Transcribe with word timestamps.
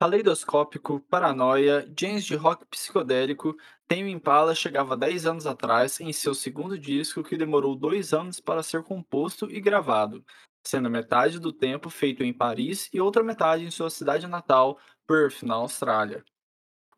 Caleidoscópico, 0.00 0.98
Paranoia, 1.10 1.86
Jazz 1.94 2.24
de 2.24 2.34
rock 2.34 2.64
psicodélico, 2.70 3.54
Tame 3.86 4.10
Impala 4.10 4.54
chegava 4.54 4.96
10 4.96 5.26
anos 5.26 5.46
atrás 5.46 6.00
em 6.00 6.10
seu 6.10 6.34
segundo 6.34 6.78
disco 6.78 7.22
que 7.22 7.36
demorou 7.36 7.76
dois 7.76 8.14
anos 8.14 8.40
para 8.40 8.62
ser 8.62 8.82
composto 8.82 9.50
e 9.50 9.60
gravado, 9.60 10.24
sendo 10.66 10.88
metade 10.88 11.38
do 11.38 11.52
tempo 11.52 11.90
feito 11.90 12.24
em 12.24 12.32
Paris 12.32 12.88
e 12.94 12.98
outra 12.98 13.22
metade 13.22 13.62
em 13.62 13.70
sua 13.70 13.90
cidade 13.90 14.26
natal, 14.26 14.78
Perth, 15.06 15.42
na 15.42 15.56
Austrália. 15.56 16.24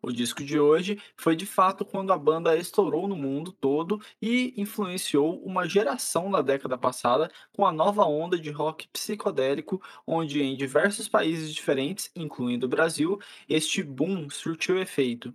O 0.05 0.11
disco 0.11 0.43
de 0.43 0.59
hoje 0.59 1.01
foi 1.15 1.33
de 1.33 1.45
fato 1.45 1.85
quando 1.85 2.11
a 2.11 2.17
banda 2.17 2.57
estourou 2.57 3.07
no 3.07 3.15
mundo 3.15 3.53
todo 3.53 4.01
e 4.21 4.53
influenciou 4.57 5.41
uma 5.43 5.67
geração 5.67 6.29
na 6.29 6.41
década 6.41 6.77
passada 6.77 7.31
com 7.53 7.65
a 7.65 7.71
nova 7.71 8.03
onda 8.03 8.37
de 8.37 8.51
rock 8.51 8.87
psicodélico, 8.89 9.81
onde 10.05 10.43
em 10.43 10.57
diversos 10.57 11.07
países 11.07 11.53
diferentes, 11.53 12.11
incluindo 12.15 12.65
o 12.65 12.69
Brasil, 12.69 13.17
este 13.47 13.81
boom 13.81 14.29
surtiu 14.29 14.77
efeito. 14.77 15.33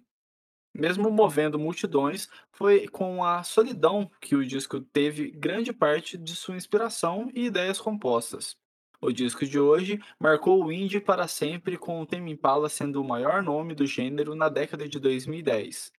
Mesmo 0.75 1.11
movendo 1.11 1.59
multidões, 1.59 2.29
foi 2.53 2.89
com 2.89 3.25
a 3.25 3.43
solidão 3.43 4.11
que 4.21 4.37
o 4.37 4.47
disco 4.47 4.81
teve 4.81 5.31
grande 5.31 5.73
parte 5.73 6.19
de 6.19 6.37
sua 6.37 6.57
inspiração 6.57 7.31
e 7.35 7.47
ideias 7.47 7.81
compostas. 7.81 8.57
O 9.01 9.13
disco 9.13 9.47
de 9.47 9.61
hoje 9.61 10.01
marcou 10.19 10.65
o 10.65 10.73
indie 10.73 10.99
para 10.99 11.29
sempre, 11.29 11.79
com 11.79 12.03
o 12.03 12.07
Tame 12.07 12.33
Impala 12.33 12.69
sendo 12.69 13.01
o 13.01 13.07
maior 13.07 13.45
nome 13.45 13.73
do 13.73 13.87
gênero 13.87 14.35
na 14.35 14.49
década 14.49 14.89
de 14.89 14.99
2010. 14.99 15.93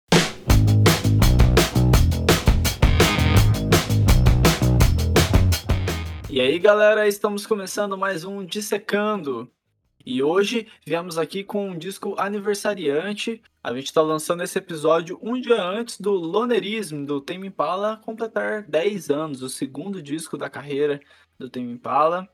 E 6.29 6.41
aí, 6.41 6.59
galera, 6.59 7.07
estamos 7.07 7.47
começando 7.47 7.97
mais 7.97 8.25
um 8.25 8.45
Dissecando. 8.45 9.49
E 10.05 10.21
hoje 10.21 10.67
viemos 10.85 11.17
aqui 11.17 11.41
com 11.41 11.69
um 11.69 11.77
disco 11.77 12.15
aniversariante. 12.17 13.41
A 13.63 13.73
gente 13.73 13.85
está 13.85 14.01
lançando 14.01 14.43
esse 14.43 14.57
episódio 14.57 15.17
um 15.21 15.39
dia 15.39 15.63
antes 15.63 16.01
do 16.01 16.11
Lonerism, 16.11 17.05
do 17.05 17.21
Tame 17.21 17.47
Impala, 17.47 17.95
completar 18.03 18.63
10 18.63 19.09
anos, 19.09 19.41
o 19.41 19.47
segundo 19.47 20.01
disco 20.01 20.37
da 20.37 20.49
carreira 20.49 20.99
do 21.37 21.49
Tame 21.49 21.71
Impala. 21.71 22.27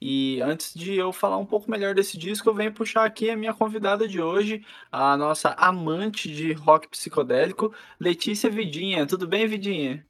E 0.00 0.40
antes 0.40 0.72
de 0.74 0.96
eu 0.96 1.12
falar 1.12 1.36
um 1.36 1.44
pouco 1.44 1.70
melhor 1.70 1.94
desse 1.94 2.16
disco, 2.16 2.48
eu 2.48 2.54
venho 2.54 2.72
puxar 2.72 3.04
aqui 3.04 3.28
a 3.28 3.36
minha 3.36 3.52
convidada 3.52 4.08
de 4.08 4.20
hoje, 4.20 4.64
a 4.90 5.14
nossa 5.14 5.50
amante 5.50 6.32
de 6.32 6.54
rock 6.54 6.88
psicodélico, 6.88 7.74
Letícia 7.98 8.48
Vidinha. 8.48 9.06
Tudo 9.06 9.28
bem, 9.28 9.46
Vidinha? 9.46 10.06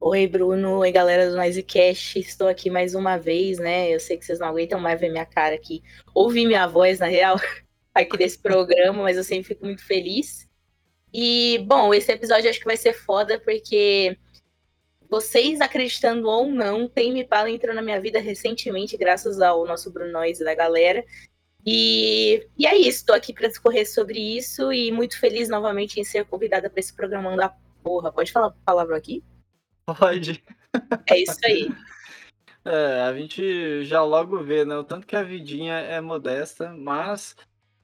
Oi, 0.00 0.26
Bruno. 0.26 0.78
Oi, 0.78 0.90
galera 0.90 1.28
do 1.28 1.36
Noisecast. 1.36 2.18
Estou 2.18 2.48
aqui 2.48 2.70
mais 2.70 2.94
uma 2.94 3.18
vez, 3.18 3.58
né? 3.58 3.94
Eu 3.94 4.00
sei 4.00 4.16
que 4.16 4.24
vocês 4.24 4.38
não 4.38 4.48
aguentam 4.48 4.80
mais 4.80 4.98
ver 4.98 5.10
minha 5.10 5.26
cara 5.26 5.54
aqui, 5.54 5.82
ouvir 6.14 6.46
minha 6.46 6.66
voz, 6.66 6.98
na 6.98 7.06
real, 7.06 7.36
aqui 7.94 8.16
desse 8.16 8.38
programa, 8.38 9.02
mas 9.02 9.18
eu 9.18 9.24
sempre 9.24 9.48
fico 9.48 9.66
muito 9.66 9.84
feliz. 9.84 10.48
E, 11.12 11.58
bom, 11.66 11.92
esse 11.92 12.10
episódio 12.12 12.48
acho 12.48 12.58
que 12.58 12.64
vai 12.64 12.76
ser 12.76 12.94
foda, 12.94 13.38
porque 13.40 14.16
vocês 15.08 15.60
acreditando 15.60 16.28
ou 16.28 16.46
não, 16.46 16.88
tem 16.88 17.12
Me 17.12 17.24
Pala 17.24 17.50
entrou 17.50 17.74
na 17.74 17.82
minha 17.82 18.00
vida 18.00 18.18
recentemente, 18.18 18.96
graças 18.96 19.40
ao 19.40 19.66
nosso 19.66 19.90
Bruno 19.90 20.12
Noise 20.12 20.44
da 20.44 20.54
galera. 20.54 21.04
E, 21.64 22.46
e 22.56 22.66
é 22.66 22.76
isso, 22.76 22.98
estou 22.98 23.14
aqui 23.14 23.32
para 23.32 23.48
discorrer 23.48 23.90
sobre 23.90 24.18
isso 24.18 24.72
e 24.72 24.92
muito 24.92 25.18
feliz 25.18 25.48
novamente 25.48 25.98
em 25.98 26.04
ser 26.04 26.24
convidada 26.24 26.70
para 26.70 26.78
esse 26.78 26.94
programão 26.94 27.36
da 27.36 27.52
porra. 27.82 28.12
Pode 28.12 28.30
falar 28.30 28.48
a 28.48 28.64
palavra 28.64 28.96
aqui? 28.96 29.22
Pode. 29.84 30.42
É 31.08 31.18
isso 31.18 31.38
aí. 31.44 31.68
É, 32.68 33.02
a 33.02 33.14
gente 33.14 33.84
já 33.84 34.02
logo 34.02 34.42
vê, 34.42 34.64
né? 34.64 34.76
O 34.76 34.82
tanto 34.82 35.06
que 35.06 35.14
a 35.14 35.22
Vidinha 35.22 35.74
é 35.74 36.00
modesta, 36.00 36.74
mas 36.76 37.36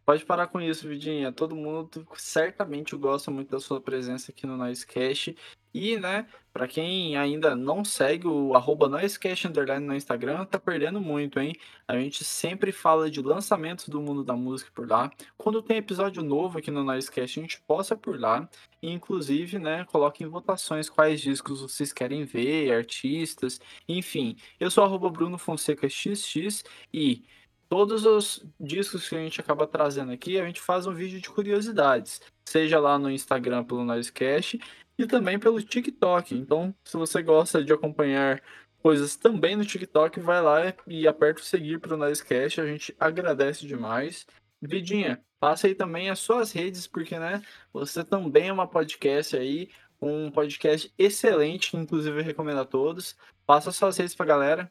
pode 0.04 0.24
parar 0.24 0.46
com 0.46 0.60
isso, 0.60 0.88
Vidinha. 0.88 1.32
Todo 1.32 1.56
mundo 1.56 2.06
certamente 2.16 2.96
gosta 2.96 3.30
muito 3.30 3.50
da 3.50 3.60
sua 3.60 3.80
presença 3.80 4.32
aqui 4.32 4.46
no 4.46 4.56
Noisecast. 4.56 5.36
E, 5.74 5.96
né, 5.98 6.26
para 6.52 6.68
quem 6.68 7.16
ainda 7.16 7.56
não 7.56 7.82
segue 7.82 8.26
o 8.26 8.54
arroba 8.54 8.88
Noisecast 8.88 9.48
Underline 9.48 9.86
no 9.86 9.94
Instagram, 9.94 10.44
tá 10.44 10.58
perdendo 10.58 11.00
muito, 11.00 11.40
hein? 11.40 11.54
A 11.88 11.96
gente 11.98 12.24
sempre 12.24 12.72
fala 12.72 13.10
de 13.10 13.22
lançamentos 13.22 13.88
do 13.88 14.00
mundo 14.00 14.22
da 14.22 14.36
música 14.36 14.70
por 14.74 14.86
lá. 14.86 15.10
Quando 15.38 15.62
tem 15.62 15.78
episódio 15.78 16.22
novo 16.22 16.58
aqui 16.58 16.70
no 16.70 16.84
Noisecast, 16.84 17.38
a 17.38 17.42
gente 17.42 17.62
posta 17.62 17.96
por 17.96 18.20
lá. 18.20 18.46
E, 18.82 18.90
inclusive, 18.90 19.58
né, 19.58 19.84
coloque 19.86 20.22
em 20.22 20.28
votações 20.28 20.90
quais 20.90 21.22
discos 21.22 21.62
vocês 21.62 21.90
querem 21.90 22.24
ver, 22.24 22.72
artistas, 22.72 23.58
enfim. 23.88 24.36
Eu 24.60 24.70
sou 24.70 24.84
arroba 24.84 25.08
Bruno 25.08 25.38
Fonseca 25.38 25.88
XX 25.88 26.64
e 26.92 27.24
todos 27.72 28.04
os 28.04 28.44
discos 28.60 29.08
que 29.08 29.16
a 29.16 29.18
gente 29.18 29.40
acaba 29.40 29.66
trazendo 29.66 30.12
aqui, 30.12 30.38
a 30.38 30.44
gente 30.44 30.60
faz 30.60 30.86
um 30.86 30.92
vídeo 30.92 31.18
de 31.18 31.30
curiosidades. 31.30 32.20
Seja 32.44 32.78
lá 32.78 32.98
no 32.98 33.10
Instagram 33.10 33.64
pelo 33.64 33.82
Noisecast 33.82 34.60
e 34.98 35.06
também 35.06 35.38
pelo 35.38 35.62
TikTok. 35.62 36.34
Então, 36.34 36.74
se 36.84 36.98
você 36.98 37.22
gosta 37.22 37.64
de 37.64 37.72
acompanhar 37.72 38.42
coisas 38.82 39.16
também 39.16 39.56
no 39.56 39.64
TikTok, 39.64 40.20
vai 40.20 40.42
lá 40.42 40.74
e 40.86 41.08
aperta 41.08 41.40
o 41.40 41.44
seguir 41.44 41.80
para 41.80 41.94
o 41.94 41.96
Noisecast, 41.96 42.60
a 42.60 42.66
gente 42.66 42.94
agradece 43.00 43.66
demais. 43.66 44.26
Vidinha, 44.60 45.24
passa 45.40 45.66
aí 45.66 45.74
também 45.74 46.10
as 46.10 46.18
suas 46.18 46.52
redes, 46.52 46.86
porque 46.86 47.18
né, 47.18 47.42
você 47.72 48.04
também 48.04 48.48
é 48.48 48.52
uma 48.52 48.66
podcast 48.66 49.34
aí, 49.34 49.70
um 49.98 50.30
podcast 50.30 50.92
excelente, 50.98 51.74
inclusive 51.74 52.20
eu 52.20 52.24
recomendo 52.24 52.60
a 52.60 52.66
todos. 52.66 53.16
Passa 53.46 53.70
as 53.70 53.76
suas 53.76 53.96
redes 53.96 54.14
para 54.14 54.26
galera. 54.26 54.70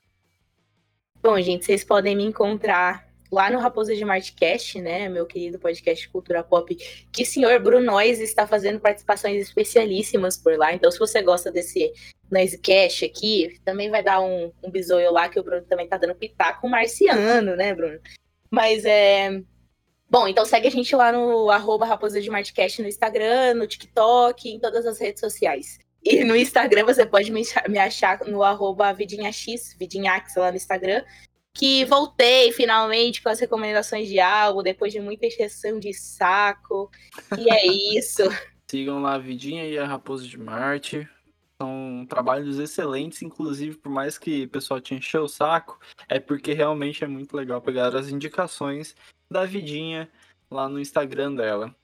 Bom, 1.24 1.40
gente, 1.40 1.66
vocês 1.66 1.84
podem 1.84 2.16
me 2.16 2.24
encontrar 2.24 3.08
lá 3.32 3.52
no 3.52 3.60
Raposa 3.60 3.96
de 3.96 4.04
Martcast, 4.04 4.82
né, 4.82 5.08
meu 5.08 5.28
querido 5.28 5.60
podcast 5.60 6.10
Cultura 6.10 6.44
Pop, 6.44 6.76
que 7.12 7.22
o 7.22 7.26
senhor 7.26 7.60
Brunois 7.60 8.20
está 8.20 8.48
fazendo 8.48 8.80
participações 8.80 9.40
especialíssimas 9.40 10.36
por 10.36 10.58
lá. 10.58 10.74
Então, 10.74 10.90
se 10.90 10.98
você 10.98 11.22
gosta 11.22 11.52
desse 11.52 11.94
Noisecast 12.32 13.06
aqui, 13.06 13.60
também 13.64 13.92
vai 13.92 14.02
dar 14.02 14.20
um, 14.20 14.52
um 14.64 14.72
bisoio 14.72 15.12
lá, 15.12 15.30
que 15.30 15.40
o 15.40 15.44
Bruno 15.44 15.62
também 15.62 15.88
tá 15.88 15.96
dando 15.96 16.16
pitaco 16.16 16.68
marciano, 16.68 17.56
né, 17.56 17.76
Bruno? 17.76 18.00
Mas 18.50 18.84
é. 18.84 19.44
Bom, 20.10 20.28
então 20.28 20.44
segue 20.44 20.68
a 20.68 20.72
gente 20.72 20.94
lá 20.96 21.12
no 21.12 21.52
arroba 21.52 21.86
Raposa 21.86 22.20
de 22.20 22.30
Martcast 22.32 22.82
no 22.82 22.88
Instagram, 22.88 23.54
no 23.54 23.68
TikTok, 23.68 24.50
em 24.50 24.60
todas 24.60 24.88
as 24.88 25.00
redes 25.00 25.20
sociais. 25.20 25.80
E 26.04 26.24
no 26.24 26.36
Instagram 26.36 26.86
você 26.86 27.06
pode 27.06 27.32
me 27.32 27.78
achar 27.78 28.20
no 28.26 28.44
arroba 28.44 28.92
vidinhax, 28.92 29.76
vidinhax 29.78 30.36
lá 30.36 30.50
no 30.50 30.58
Instagram 30.58 31.04
que 31.54 31.84
voltei 31.86 32.52
finalmente 32.52 33.22
com 33.22 33.30
as 33.30 33.40
recomendações 33.40 34.08
de 34.08 34.20
álbum, 34.20 34.64
depois 34.64 34.92
de 34.92 35.00
muita 35.00 35.26
exceção 35.26 35.80
de 35.80 35.94
saco. 35.94 36.90
E 37.38 37.50
é 37.50 37.66
isso. 37.98 38.24
Sigam 38.70 39.02
lá 39.02 39.16
a 39.16 39.20
Vidinha 39.20 39.66
e 39.66 39.78
a 39.78 39.86
Raposa 39.86 40.26
de 40.26 40.38
Marte. 40.38 41.08
São 41.62 42.06
trabalhos 42.10 42.58
excelentes, 42.58 43.22
inclusive, 43.22 43.78
por 43.78 43.92
mais 43.92 44.18
que 44.18 44.46
o 44.46 44.50
pessoal 44.50 44.80
te 44.80 44.96
encheu 44.96 45.24
o 45.24 45.28
saco, 45.28 45.80
é 46.08 46.20
porque 46.20 46.54
realmente 46.54 47.04
é 47.04 47.08
muito 47.08 47.36
legal 47.36 47.62
pegar 47.62 47.96
as 47.96 48.10
indicações 48.10 48.96
da 49.30 49.46
Vidinha 49.46 50.10
lá 50.50 50.68
no 50.68 50.80
Instagram 50.80 51.36
dela. 51.36 51.76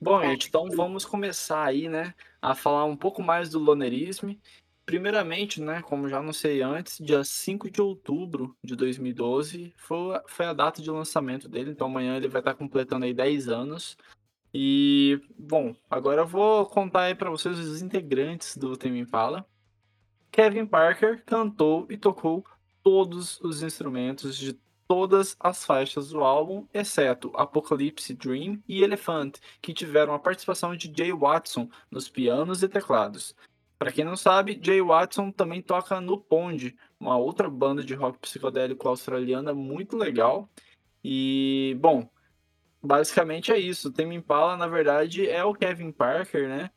Bom, 0.00 0.20
gente, 0.20 0.48
então 0.48 0.68
vamos 0.70 1.04
começar 1.04 1.64
aí, 1.64 1.88
né, 1.88 2.14
a 2.50 2.54
falar 2.54 2.84
um 2.84 2.96
pouco 2.96 3.22
mais 3.22 3.50
do 3.50 3.58
lonerismo 3.58 4.36
Primeiramente, 4.86 5.62
né, 5.62 5.80
como 5.80 6.10
já 6.10 6.18
anunciei 6.18 6.60
antes, 6.60 6.98
dia 6.98 7.24
5 7.24 7.70
de 7.70 7.80
outubro 7.80 8.54
de 8.62 8.76
2012 8.76 9.72
foi, 9.78 10.20
foi 10.26 10.44
a 10.44 10.52
data 10.52 10.82
de 10.82 10.90
lançamento 10.90 11.48
dele, 11.48 11.70
então 11.70 11.86
amanhã 11.86 12.16
ele 12.16 12.28
vai 12.28 12.42
estar 12.42 12.54
completando 12.54 13.06
aí 13.06 13.14
10 13.14 13.48
anos. 13.48 13.96
E, 14.52 15.18
bom, 15.38 15.74
agora 15.88 16.20
eu 16.20 16.26
vou 16.26 16.66
contar 16.66 17.04
aí 17.04 17.14
para 17.14 17.30
vocês 17.30 17.58
os 17.58 17.80
integrantes 17.80 18.58
do 18.58 18.76
Tame 18.76 19.00
Impala. 19.00 19.46
Kevin 20.30 20.66
Parker 20.66 21.24
cantou 21.24 21.86
e 21.88 21.96
tocou 21.96 22.44
todos 22.82 23.40
os 23.40 23.62
instrumentos 23.62 24.36
de 24.36 24.58
todas 24.86 25.36
as 25.40 25.64
faixas 25.64 26.10
do 26.10 26.22
álbum, 26.22 26.66
exceto 26.72 27.32
Apocalypse 27.34 28.14
Dream 28.14 28.62
e 28.68 28.82
Elephant, 28.82 29.38
que 29.60 29.74
tiveram 29.74 30.14
a 30.14 30.18
participação 30.18 30.76
de 30.76 30.92
Jay 30.96 31.12
Watson 31.12 31.68
nos 31.90 32.08
pianos 32.08 32.62
e 32.62 32.68
teclados. 32.68 33.34
Para 33.78 33.92
quem 33.92 34.04
não 34.04 34.16
sabe, 34.16 34.58
Jay 34.62 34.80
Watson 34.80 35.30
também 35.30 35.60
toca 35.60 36.00
no 36.00 36.18
Pond, 36.18 36.74
uma 36.98 37.16
outra 37.16 37.50
banda 37.50 37.82
de 37.82 37.94
rock 37.94 38.18
psicodélico 38.18 38.88
australiana 38.88 39.52
muito 39.52 39.96
legal. 39.96 40.48
E, 41.02 41.76
bom, 41.80 42.08
basicamente 42.82 43.52
é 43.52 43.58
isso. 43.58 43.92
O 43.96 44.12
Impala, 44.12 44.56
na 44.56 44.66
verdade, 44.66 45.28
é 45.28 45.44
o 45.44 45.54
Kevin 45.54 45.92
Parker, 45.92 46.48
né? 46.48 46.70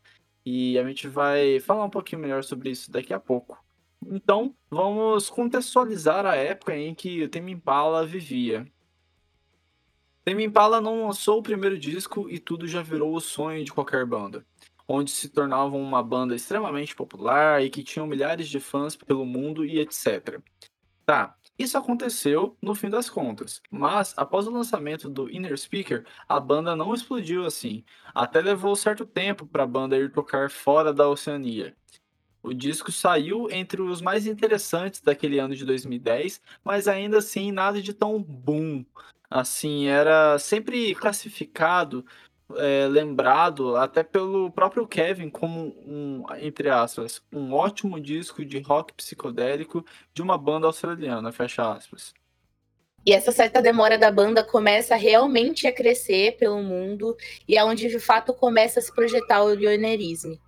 E 0.45 0.77
a 0.77 0.83
gente 0.85 1.07
vai 1.07 1.59
falar 1.59 1.85
um 1.85 1.89
pouquinho 1.89 2.21
melhor 2.21 2.43
sobre 2.43 2.71
isso 2.71 2.91
daqui 2.91 3.13
a 3.13 3.19
pouco. 3.19 3.57
Então, 4.05 4.55
vamos 4.69 5.29
contextualizar 5.29 6.25
a 6.25 6.35
época 6.35 6.75
em 6.75 6.93
que 6.93 7.23
o 7.23 7.29
Tame 7.29 7.51
Impala 7.51 8.05
vivia. 8.05 8.65
Tame 10.23 10.43
Impala 10.43 10.79
não 10.79 11.07
lançou 11.07 11.39
o 11.39 11.43
primeiro 11.43 11.77
disco 11.77 12.29
e 12.29 12.39
tudo 12.39 12.67
já 12.67 12.81
virou 12.81 13.15
o 13.15 13.21
sonho 13.21 13.63
de 13.63 13.71
qualquer 13.71 14.05
banda 14.05 14.45
onde 14.87 15.11
se 15.11 15.29
tornavam 15.29 15.81
uma 15.81 16.01
banda 16.01 16.35
extremamente 16.35 16.95
popular 16.95 17.61
e 17.63 17.69
que 17.69 17.83
tinham 17.83 18.07
milhares 18.07 18.47
de 18.47 18.59
fãs 18.59 18.95
pelo 18.95 19.25
mundo 19.25 19.65
e 19.65 19.79
etc. 19.79 20.39
Tá, 21.05 21.35
Isso 21.59 21.77
aconteceu 21.77 22.55
no 22.61 22.75
fim 22.75 22.89
das 22.89 23.09
contas, 23.09 23.61
mas 23.69 24.13
após 24.17 24.47
o 24.47 24.51
lançamento 24.51 25.09
do 25.09 25.29
Inner 25.29 25.57
Speaker, 25.57 26.05
a 26.27 26.39
banda 26.39 26.75
não 26.75 26.93
explodiu 26.93 27.45
assim. 27.45 27.83
Até 28.13 28.41
levou 28.41 28.75
certo 28.75 29.05
tempo 29.05 29.45
para 29.45 29.63
a 29.63 29.67
banda 29.67 29.97
ir 29.97 30.11
tocar 30.11 30.49
fora 30.49 30.93
da 30.93 31.09
Oceania. 31.09 31.75
O 32.47 32.53
disco 32.53 32.93
saiu 32.93 33.51
entre 33.51 33.81
os 33.81 34.01
mais 34.01 34.25
interessantes 34.25 35.01
daquele 35.01 35.37
ano 35.37 35.53
de 35.53 35.65
2010, 35.65 36.41
mas 36.63 36.87
ainda 36.87 37.17
assim 37.17 37.51
nada 37.51 37.81
de 37.81 37.93
tão 37.93 38.23
boom. 38.23 38.85
Assim, 39.29 39.87
era 39.87 40.39
sempre 40.39 40.95
classificado, 40.95 42.05
eh, 42.55 42.87
lembrado 42.89 43.75
até 43.75 44.01
pelo 44.01 44.49
próprio 44.49 44.87
Kevin 44.87 45.29
como 45.29 45.75
um, 45.85 46.23
entre 46.39 46.69
aspas, 46.69 47.21
um 47.33 47.51
ótimo 47.51 47.99
disco 47.99 48.45
de 48.45 48.59
rock 48.59 48.93
psicodélico 48.93 49.85
de 50.13 50.21
uma 50.21 50.37
banda 50.37 50.67
australiana, 50.67 51.33
fecha 51.33 51.69
aspas. 51.69 52.13
E 53.05 53.11
essa 53.11 53.33
certa 53.33 53.61
demora 53.61 53.97
da 53.97 54.09
banda 54.09 54.41
começa 54.41 54.95
realmente 54.95 55.67
a 55.67 55.73
crescer 55.73 56.37
pelo 56.37 56.63
mundo 56.63 57.13
e 57.45 57.57
é 57.57 57.63
onde 57.65 57.89
de 57.89 57.99
fato 57.99 58.33
começa 58.33 58.79
a 58.79 58.83
se 58.83 58.93
projetar 58.95 59.43
o 59.43 59.57
pioneirismo. 59.57 60.39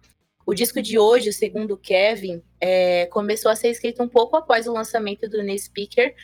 O 0.49 0.53
disco 0.55 0.81
de 0.81 0.97
hoje, 0.97 1.31
segundo 1.31 1.77
Kevin, 1.77 2.41
é, 2.59 3.05
começou 3.05 3.51
a 3.51 3.55
ser 3.55 3.69
escrito 3.69 4.01
um 4.01 4.09
pouco 4.09 4.35
após 4.35 4.65
o 4.65 4.73
lançamento 4.73 5.29
do 5.29 5.43
New 5.43 5.55
Speaker, 5.55 6.15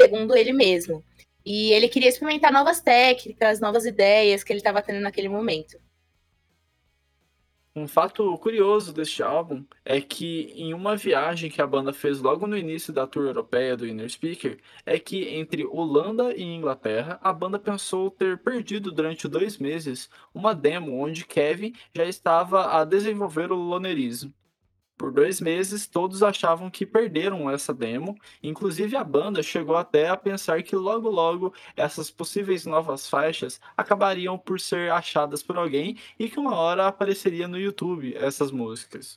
segundo 0.00 0.34
ele 0.34 0.54
mesmo. 0.54 1.04
E 1.44 1.70
ele 1.70 1.86
queria 1.86 2.08
experimentar 2.08 2.50
novas 2.50 2.80
técnicas, 2.80 3.60
novas 3.60 3.84
ideias 3.84 4.42
que 4.42 4.50
ele 4.50 4.60
estava 4.60 4.80
tendo 4.80 5.00
naquele 5.00 5.28
momento. 5.28 5.76
Um 7.76 7.88
fato 7.88 8.38
curioso 8.38 8.92
deste 8.92 9.20
álbum 9.20 9.64
é 9.84 10.00
que 10.00 10.52
em 10.54 10.72
uma 10.72 10.96
viagem 10.96 11.50
que 11.50 11.60
a 11.60 11.66
banda 11.66 11.92
fez 11.92 12.20
logo 12.20 12.46
no 12.46 12.56
início 12.56 12.92
da 12.92 13.04
tour 13.04 13.24
europeia 13.24 13.76
do 13.76 13.84
Inner 13.84 14.08
Speaker, 14.08 14.60
é 14.86 14.96
que 14.96 15.28
entre 15.30 15.66
Holanda 15.66 16.32
e 16.32 16.42
Inglaterra, 16.44 17.18
a 17.20 17.32
banda 17.32 17.58
pensou 17.58 18.12
ter 18.12 18.38
perdido 18.38 18.92
durante 18.92 19.26
dois 19.26 19.58
meses 19.58 20.08
uma 20.32 20.54
demo 20.54 20.96
onde 21.02 21.26
Kevin 21.26 21.72
já 21.92 22.04
estava 22.04 22.80
a 22.80 22.84
desenvolver 22.84 23.50
o 23.50 23.56
lonerismo. 23.56 24.32
Por 24.96 25.10
dois 25.10 25.40
meses, 25.40 25.88
todos 25.88 26.22
achavam 26.22 26.70
que 26.70 26.86
perderam 26.86 27.50
essa 27.50 27.74
demo, 27.74 28.16
inclusive 28.40 28.96
a 28.96 29.02
banda 29.02 29.42
chegou 29.42 29.76
até 29.76 30.08
a 30.08 30.16
pensar 30.16 30.62
que 30.62 30.76
logo 30.76 31.10
logo 31.10 31.52
essas 31.76 32.10
possíveis 32.12 32.64
novas 32.64 33.08
faixas 33.08 33.60
acabariam 33.76 34.38
por 34.38 34.60
ser 34.60 34.92
achadas 34.92 35.42
por 35.42 35.56
alguém 35.58 35.98
e 36.16 36.28
que 36.28 36.38
uma 36.38 36.54
hora 36.54 36.86
apareceria 36.86 37.48
no 37.48 37.58
YouTube 37.58 38.14
essas 38.16 38.52
músicas. 38.52 39.16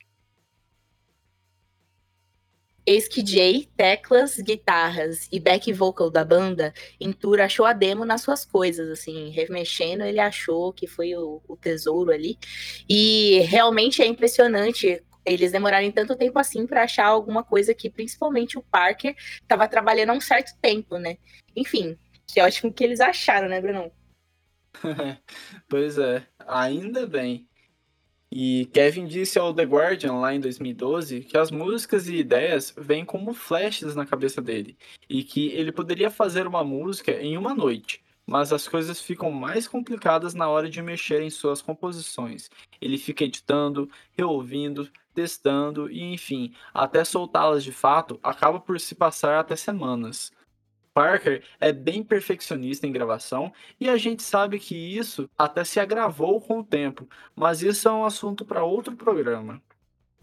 Eis 2.90 3.06
que 3.06 3.24
Jay, 3.24 3.68
teclas, 3.76 4.38
guitarras 4.38 5.28
e 5.30 5.42
back 5.42 5.74
vocal 5.74 6.10
da 6.10 6.24
banda 6.24 6.74
tour 7.20 7.42
achou 7.42 7.66
a 7.66 7.74
demo 7.74 8.06
nas 8.06 8.22
suas 8.22 8.46
coisas, 8.46 8.90
assim, 8.90 9.30
remexendo, 9.30 10.06
ele 10.06 10.22
achou 10.22 10.72
que 10.72 10.88
foi 10.88 11.14
o, 11.14 11.42
o 11.50 11.58
tesouro 11.58 12.12
ali. 12.12 12.40
E 12.88 13.40
realmente 13.42 14.02
é 14.02 14.08
impressionante 14.08 15.04
eles 15.28 15.52
demorarem 15.52 15.92
tanto 15.92 16.16
tempo 16.16 16.40
assim 16.40 16.66
para 16.66 16.84
achar 16.84 17.06
alguma 17.06 17.44
coisa 17.44 17.74
que 17.74 17.90
principalmente 17.90 18.58
o 18.58 18.64
Parker 18.64 19.16
estava 19.18 19.68
trabalhando 19.68 20.12
há 20.12 20.14
um 20.14 20.22
certo 20.22 20.58
tempo, 20.62 20.98
né? 20.98 21.18
Enfim, 21.56 21.98
que 22.26 22.42
ótimo 22.42 22.74
que 22.74 22.84
eles 22.84 23.00
acharam, 23.00 23.50
né, 23.50 23.60
Bruno? 23.60 23.92
pois 25.68 25.98
é, 25.98 26.26
ainda 26.48 27.06
bem. 27.06 27.48
E 28.32 28.66
Kevin 28.74 29.08
disse 29.08 29.40
ao 29.40 29.54
The 29.54 29.64
Guardian 29.64 30.16
lá 30.16 30.34
em 30.34 30.40
2012 30.40 31.22
que 31.22 31.38
as 31.38 31.50
músicas 31.50 32.10
e 32.10 32.16
ideias 32.18 32.74
vêm 32.78 33.06
como 33.06 33.34
flashes 33.34 33.96
na 33.96 34.06
cabeça 34.06 34.42
dele 34.42 34.78
e 35.10 35.24
que 35.24 35.48
ele 35.50 35.72
poderia 35.72 36.12
fazer 36.12 36.46
uma 36.46 36.64
música 36.64 37.12
em 37.12 37.38
uma 37.38 37.56
noite, 37.56 38.04
mas 38.28 38.52
as 38.52 38.68
coisas 38.68 39.02
ficam 39.02 39.32
mais 39.32 39.68
complicadas 39.68 40.34
na 40.34 40.50
hora 40.50 40.70
de 40.70 40.82
mexer 40.82 41.22
em 41.22 41.30
suas 41.30 41.62
composições. 41.62 42.50
Ele 42.82 42.98
fica 42.98 43.24
editando, 43.24 43.90
reouvindo, 44.12 44.90
testando 45.14 45.90
e, 45.90 46.02
enfim, 46.14 46.54
até 46.74 47.04
soltá-las 47.06 47.64
de 47.64 47.72
fato, 47.72 48.20
acaba 48.22 48.60
por 48.60 48.80
se 48.80 48.94
passar 48.94 49.40
até 49.40 49.56
semanas. 49.56 50.32
Parker 50.94 51.44
é 51.60 51.72
bem 51.72 52.04
perfeccionista 52.04 52.88
em 52.88 52.92
gravação 52.92 53.54
e 53.80 53.88
a 53.88 53.98
gente 53.98 54.24
sabe 54.24 54.60
que 54.60 54.76
isso 54.76 55.30
até 55.38 55.64
se 55.64 55.80
agravou 55.80 56.42
com 56.42 56.60
o 56.60 56.64
tempo, 56.64 57.08
mas 57.36 57.62
isso 57.62 57.88
é 57.88 57.92
um 57.92 58.04
assunto 58.04 58.44
para 58.44 58.64
outro 58.64 58.96
programa. 58.96 59.62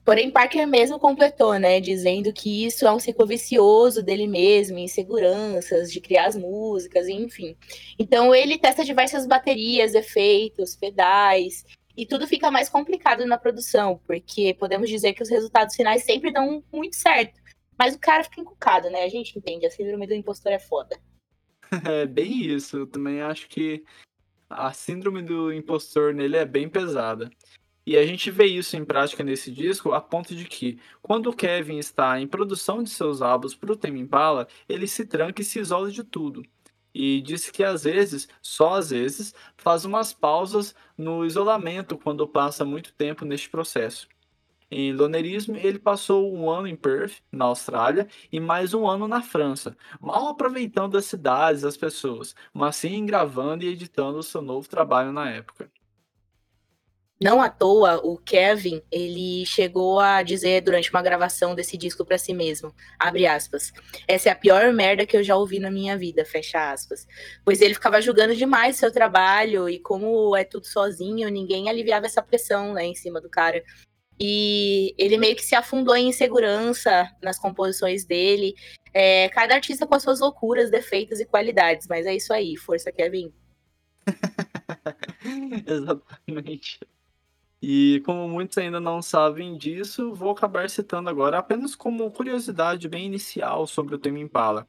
Porém, 0.05 0.31
Parker 0.31 0.67
mesmo 0.67 0.99
completou, 0.99 1.59
né, 1.59 1.81
dizendo 1.81 2.33
que 2.33 2.67
isso 2.67 2.87
é 2.87 2.93
um 2.93 3.01
ciclo 3.01 3.27
vicioso 3.27 4.03
dele 4.03 4.27
mesmo, 4.27 4.79
inseguranças, 4.79 5.91
de 5.91 6.01
criar 6.01 6.27
as 6.27 6.37
músicas, 6.37 7.09
enfim. 7.09 7.57
Então, 7.99 8.35
ele 8.35 8.59
testa 8.59 8.85
diversas 8.85 9.27
baterias, 9.27 9.95
efeitos, 9.95 10.77
pedais, 10.77 11.65
e 11.97 12.05
tudo 12.05 12.27
fica 12.27 12.51
mais 12.51 12.69
complicado 12.69 13.25
na 13.25 13.39
produção, 13.39 14.01
porque 14.07 14.53
podemos 14.55 14.91
dizer 14.91 15.15
que 15.15 15.23
os 15.23 15.31
resultados 15.31 15.75
finais 15.75 16.03
sempre 16.03 16.33
dão 16.33 16.63
muito 16.73 16.97
certo. 16.97 17.41
Mas 17.79 17.95
o 17.95 17.99
cara 17.99 18.25
fica 18.25 18.41
encucado, 18.41 18.91
né? 18.91 19.05
A 19.05 19.09
gente 19.09 19.39
entende, 19.39 19.67
a 19.67 19.71
síndrome 19.71 20.07
do 20.07 20.15
impostor 20.15 20.53
é 20.53 20.59
foda. 20.59 20.99
É 21.85 22.07
bem 22.07 22.45
isso. 22.45 22.77
Eu 22.77 22.87
também 22.87 23.21
acho 23.21 23.49
que 23.49 23.83
a 24.49 24.73
síndrome 24.73 25.23
do 25.23 25.53
impostor 25.53 26.15
nele 26.15 26.37
é 26.37 26.45
bem 26.45 26.69
pesada. 26.69 27.31
E 27.87 27.97
a 27.97 28.07
gente 28.07 28.31
vê 28.31 28.47
isso 28.47 28.77
em 28.77 28.85
prática 28.85 29.23
nesse 29.23 29.51
disco, 29.51 29.93
a 29.93 30.01
ponto 30.01 30.35
de 30.35 30.45
que, 30.45 30.79
quando 31.03 31.29
o 31.29 31.37
Kevin 31.37 31.79
está 31.79 32.21
em 32.21 32.27
produção 32.27 32.83
de 32.83 32.91
seus 32.91 33.21
álbuns 33.23 33.55
para 33.55 33.73
o 33.73 33.77
Tame 33.77 34.01
Impala, 34.01 34.49
ele 34.69 34.87
se 34.87 35.05
tranca 35.05 35.43
e 35.43 35.45
se 35.45 35.59
isola 35.61 35.91
de 35.91 36.03
tudo 36.03 36.43
e 36.95 37.21
disse 37.21 37.53
que 37.53 37.65
às 37.65 37.85
vezes, 37.85 38.29
só 38.41 38.75
às 38.75 38.91
vezes, 38.91 39.35
faz 39.57 39.85
umas 39.85 40.13
pausas 40.13 40.75
no 40.97 41.25
isolamento 41.25 41.99
quando 41.99 42.29
passa 42.29 42.65
muito 42.65 42.95
tempo 42.95 43.25
neste 43.25 43.51
processo. 43.51 44.09
Em 44.71 44.93
lonerismo, 44.93 45.57
ele 45.57 45.79
passou 45.79 46.35
um 46.35 46.51
ano 46.51 46.67
em 46.67 46.77
Perth, 46.77 47.21
na 47.31 47.47
Austrália, 47.47 48.09
e 48.33 48.41
mais 48.41 48.75
um 48.75 48.89
ano 48.89 49.07
na 49.07 49.23
França, 49.23 49.77
mal 50.01 50.29
aproveitando 50.29 50.97
as 50.97 51.05
cidades, 51.05 51.65
as 51.65 51.77
pessoas, 51.77 52.35
mas 52.53 52.77
sim 52.77 53.05
gravando 53.05 53.65
e 53.65 53.69
editando 53.69 54.19
o 54.19 54.23
seu 54.23 54.43
novo 54.43 54.69
trabalho 54.69 55.13
na 55.13 55.31
época. 55.31 55.71
Não 57.25 57.41
à 57.41 57.49
toa, 57.49 58.03
o 58.05 58.19
Kevin, 58.19 58.83
ele 58.93 59.47
chegou 59.47 59.99
a 59.99 60.23
dizer 60.23 60.61
durante 60.61 60.91
uma 60.91 61.01
gravação 61.01 61.55
desse 61.55 61.75
disco 61.75 62.05
para 62.05 62.19
si 62.19 62.35
mesmo, 62.35 62.71
abre 62.99 63.27
aspas, 63.27 63.73
essa 64.07 64.29
é 64.29 64.33
a 64.33 64.37
pior 64.37 64.71
merda 64.75 65.07
que 65.07 65.17
eu 65.17 65.25
já 65.25 65.35
ouvi 65.35 65.59
na 65.59 65.71
minha 65.71 65.97
vida, 65.97 66.23
fecha 66.27 66.71
aspas. 66.71 67.07
Pois 67.43 67.63
ele 67.63 67.73
ficava 67.73 67.99
julgando 68.03 68.37
demais 68.37 68.77
seu 68.77 68.93
trabalho 68.93 69.71
e 69.71 69.79
como 69.79 70.37
é 70.37 70.45
tudo 70.45 70.67
sozinho, 70.67 71.31
ninguém 71.31 71.71
aliviava 71.71 72.05
essa 72.05 72.21
pressão 72.21 72.75
né, 72.75 72.85
em 72.85 72.95
cima 72.95 73.23
do 73.23 73.31
cara. 73.31 73.65
E 74.21 74.95
ele 74.99 75.17
meio 75.17 75.35
que 75.35 75.47
se 75.47 75.55
afundou 75.55 75.97
em 75.97 76.09
insegurança 76.09 77.11
nas 77.23 77.39
composições 77.39 78.05
dele. 78.05 78.55
É, 78.93 79.31
cada 79.31 79.55
artista 79.55 79.87
com 79.87 79.95
as 79.95 80.03
suas 80.03 80.21
loucuras, 80.21 80.71
defeitos 80.71 81.21
e 81.21 81.25
qualidades, 81.25 81.87
mas 81.89 82.05
é 82.05 82.15
isso 82.15 82.35
aí, 82.35 82.55
força 82.55 82.93
Kevin. 82.93 83.33
Exatamente. 85.67 86.81
E 87.67 88.03
como 88.05 88.29
muitos 88.29 88.59
ainda 88.59 88.79
não 88.79 89.01
sabem 89.01 89.57
disso, 89.57 90.13
vou 90.13 90.31
acabar 90.31 90.69
citando 90.69 91.09
agora 91.09 91.39
apenas 91.39 91.75
como 91.75 92.11
curiosidade 92.11 92.87
bem 92.91 93.07
inicial 93.07 93.67
sobre 93.67 93.95
o 93.95 93.99
tema 93.99 94.19
Impala. 94.19 94.69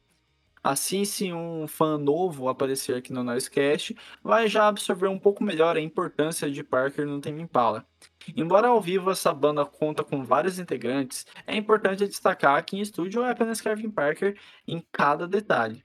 Assim, 0.63 1.03
se 1.03 1.33
um 1.33 1.67
fã 1.67 1.97
novo 1.97 2.47
aparecer 2.47 2.95
aqui 2.95 3.11
no 3.11 3.21
Noisecast, 3.21 3.97
vai 4.23 4.47
já 4.47 4.69
absorver 4.69 5.09
um 5.09 5.19
pouco 5.19 5.43
melhor 5.43 5.75
a 5.75 5.81
importância 5.81 6.49
de 6.49 6.63
Parker 6.63 7.05
no 7.05 7.19
tema 7.19 7.41
Impala. 7.41 7.85
Embora 8.33 8.69
ao 8.69 8.79
vivo 8.79 9.11
essa 9.11 9.33
banda 9.33 9.65
conta 9.65 10.01
com 10.01 10.23
vários 10.23 10.57
integrantes, 10.57 11.25
é 11.45 11.53
importante 11.53 12.07
destacar 12.07 12.63
que 12.63 12.77
em 12.77 12.79
estúdio 12.79 13.25
é 13.25 13.31
apenas 13.31 13.59
Kevin 13.59 13.91
Parker 13.91 14.39
em 14.65 14.81
cada 14.93 15.27
detalhe. 15.27 15.83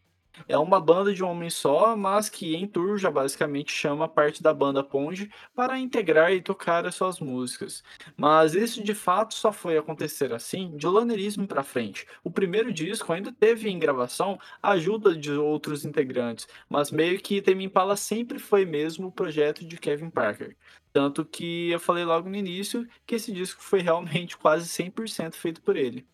É 0.48 0.56
uma 0.56 0.80
banda 0.80 1.12
de 1.12 1.22
um 1.22 1.28
homem 1.28 1.50
só, 1.50 1.96
mas 1.96 2.28
que 2.28 2.54
em 2.54 2.66
tour 2.66 2.98
já 2.98 3.10
basicamente 3.10 3.72
chama 3.72 4.08
parte 4.08 4.42
da 4.42 4.52
banda 4.54 4.82
Ponge 4.82 5.30
para 5.54 5.78
integrar 5.78 6.32
e 6.32 6.42
tocar 6.42 6.86
as 6.86 6.94
suas 6.94 7.20
músicas. 7.20 7.82
Mas 8.16 8.54
isso 8.54 8.82
de 8.82 8.94
fato 8.94 9.34
só 9.34 9.52
foi 9.52 9.76
acontecer 9.76 10.32
assim 10.32 10.76
de 10.76 10.86
Lonerismo 10.86 11.46
para 11.46 11.62
frente. 11.62 12.06
O 12.24 12.30
primeiro 12.30 12.72
disco 12.72 13.12
ainda 13.12 13.32
teve 13.32 13.68
em 13.68 13.78
gravação 13.78 14.38
a 14.62 14.72
ajuda 14.72 15.14
de 15.14 15.32
outros 15.32 15.84
integrantes, 15.84 16.46
mas 16.68 16.90
meio 16.90 17.20
que 17.20 17.42
Tame 17.42 17.64
Impala 17.64 17.96
sempre 17.96 18.38
foi 18.38 18.64
mesmo 18.64 19.08
o 19.08 19.12
projeto 19.12 19.64
de 19.64 19.76
Kevin 19.76 20.10
Parker. 20.10 20.56
Tanto 20.92 21.24
que 21.24 21.70
eu 21.70 21.78
falei 21.80 22.04
logo 22.04 22.28
no 22.28 22.36
início 22.36 22.86
que 23.06 23.14
esse 23.14 23.32
disco 23.32 23.62
foi 23.62 23.80
realmente 23.80 24.36
quase 24.36 24.68
100% 24.68 25.34
feito 25.34 25.62
por 25.62 25.76
ele. 25.76 26.06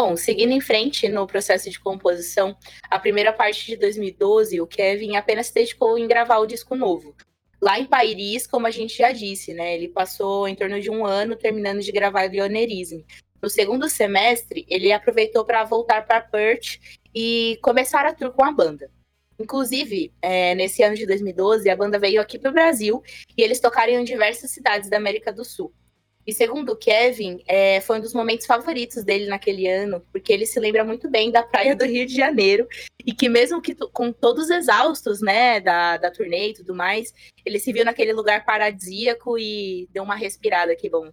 Bom, 0.00 0.16
seguindo 0.16 0.52
em 0.52 0.60
frente 0.60 1.08
no 1.08 1.26
processo 1.26 1.68
de 1.68 1.80
composição, 1.80 2.56
a 2.88 3.00
primeira 3.00 3.32
parte 3.32 3.66
de 3.66 3.76
2012, 3.76 4.60
o 4.60 4.66
Kevin 4.68 5.16
apenas 5.16 5.48
se 5.48 5.54
dedicou 5.54 5.98
em 5.98 6.06
gravar 6.06 6.38
o 6.38 6.46
disco 6.46 6.76
novo. 6.76 7.16
Lá 7.60 7.80
em 7.80 7.84
Paris, 7.84 8.46
como 8.46 8.68
a 8.68 8.70
gente 8.70 8.96
já 8.96 9.10
disse, 9.10 9.52
né, 9.52 9.74
ele 9.74 9.88
passou 9.88 10.46
em 10.46 10.54
torno 10.54 10.80
de 10.80 10.88
um 10.88 11.04
ano 11.04 11.34
terminando 11.34 11.80
de 11.80 11.90
gravar 11.90 12.28
Guionerismo. 12.28 13.04
No 13.42 13.50
segundo 13.50 13.88
semestre, 13.88 14.64
ele 14.68 14.92
aproveitou 14.92 15.44
para 15.44 15.64
voltar 15.64 16.06
para 16.06 16.20
Perth 16.20 16.78
e 17.12 17.58
começaram 17.60 18.10
a 18.10 18.14
tour 18.14 18.30
com 18.30 18.44
a 18.44 18.52
banda. 18.52 18.88
Inclusive, 19.36 20.12
é, 20.22 20.54
nesse 20.54 20.80
ano 20.80 20.94
de 20.94 21.06
2012, 21.06 21.68
a 21.68 21.74
banda 21.74 21.98
veio 21.98 22.20
aqui 22.20 22.38
para 22.38 22.50
o 22.50 22.54
Brasil 22.54 23.02
e 23.36 23.42
eles 23.42 23.58
tocaram 23.58 23.94
em 23.94 24.04
diversas 24.04 24.52
cidades 24.52 24.88
da 24.88 24.96
América 24.96 25.32
do 25.32 25.44
Sul. 25.44 25.74
E 26.28 26.32
segundo 26.34 26.72
o 26.72 26.76
Kevin, 26.76 27.42
é, 27.46 27.80
foi 27.80 27.96
um 27.96 28.02
dos 28.02 28.12
momentos 28.12 28.44
favoritos 28.44 29.02
dele 29.02 29.28
naquele 29.28 29.66
ano, 29.66 30.04
porque 30.12 30.30
ele 30.30 30.44
se 30.44 30.60
lembra 30.60 30.84
muito 30.84 31.08
bem 31.08 31.30
da 31.30 31.42
praia 31.42 31.74
do 31.74 31.86
Rio 31.86 32.06
de 32.06 32.14
Janeiro, 32.14 32.68
e 33.02 33.14
que 33.14 33.30
mesmo 33.30 33.62
que 33.62 33.74
com 33.74 34.12
todos 34.12 34.50
exaustos, 34.50 35.22
né, 35.22 35.58
da, 35.58 35.96
da 35.96 36.10
turnê 36.10 36.50
e 36.50 36.52
tudo 36.52 36.74
mais, 36.74 37.14
ele 37.46 37.58
se 37.58 37.72
viu 37.72 37.82
naquele 37.82 38.12
lugar 38.12 38.44
paradisíaco 38.44 39.38
e 39.38 39.88
deu 39.90 40.02
uma 40.02 40.14
respirada, 40.16 40.76
que 40.76 40.90
bom. 40.90 41.10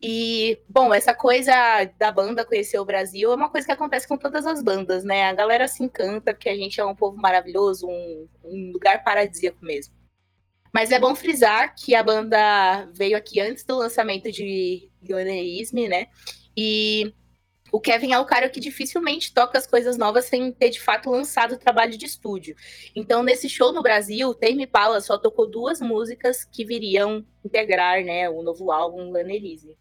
E, 0.00 0.56
bom, 0.68 0.94
essa 0.94 1.12
coisa 1.12 1.52
da 1.98 2.12
banda 2.12 2.44
conhecer 2.44 2.78
o 2.78 2.84
Brasil 2.84 3.32
é 3.32 3.34
uma 3.34 3.50
coisa 3.50 3.66
que 3.66 3.72
acontece 3.72 4.06
com 4.06 4.16
todas 4.16 4.46
as 4.46 4.62
bandas, 4.62 5.02
né? 5.02 5.24
A 5.24 5.32
galera 5.32 5.66
se 5.66 5.82
encanta 5.82 6.32
porque 6.32 6.48
a 6.48 6.56
gente 6.56 6.80
é 6.80 6.84
um 6.84 6.94
povo 6.94 7.16
maravilhoso, 7.16 7.88
um, 7.88 8.28
um 8.44 8.70
lugar 8.72 9.02
paradisíaco 9.02 9.58
mesmo. 9.64 9.92
Mas 10.76 10.92
é 10.92 10.98
bom 10.98 11.14
frisar 11.14 11.74
que 11.74 11.94
a 11.94 12.02
banda 12.02 12.86
veio 12.92 13.16
aqui 13.16 13.40
antes 13.40 13.64
do 13.64 13.78
lançamento 13.78 14.30
de 14.30 14.90
Guioneisme, 15.02 15.88
né? 15.88 16.08
E 16.54 17.14
o 17.72 17.80
Kevin 17.80 18.12
é 18.12 18.18
o 18.18 18.26
cara 18.26 18.50
que 18.50 18.60
dificilmente 18.60 19.32
toca 19.32 19.56
as 19.56 19.66
coisas 19.66 19.96
novas 19.96 20.26
sem 20.26 20.52
ter 20.52 20.68
de 20.68 20.78
fato 20.78 21.08
lançado 21.08 21.54
o 21.54 21.58
trabalho 21.58 21.96
de 21.96 22.04
estúdio. 22.04 22.54
Então, 22.94 23.22
nesse 23.22 23.48
show 23.48 23.72
no 23.72 23.82
Brasil, 23.82 24.34
Tame 24.34 24.66
Pala 24.66 25.00
só 25.00 25.16
tocou 25.16 25.50
duas 25.50 25.80
músicas 25.80 26.44
que 26.44 26.62
viriam 26.62 27.24
integrar 27.42 28.04
né, 28.04 28.28
o 28.28 28.42
novo 28.42 28.70
álbum 28.70 29.10
Lanerise. 29.10 29.74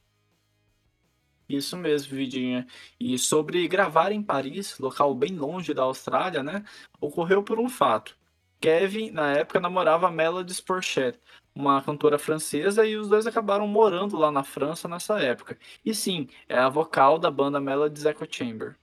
Isso 1.50 1.76
mesmo, 1.76 2.16
Vidinha. 2.16 2.66
E 2.98 3.20
sobre 3.20 3.68
gravar 3.68 4.14
em 4.14 4.24
Paris, 4.24 4.80
local 4.80 5.14
bem 5.14 5.36
longe 5.36 5.74
da 5.74 5.84
Austrália, 5.84 6.42
né? 6.42 6.64
Ocorreu 7.02 7.44
por 7.44 7.60
um 7.60 7.68
fato. 7.68 8.18
Kevin, 8.60 9.12
na 9.12 9.34
época, 9.34 9.60
namorava 9.60 10.10
Melody 10.10 10.62
Porchet, 10.62 11.20
uma 11.54 11.82
cantora 11.82 12.18
francesa, 12.18 12.86
e 12.86 12.96
os 12.96 13.08
dois 13.08 13.28
acabaram 13.28 13.68
morando 13.68 14.18
lá 14.18 14.32
na 14.32 14.44
França 14.44 14.88
nessa 14.88 15.20
época. 15.20 15.58
E 15.84 15.94
sim, 15.94 16.28
é 16.50 16.58
a 16.58 16.70
vocal 16.70 17.20
da 17.20 17.30
banda 17.30 17.60
Melody's 17.60 18.06
Echo 18.06 18.26
Chamber. 18.30 18.76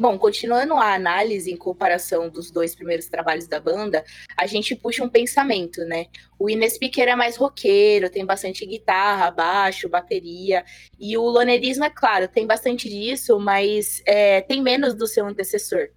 Bom, 0.00 0.18
continuando 0.18 0.72
a 0.76 0.94
análise 0.94 1.52
em 1.52 1.58
comparação 1.58 2.30
dos 2.30 2.50
dois 2.50 2.74
primeiros 2.74 3.06
trabalhos 3.06 3.46
da 3.46 3.60
banda, 3.60 4.02
a 4.34 4.46
gente 4.46 4.74
puxa 4.74 5.04
um 5.04 5.10
pensamento, 5.10 5.84
né? 5.84 6.06
O 6.38 6.48
Inespeaker 6.48 7.06
é 7.06 7.14
mais 7.14 7.36
roqueiro, 7.36 8.08
tem 8.08 8.24
bastante 8.24 8.64
guitarra, 8.64 9.30
baixo, 9.30 9.90
bateria, 9.90 10.64
e 10.98 11.18
o 11.18 11.22
lonerismo, 11.24 11.84
é 11.84 11.90
claro, 11.90 12.28
tem 12.28 12.46
bastante 12.46 12.88
disso, 12.88 13.38
mas 13.38 14.02
é, 14.06 14.40
tem 14.40 14.62
menos 14.62 14.94
do 14.94 15.06
seu 15.06 15.26
antecessor. 15.26 15.90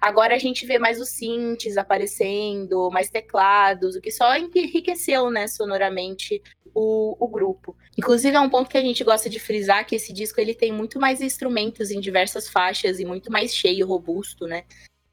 Agora 0.00 0.34
a 0.34 0.38
gente 0.38 0.64
vê 0.64 0.78
mais 0.78 1.00
os 1.00 1.10
synths 1.10 1.76
aparecendo, 1.76 2.90
mais 2.90 3.10
teclados, 3.10 3.96
o 3.96 4.00
que 4.00 4.10
só 4.10 4.36
enriqueceu, 4.36 5.30
né, 5.30 5.46
sonoramente 5.46 6.42
o, 6.74 7.16
o, 7.18 7.28
grupo. 7.28 7.76
Inclusive 7.96 8.36
é 8.36 8.40
um 8.40 8.50
ponto 8.50 8.70
que 8.70 8.78
a 8.78 8.82
gente 8.82 9.02
gosta 9.02 9.28
de 9.28 9.40
frisar 9.40 9.86
que 9.86 9.96
esse 9.96 10.12
disco 10.12 10.40
ele 10.40 10.54
tem 10.54 10.70
muito 10.70 11.00
mais 11.00 11.20
instrumentos 11.20 11.90
em 11.90 12.00
diversas 12.00 12.48
faixas 12.48 13.00
e 13.00 13.04
muito 13.04 13.32
mais 13.32 13.54
cheio, 13.54 13.86
robusto, 13.86 14.46
né, 14.46 14.64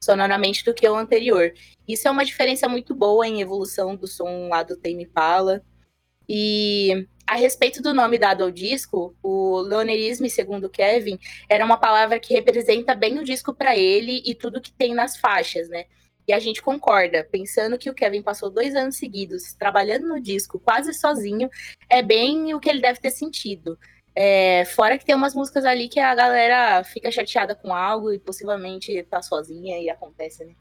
sonoramente 0.03 0.63
do 0.63 0.73
que 0.73 0.87
o 0.87 0.95
anterior. 0.95 1.51
Isso 1.87 2.07
é 2.07 2.11
uma 2.11 2.25
diferença 2.25 2.67
muito 2.69 2.93
boa 2.93 3.27
em 3.27 3.41
evolução 3.41 3.95
do 3.95 4.07
som 4.07 4.47
lá 4.49 4.63
do 4.63 4.77
Tame 4.77 5.03
Impala. 5.03 5.63
E 6.27 7.07
a 7.27 7.35
respeito 7.35 7.81
do 7.81 7.93
nome 7.93 8.17
dado 8.17 8.43
ao 8.43 8.51
disco, 8.51 9.15
o 9.23 9.59
leonerismo, 9.61 10.29
segundo 10.29 10.69
Kevin, 10.69 11.19
era 11.49 11.65
uma 11.65 11.77
palavra 11.77 12.19
que 12.19 12.33
representa 12.33 12.93
bem 12.93 13.17
o 13.19 13.23
disco 13.23 13.53
para 13.53 13.75
ele 13.75 14.21
e 14.25 14.35
tudo 14.35 14.61
que 14.61 14.71
tem 14.71 14.93
nas 14.93 15.17
faixas, 15.17 15.67
né? 15.69 15.85
E 16.27 16.33
a 16.33 16.39
gente 16.39 16.61
concorda, 16.61 17.27
pensando 17.31 17.77
que 17.77 17.89
o 17.89 17.93
Kevin 17.93 18.21
passou 18.21 18.49
dois 18.49 18.75
anos 18.75 18.97
seguidos 18.97 19.53
trabalhando 19.53 20.07
no 20.07 20.19
disco 20.19 20.59
quase 20.59 20.93
sozinho, 20.93 21.49
é 21.89 22.01
bem 22.01 22.53
o 22.53 22.59
que 22.59 22.69
ele 22.69 22.81
deve 22.81 22.99
ter 22.99 23.11
sentido. 23.11 23.77
É, 24.15 24.63
fora 24.65 24.97
que 24.97 25.05
tem 25.05 25.13
umas 25.13 25.35
músicas 25.35 25.65
ali 25.65 25.89
que 25.89 25.99
a 25.99 26.15
galera 26.15 26.83
fica 26.83 27.11
chateada 27.11 27.53
com 27.53 27.73
algo 27.73 28.13
e 28.13 28.19
possivelmente 28.19 29.03
tá 29.03 29.21
sozinha 29.21 29.79
e 29.79 29.89
acontece, 29.89 30.45
né? 30.45 30.55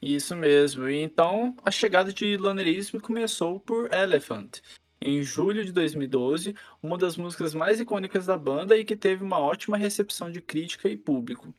Isso 0.00 0.36
mesmo. 0.36 0.88
Então 0.88 1.56
a 1.64 1.70
chegada 1.70 2.12
de 2.12 2.36
Lanerismo 2.36 3.00
começou 3.00 3.58
por 3.58 3.92
Elephant, 3.92 4.60
em 5.00 5.22
julho 5.22 5.64
de 5.64 5.72
2012, 5.72 6.54
uma 6.82 6.98
das 6.98 7.16
músicas 7.16 7.54
mais 7.54 7.80
icônicas 7.80 8.26
da 8.26 8.36
banda 8.36 8.76
e 8.76 8.84
que 8.84 8.96
teve 8.96 9.24
uma 9.24 9.38
ótima 9.38 9.76
recepção 9.76 10.30
de 10.30 10.40
crítica 10.40 10.88
e 10.88 10.96
público. 10.96 11.54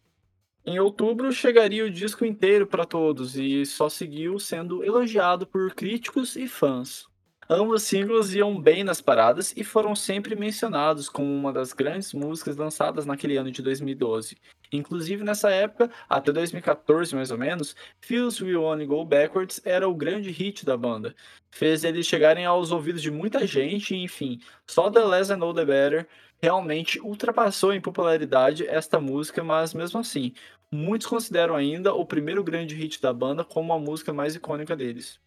Em 0.66 0.80
outubro, 0.80 1.32
chegaria 1.32 1.84
o 1.84 1.90
disco 1.90 2.24
inteiro 2.24 2.68
para 2.68 2.86
todos 2.86 3.36
e 3.36 3.66
só 3.66 3.90
seguiu 3.90 4.38
sendo 4.38 4.84
elogiado 4.84 5.48
por 5.48 5.74
críticos 5.74 6.36
e 6.36 6.48
fãs. 6.48 7.09
Ambos 7.52 7.82
singles 7.82 8.32
iam 8.36 8.62
bem 8.62 8.84
nas 8.84 9.02
paradas 9.02 9.56
e 9.58 9.64
foram 9.64 9.96
sempre 9.96 10.36
mencionados 10.36 11.10
como 11.10 11.34
uma 11.34 11.52
das 11.52 11.74
grandes 11.74 12.14
músicas 12.14 12.56
lançadas 12.56 13.08
naquele 13.08 13.38
ano 13.38 13.52
de 13.52 13.64
2012. 13.64 14.38
Inclusive 14.72 15.24
nessa 15.24 15.50
época, 15.50 15.90
até 16.08 16.32
2014 16.32 17.16
mais 17.16 17.32
ou 17.32 17.40
menos, 17.40 17.76
Feels 18.02 18.40
We 18.40 18.56
Only 18.56 18.86
Go 18.86 19.04
Backwards 19.04 19.60
era 19.66 19.90
o 19.90 19.96
grande 19.96 20.30
hit 20.30 20.64
da 20.64 20.78
banda. 20.78 21.16
Fez 21.50 21.84
eles 21.84 22.06
chegarem 22.06 22.46
aos 22.46 22.72
ouvidos 22.72 23.02
de 23.02 23.10
muita 23.10 23.48
gente 23.48 23.96
e, 23.96 24.04
enfim, 24.04 24.40
só 24.68 24.92
The 24.92 25.04
Less 25.04 25.32
I 25.32 25.36
Know 25.36 25.52
The 25.52 25.66
Better 25.66 26.08
realmente 26.40 27.02
ultrapassou 27.02 27.74
em 27.74 27.82
popularidade 27.82 28.68
esta 28.68 29.00
música, 29.00 29.44
mas 29.44 29.74
mesmo 29.74 30.00
assim, 30.00 30.34
muitos 30.72 31.08
consideram 31.08 31.56
ainda 31.56 31.96
o 31.96 32.06
primeiro 32.06 32.44
grande 32.44 32.76
hit 32.76 33.02
da 33.02 33.12
banda 33.12 33.44
como 33.44 33.74
a 33.74 33.80
música 33.80 34.14
mais 34.14 34.36
icônica 34.36 34.76
deles. 34.76 35.20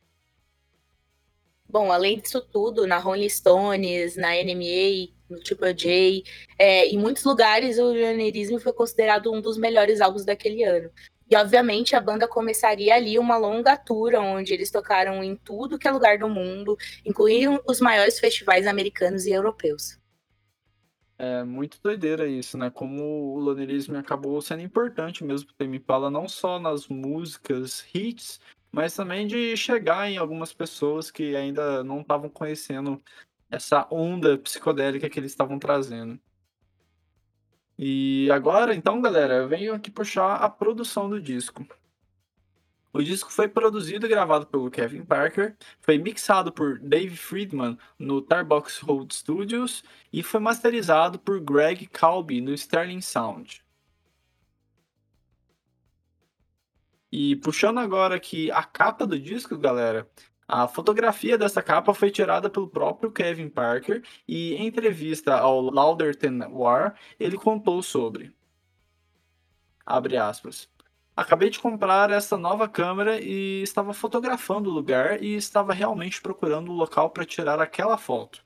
Bom, 1.72 1.90
além 1.90 2.20
disso 2.20 2.42
tudo, 2.42 2.86
na 2.86 2.98
Rolling 2.98 3.30
Stones, 3.30 4.14
na 4.14 4.32
NMA, 4.34 5.08
no 5.30 5.40
Triple 5.40 5.72
J, 5.72 6.22
é, 6.58 6.86
em 6.88 6.98
muitos 6.98 7.24
lugares 7.24 7.78
o 7.78 7.94
Pioneirismo 7.94 8.60
foi 8.60 8.74
considerado 8.74 9.32
um 9.32 9.40
dos 9.40 9.56
melhores 9.56 10.02
álbuns 10.02 10.22
daquele 10.22 10.62
ano. 10.64 10.90
E, 11.30 11.34
obviamente, 11.34 11.96
a 11.96 12.00
banda 12.00 12.28
começaria 12.28 12.94
ali 12.94 13.18
uma 13.18 13.38
longa 13.38 13.74
tour, 13.74 14.12
onde 14.16 14.52
eles 14.52 14.70
tocaram 14.70 15.24
em 15.24 15.34
tudo 15.34 15.78
que 15.78 15.88
é 15.88 15.90
lugar 15.90 16.18
do 16.18 16.28
mundo, 16.28 16.76
incluindo 17.06 17.58
os 17.66 17.80
maiores 17.80 18.20
festivais 18.20 18.66
americanos 18.66 19.24
e 19.24 19.32
europeus. 19.32 19.98
É 21.18 21.42
muito 21.42 21.78
doideira 21.82 22.28
isso, 22.28 22.58
né? 22.58 22.68
Como 22.68 23.34
o 23.34 23.38
lonerismo 23.38 23.96
acabou 23.96 24.42
sendo 24.42 24.60
importante 24.60 25.24
mesmo 25.24 25.48
para 25.56 25.66
o 25.66 25.74
Impala, 25.74 26.10
não 26.10 26.28
só 26.28 26.58
nas 26.58 26.86
músicas, 26.88 27.82
hits, 27.94 28.38
mas 28.72 28.96
também 28.96 29.26
de 29.26 29.56
chegar 29.56 30.10
em 30.10 30.16
algumas 30.16 30.52
pessoas 30.52 31.10
que 31.10 31.36
ainda 31.36 31.84
não 31.84 32.00
estavam 32.00 32.30
conhecendo 32.30 33.00
essa 33.50 33.86
onda 33.90 34.38
psicodélica 34.38 35.10
que 35.10 35.20
eles 35.20 35.32
estavam 35.32 35.58
trazendo. 35.58 36.18
E 37.78 38.30
agora, 38.30 38.74
então, 38.74 39.00
galera, 39.00 39.34
eu 39.34 39.48
venho 39.48 39.74
aqui 39.74 39.90
puxar 39.90 40.36
a 40.36 40.48
produção 40.48 41.08
do 41.10 41.20
disco. 41.20 41.66
O 42.94 43.02
disco 43.02 43.32
foi 43.32 43.48
produzido 43.48 44.04
e 44.06 44.08
gravado 44.08 44.46
pelo 44.46 44.70
Kevin 44.70 45.04
Parker, 45.04 45.56
foi 45.80 45.96
mixado 45.96 46.52
por 46.52 46.78
Dave 46.78 47.16
Friedman 47.16 47.78
no 47.98 48.20
Tarbox 48.20 48.80
Road 48.80 49.14
Studios 49.14 49.82
e 50.12 50.22
foi 50.22 50.40
masterizado 50.40 51.18
por 51.18 51.40
Greg 51.40 51.86
Calby 51.86 52.40
no 52.42 52.52
Sterling 52.52 53.00
Sound. 53.00 53.64
E 57.12 57.36
puxando 57.36 57.78
agora 57.78 58.16
aqui 58.16 58.50
a 58.50 58.64
capa 58.64 59.06
do 59.06 59.20
disco, 59.20 59.58
galera, 59.58 60.08
a 60.48 60.66
fotografia 60.66 61.36
dessa 61.36 61.62
capa 61.62 61.92
foi 61.92 62.10
tirada 62.10 62.48
pelo 62.48 62.66
próprio 62.66 63.12
Kevin 63.12 63.50
Parker 63.50 64.02
e 64.26 64.54
em 64.54 64.66
entrevista 64.66 65.36
ao 65.36 65.60
Louder 65.60 66.16
Than 66.16 66.48
War, 66.48 66.94
ele 67.20 67.36
contou 67.36 67.82
sobre. 67.82 68.34
Abre 69.84 70.16
aspas. 70.16 70.70
Acabei 71.14 71.50
de 71.50 71.60
comprar 71.60 72.10
essa 72.10 72.38
nova 72.38 72.66
câmera 72.66 73.20
e 73.20 73.62
estava 73.62 73.92
fotografando 73.92 74.70
o 74.70 74.72
lugar 74.72 75.22
e 75.22 75.34
estava 75.34 75.74
realmente 75.74 76.22
procurando 76.22 76.72
o 76.72 76.74
local 76.74 77.10
para 77.10 77.26
tirar 77.26 77.60
aquela 77.60 77.98
foto. 77.98 78.42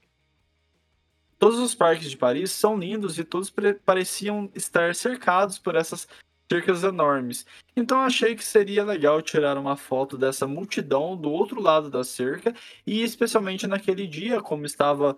Todos 1.39 1.61
os 1.61 1.75
parques 1.75 2.11
de 2.11 2.17
Paris 2.17 2.51
são 2.51 2.77
lindos 2.77 3.17
e 3.19 3.23
todos 3.25 3.53
pareciam 3.85 4.51
estar 4.55 4.95
cercados 4.95 5.59
por 5.59 5.77
essas 5.77 6.09
cercas 6.51 6.85
enormes. 6.85 7.45
Então 7.77 8.01
achei 8.01 8.35
que 8.35 8.45
seria 8.45 8.85
legal 8.85 9.21
tirar 9.21 9.59
uma 9.59 9.77
foto 9.77 10.17
dessa 10.17 10.47
multidão 10.47 11.17
do 11.17 11.31
outro 11.31 11.61
lado 11.61 11.91
da 11.91 12.05
cerca 12.05 12.55
e 12.87 13.03
especialmente 13.03 13.67
naquele 13.67 14.07
dia, 14.07 14.41
como 14.41 14.65
estava 14.65 15.17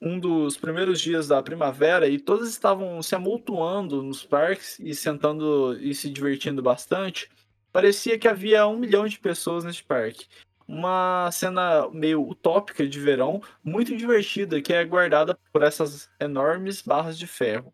um 0.00 0.18
dos 0.18 0.56
primeiros 0.56 1.00
dias 1.00 1.28
da 1.28 1.42
primavera 1.42 2.08
e 2.08 2.18
todos 2.18 2.48
estavam 2.48 3.02
se 3.02 3.14
amultuando 3.14 4.02
nos 4.02 4.24
parques 4.24 4.78
e 4.78 4.94
sentando 4.94 5.76
e 5.80 5.94
se 5.94 6.08
divertindo 6.10 6.62
bastante, 6.62 7.28
parecia 7.72 8.18
que 8.18 8.28
havia 8.28 8.66
um 8.66 8.78
milhão 8.78 9.06
de 9.06 9.18
pessoas 9.18 9.64
neste 9.64 9.84
parque. 9.84 10.26
Uma 10.66 11.30
cena 11.32 11.88
meio 11.90 12.28
utópica 12.28 12.86
de 12.86 13.00
verão, 13.00 13.42
muito 13.64 13.96
divertida, 13.96 14.60
que 14.60 14.72
é 14.72 14.84
guardada 14.84 15.38
por 15.52 15.62
essas 15.62 16.10
enormes 16.20 16.82
barras 16.82 17.18
de 17.18 17.26
ferro. 17.26 17.72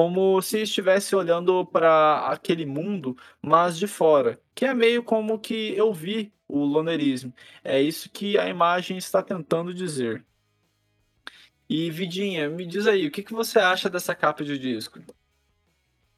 Como 0.00 0.40
se 0.40 0.62
estivesse 0.62 1.14
olhando 1.14 1.66
para 1.66 2.26
aquele 2.28 2.64
mundo, 2.64 3.14
mas 3.42 3.78
de 3.78 3.86
fora, 3.86 4.40
que 4.54 4.64
é 4.64 4.72
meio 4.72 5.02
como 5.02 5.38
que 5.38 5.76
eu 5.76 5.92
vi 5.92 6.32
o 6.48 6.64
lonerismo. 6.64 7.34
É 7.62 7.82
isso 7.82 8.08
que 8.08 8.38
a 8.38 8.48
imagem 8.48 8.96
está 8.96 9.22
tentando 9.22 9.74
dizer. 9.74 10.24
E 11.68 11.90
Vidinha, 11.90 12.48
me 12.48 12.64
diz 12.64 12.86
aí, 12.86 13.06
o 13.06 13.10
que, 13.10 13.22
que 13.22 13.34
você 13.34 13.58
acha 13.58 13.90
dessa 13.90 14.14
capa 14.14 14.42
de 14.42 14.58
disco? 14.58 15.00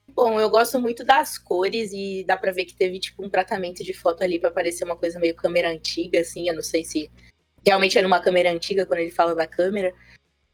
Bom, 0.06 0.38
eu 0.38 0.48
gosto 0.48 0.78
muito 0.78 1.04
das 1.04 1.36
cores 1.36 1.90
e 1.92 2.22
dá 2.24 2.36
pra 2.36 2.52
ver 2.52 2.66
que 2.66 2.76
teve 2.76 3.00
tipo 3.00 3.26
um 3.26 3.28
tratamento 3.28 3.82
de 3.82 3.92
foto 3.92 4.22
ali 4.22 4.38
para 4.38 4.52
parecer 4.52 4.84
uma 4.84 4.96
coisa 4.96 5.18
meio 5.18 5.34
câmera 5.34 5.68
antiga, 5.68 6.20
assim. 6.20 6.48
Eu 6.48 6.54
não 6.54 6.62
sei 6.62 6.84
se 6.84 7.10
realmente 7.66 7.98
era 7.98 8.06
uma 8.06 8.20
câmera 8.20 8.52
antiga 8.52 8.86
quando 8.86 9.00
ele 9.00 9.10
fala 9.10 9.34
da 9.34 9.48
câmera. 9.48 9.92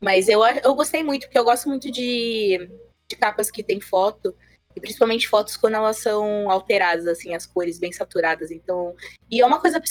Mas 0.00 0.30
eu, 0.30 0.42
eu 0.64 0.74
gostei 0.74 1.02
muito, 1.02 1.26
porque 1.26 1.38
eu 1.38 1.44
gosto 1.44 1.68
muito 1.68 1.90
de, 1.90 2.70
de 3.10 3.16
capas 3.16 3.50
que 3.50 3.62
tem 3.62 3.80
foto, 3.80 4.34
e 4.76 4.80
principalmente 4.80 5.26
fotos 5.26 5.56
quando 5.56 5.74
elas 5.74 5.96
são 5.98 6.50
alteradas, 6.50 7.06
assim, 7.06 7.34
as 7.34 7.46
cores 7.46 7.78
bem 7.78 7.90
saturadas. 7.90 8.50
Então. 8.50 8.94
E 9.30 9.40
é 9.40 9.46
uma 9.46 9.60
coisa 9.60 9.82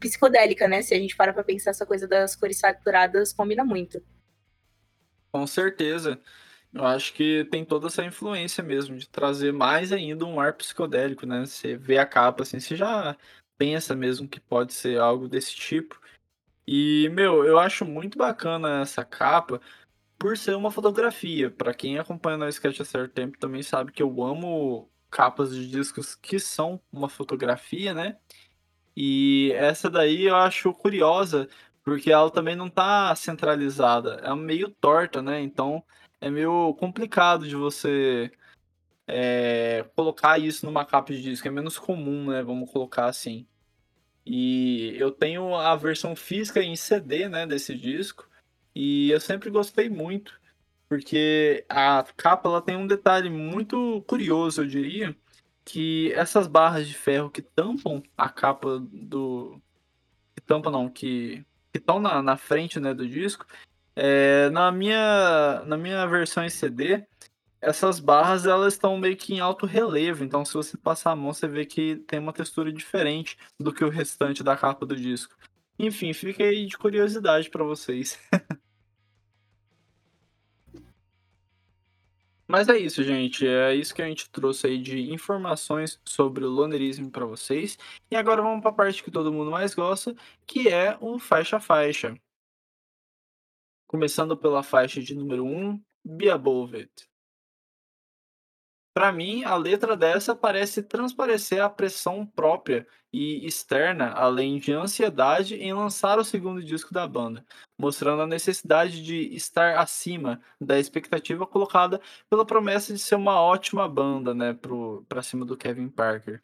psicodélica, 0.00 0.66
né? 0.66 0.82
Se 0.82 0.94
a 0.94 0.98
gente 0.98 1.14
para 1.14 1.32
pra 1.32 1.44
pensar, 1.44 1.70
essa 1.70 1.86
coisa 1.86 2.08
das 2.08 2.34
cores 2.34 2.58
saturadas 2.58 3.32
combina 3.32 3.64
muito. 3.64 4.02
Com 5.30 5.46
certeza. 5.46 6.20
Eu 6.72 6.84
acho 6.84 7.12
que 7.14 7.46
tem 7.50 7.64
toda 7.64 7.86
essa 7.86 8.04
influência 8.04 8.64
mesmo 8.64 8.96
de 8.96 9.08
trazer 9.08 9.52
mais 9.52 9.92
ainda 9.92 10.24
um 10.24 10.40
ar 10.40 10.54
psicodélico, 10.54 11.24
né? 11.24 11.46
Você 11.46 11.76
vê 11.76 11.98
a 11.98 12.06
capa 12.06 12.42
assim, 12.42 12.58
você 12.58 12.74
já 12.74 13.16
pensa 13.56 13.94
mesmo 13.94 14.28
que 14.28 14.40
pode 14.40 14.74
ser 14.74 14.98
algo 14.98 15.28
desse 15.28 15.54
tipo. 15.54 16.00
E, 16.66 17.08
meu, 17.10 17.44
eu 17.44 17.58
acho 17.58 17.84
muito 17.84 18.18
bacana 18.18 18.80
essa 18.80 19.04
capa 19.04 19.60
por 20.18 20.36
ser 20.36 20.56
uma 20.56 20.70
fotografia. 20.70 21.50
Para 21.50 21.74
quem 21.74 21.98
acompanha 21.98 22.38
no 22.38 22.48
Sketch 22.48 22.80
há 22.80 22.84
certo 22.84 23.12
tempo 23.12 23.38
também 23.38 23.62
sabe 23.62 23.92
que 23.92 24.02
eu 24.02 24.22
amo 24.22 24.90
capas 25.10 25.54
de 25.54 25.68
discos 25.68 26.14
que 26.14 26.38
são 26.38 26.80
uma 26.92 27.08
fotografia, 27.08 27.94
né? 27.94 28.16
E 28.96 29.52
essa 29.54 29.90
daí 29.90 30.24
eu 30.24 30.36
acho 30.36 30.72
curiosa, 30.74 31.48
porque 31.84 32.10
ela 32.10 32.30
também 32.30 32.56
não 32.56 32.70
tá 32.70 33.14
centralizada, 33.14 34.20
é 34.24 34.34
meio 34.34 34.70
torta, 34.70 35.22
né? 35.22 35.40
Então 35.40 35.84
é 36.20 36.30
meio 36.30 36.74
complicado 36.74 37.46
de 37.48 37.56
você 37.56 38.30
é, 39.06 39.84
colocar 39.94 40.38
isso 40.38 40.66
numa 40.66 40.84
capa 40.84 41.12
de 41.12 41.22
disco. 41.22 41.46
É 41.48 41.50
menos 41.50 41.78
comum, 41.78 42.30
né? 42.30 42.42
Vamos 42.42 42.70
colocar 42.70 43.06
assim. 43.06 43.46
E 44.26 44.96
eu 44.98 45.12
tenho 45.12 45.54
a 45.54 45.76
versão 45.76 46.16
física 46.16 46.60
em 46.60 46.74
CD, 46.74 47.28
né, 47.28 47.46
desse 47.46 47.76
disco. 47.76 48.28
E 48.78 49.10
eu 49.10 49.18
sempre 49.18 49.48
gostei 49.48 49.88
muito, 49.88 50.38
porque 50.86 51.64
a 51.66 52.04
capa 52.14 52.46
ela 52.46 52.60
tem 52.60 52.76
um 52.76 52.86
detalhe 52.86 53.30
muito 53.30 54.04
curioso, 54.06 54.60
eu 54.60 54.66
diria, 54.66 55.16
que 55.64 56.12
essas 56.12 56.46
barras 56.46 56.86
de 56.86 56.92
ferro 56.92 57.30
que 57.30 57.40
tampam 57.40 58.02
a 58.18 58.28
capa 58.28 58.78
do 58.78 59.58
que 60.34 60.42
tampam 60.42 60.70
não, 60.70 60.90
que 60.90 61.42
estão 61.72 61.98
na, 61.98 62.22
na 62.22 62.36
frente, 62.36 62.78
né, 62.78 62.92
do 62.92 63.08
disco, 63.08 63.46
é, 63.96 64.50
na, 64.50 64.70
minha, 64.70 65.62
na 65.64 65.78
minha 65.78 66.06
versão 66.06 66.44
em 66.44 66.50
CD, 66.50 67.02
essas 67.62 67.98
barras 67.98 68.44
elas 68.44 68.74
estão 68.74 68.98
meio 68.98 69.16
que 69.16 69.32
em 69.32 69.40
alto 69.40 69.64
relevo, 69.64 70.22
então 70.22 70.44
se 70.44 70.52
você 70.52 70.76
passar 70.76 71.12
a 71.12 71.16
mão 71.16 71.32
você 71.32 71.48
vê 71.48 71.64
que 71.64 71.96
tem 72.06 72.18
uma 72.18 72.32
textura 72.32 72.70
diferente 72.70 73.38
do 73.58 73.72
que 73.72 73.82
o 73.82 73.88
restante 73.88 74.44
da 74.44 74.54
capa 74.54 74.84
do 74.84 74.94
disco. 74.94 75.34
Enfim, 75.78 76.12
fica 76.12 76.44
aí 76.44 76.66
de 76.66 76.76
curiosidade 76.76 77.48
para 77.48 77.64
vocês. 77.64 78.18
Mas 82.56 82.70
é 82.70 82.78
isso, 82.78 83.04
gente. 83.04 83.46
É 83.46 83.74
isso 83.74 83.94
que 83.94 84.00
a 84.00 84.06
gente 84.06 84.30
trouxe 84.30 84.66
aí 84.66 84.78
de 84.78 85.12
informações 85.12 86.00
sobre 86.06 86.42
o 86.42 86.48
lonerismo 86.48 87.10
para 87.10 87.26
vocês. 87.26 87.76
E 88.10 88.16
agora 88.16 88.40
vamos 88.40 88.62
para 88.62 88.70
a 88.70 88.74
parte 88.74 89.04
que 89.04 89.10
todo 89.10 89.30
mundo 89.30 89.50
mais 89.50 89.74
gosta, 89.74 90.16
que 90.46 90.66
é 90.70 90.96
o 90.98 91.18
faixa 91.18 91.60
faixa. 91.60 92.18
Começando 93.86 94.34
pela 94.38 94.62
faixa 94.62 95.02
de 95.02 95.14
número 95.14 95.44
1, 95.44 95.78
Be 96.02 96.30
Above 96.30 96.78
It. 96.78 97.06
Para 98.96 99.12
mim, 99.12 99.44
a 99.44 99.54
letra 99.56 99.94
dessa 99.94 100.34
parece 100.34 100.82
transparecer 100.82 101.60
a 101.60 101.68
pressão 101.68 102.24
própria 102.24 102.88
e 103.12 103.46
externa, 103.46 104.10
além 104.12 104.58
de 104.58 104.72
ansiedade 104.72 105.54
em 105.54 105.70
lançar 105.74 106.18
o 106.18 106.24
segundo 106.24 106.64
disco 106.64 106.94
da 106.94 107.06
banda, 107.06 107.44
mostrando 107.78 108.22
a 108.22 108.26
necessidade 108.26 109.04
de 109.04 109.34
estar 109.34 109.76
acima 109.76 110.40
da 110.58 110.78
expectativa 110.78 111.46
colocada 111.46 112.00
pela 112.30 112.46
promessa 112.46 112.94
de 112.94 112.98
ser 112.98 113.16
uma 113.16 113.38
ótima 113.38 113.86
banda, 113.86 114.32
né, 114.32 114.58
para 115.06 115.22
cima 115.22 115.44
do 115.44 115.58
Kevin 115.58 115.90
Parker. 115.90 116.42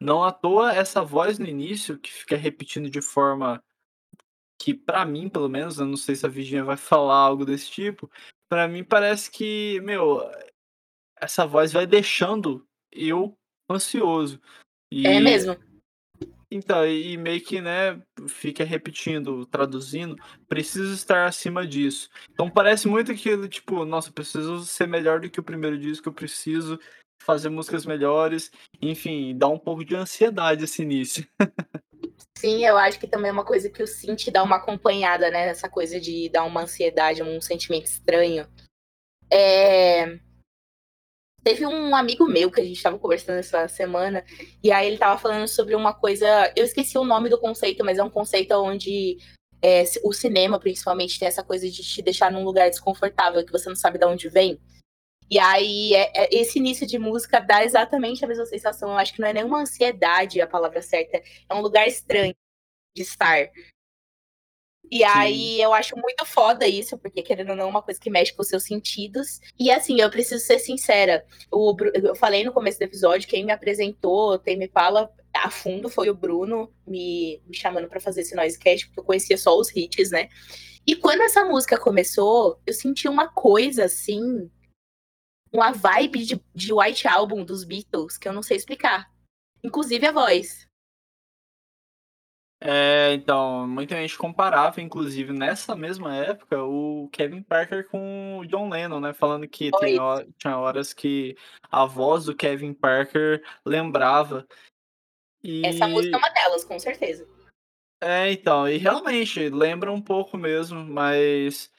Não 0.00 0.24
à 0.24 0.32
toa 0.32 0.74
essa 0.74 1.04
voz 1.04 1.38
no 1.38 1.46
início 1.46 1.96
que 1.96 2.12
fica 2.12 2.36
repetindo 2.36 2.90
de 2.90 3.00
forma 3.00 3.62
que 4.60 4.74
para 4.74 5.06
mim, 5.06 5.28
pelo 5.28 5.48
menos, 5.48 5.78
eu 5.78 5.86
não 5.86 5.96
sei 5.96 6.16
se 6.16 6.26
a 6.26 6.28
Virginia 6.28 6.64
vai 6.64 6.76
falar 6.76 7.18
algo 7.18 7.44
desse 7.44 7.70
tipo, 7.70 8.10
para 8.48 8.66
mim 8.66 8.82
parece 8.82 9.30
que, 9.30 9.80
meu, 9.82 10.28
essa 11.20 11.46
voz 11.46 11.72
vai 11.72 11.86
deixando 11.86 12.66
eu 12.92 13.36
ansioso. 13.70 14.40
E, 14.92 15.06
é 15.06 15.20
mesmo. 15.20 15.56
Então, 16.50 16.86
e 16.86 17.16
meio 17.18 17.42
que, 17.42 17.60
né, 17.60 18.00
fica 18.26 18.64
repetindo, 18.64 19.44
traduzindo, 19.46 20.16
preciso 20.48 20.94
estar 20.94 21.26
acima 21.26 21.66
disso. 21.66 22.08
Então 22.30 22.48
parece 22.48 22.88
muito 22.88 23.12
aquilo, 23.12 23.46
tipo, 23.48 23.84
nossa, 23.84 24.10
preciso 24.10 24.64
ser 24.64 24.88
melhor 24.88 25.20
do 25.20 25.28
que 25.28 25.40
o 25.40 25.44
primeiro 25.44 25.78
disco, 25.78 26.08
eu 26.08 26.12
preciso 26.12 26.80
fazer 27.22 27.50
músicas 27.50 27.84
melhores, 27.84 28.50
enfim, 28.80 29.36
dá 29.36 29.46
um 29.48 29.58
pouco 29.58 29.84
de 29.84 29.94
ansiedade 29.94 30.64
esse 30.64 30.80
início. 30.80 31.26
Sim, 32.38 32.64
eu 32.64 32.78
acho 32.78 32.98
que 32.98 33.06
também 33.06 33.28
é 33.28 33.32
uma 33.32 33.44
coisa 33.44 33.68
que 33.68 33.82
o 33.82 33.86
Synth 33.86 34.30
dá 34.32 34.42
uma 34.42 34.56
acompanhada, 34.56 35.30
né? 35.30 35.48
Essa 35.48 35.68
coisa 35.68 36.00
de 36.00 36.28
dar 36.30 36.44
uma 36.44 36.62
ansiedade, 36.62 37.22
um 37.22 37.40
sentimento 37.40 37.86
estranho. 37.86 38.48
É... 39.30 40.18
Teve 41.48 41.64
um 41.64 41.96
amigo 41.96 42.26
meu 42.26 42.50
que 42.50 42.60
a 42.60 42.62
gente 42.62 42.76
estava 42.76 42.98
conversando 42.98 43.38
essa 43.38 43.66
semana, 43.68 44.22
e 44.62 44.70
aí 44.70 44.84
ele 44.86 44.96
estava 44.96 45.18
falando 45.18 45.48
sobre 45.48 45.74
uma 45.74 45.94
coisa. 45.94 46.52
Eu 46.54 46.62
esqueci 46.62 46.98
o 46.98 47.06
nome 47.06 47.30
do 47.30 47.40
conceito, 47.40 47.82
mas 47.82 47.96
é 47.96 48.04
um 48.04 48.10
conceito 48.10 48.52
onde 48.52 49.16
é, 49.62 49.82
o 50.04 50.12
cinema, 50.12 50.60
principalmente, 50.60 51.18
tem 51.18 51.26
essa 51.26 51.42
coisa 51.42 51.66
de 51.70 51.82
te 51.82 52.02
deixar 52.02 52.30
num 52.30 52.44
lugar 52.44 52.68
desconfortável, 52.68 53.42
que 53.46 53.50
você 53.50 53.66
não 53.66 53.76
sabe 53.76 53.98
de 53.98 54.04
onde 54.04 54.28
vem. 54.28 54.60
E 55.30 55.38
aí, 55.38 55.94
é, 55.94 56.12
é, 56.14 56.28
esse 56.38 56.58
início 56.58 56.86
de 56.86 56.98
música 56.98 57.40
dá 57.40 57.64
exatamente 57.64 58.22
a 58.22 58.28
mesma 58.28 58.44
sensação. 58.44 58.90
Eu 58.90 58.98
acho 58.98 59.14
que 59.14 59.20
não 59.22 59.28
é 59.28 59.32
nenhuma 59.32 59.62
ansiedade 59.62 60.42
a 60.42 60.46
palavra 60.46 60.82
certa. 60.82 61.22
É 61.48 61.54
um 61.54 61.62
lugar 61.62 61.88
estranho 61.88 62.34
de 62.94 63.02
estar. 63.02 63.48
E 64.90 64.98
Sim. 64.98 65.04
aí 65.04 65.60
eu 65.60 65.72
acho 65.74 65.96
muito 65.96 66.24
foda 66.24 66.66
isso, 66.66 66.96
porque 66.98 67.22
querendo 67.22 67.50
ou 67.50 67.56
não, 67.56 67.66
é 67.66 67.68
uma 67.68 67.82
coisa 67.82 68.00
que 68.00 68.10
mexe 68.10 68.32
com 68.32 68.42
os 68.42 68.48
seus 68.48 68.64
sentidos. 68.64 69.40
E 69.58 69.70
assim, 69.70 70.00
eu 70.00 70.10
preciso 70.10 70.44
ser 70.44 70.58
sincera. 70.58 71.24
O, 71.50 71.76
eu 71.94 72.14
falei 72.14 72.44
no 72.44 72.52
começo 72.52 72.78
do 72.78 72.82
episódio, 72.82 73.28
quem 73.28 73.44
me 73.44 73.52
apresentou, 73.52 74.38
quem 74.38 74.56
me 74.56 74.68
fala 74.68 75.12
a 75.34 75.50
fundo 75.50 75.88
foi 75.88 76.08
o 76.10 76.14
Bruno 76.14 76.72
me, 76.86 77.40
me 77.46 77.54
chamando 77.54 77.88
para 77.88 78.00
fazer 78.00 78.22
esse 78.22 78.34
noisecast, 78.34 78.86
porque 78.86 79.00
eu 79.00 79.04
conhecia 79.04 79.36
só 79.36 79.56
os 79.56 79.74
hits, 79.74 80.10
né? 80.10 80.28
E 80.86 80.96
quando 80.96 81.20
essa 81.20 81.44
música 81.44 81.78
começou, 81.78 82.60
eu 82.66 82.72
senti 82.72 83.08
uma 83.08 83.28
coisa 83.28 83.84
assim 83.84 84.50
uma 85.52 85.72
vibe 85.72 86.24
de, 86.24 86.44
de 86.54 86.72
White 86.72 87.08
Album 87.08 87.44
dos 87.44 87.64
Beatles 87.64 88.18
que 88.18 88.28
eu 88.28 88.32
não 88.32 88.42
sei 88.42 88.56
explicar. 88.56 89.10
Inclusive 89.62 90.06
a 90.06 90.12
voz. 90.12 90.67
É, 92.60 93.12
então, 93.14 93.68
muita 93.68 93.94
gente 93.94 94.18
comparava, 94.18 94.80
inclusive, 94.80 95.32
nessa 95.32 95.76
mesma 95.76 96.16
época, 96.16 96.62
o 96.64 97.08
Kevin 97.12 97.42
Parker 97.42 97.86
com 97.88 98.38
o 98.38 98.46
John 98.46 98.68
Lennon, 98.68 99.00
né? 99.00 99.12
Falando 99.12 99.46
que 99.46 99.70
tem 99.78 99.96
tinha 100.36 100.58
horas 100.58 100.92
que 100.92 101.36
a 101.70 101.86
voz 101.86 102.24
do 102.24 102.34
Kevin 102.34 102.74
Parker 102.74 103.44
lembrava. 103.64 104.46
E... 105.42 105.64
Essa 105.64 105.86
música 105.86 106.16
é 106.16 106.18
uma 106.18 106.30
delas, 106.30 106.64
com 106.64 106.78
certeza. 106.80 107.28
É, 108.00 108.30
então, 108.32 108.68
e 108.68 108.76
realmente 108.76 109.48
lembra 109.48 109.92
um 109.92 110.00
pouco 110.02 110.36
mesmo, 110.36 110.84
mas 110.84 111.70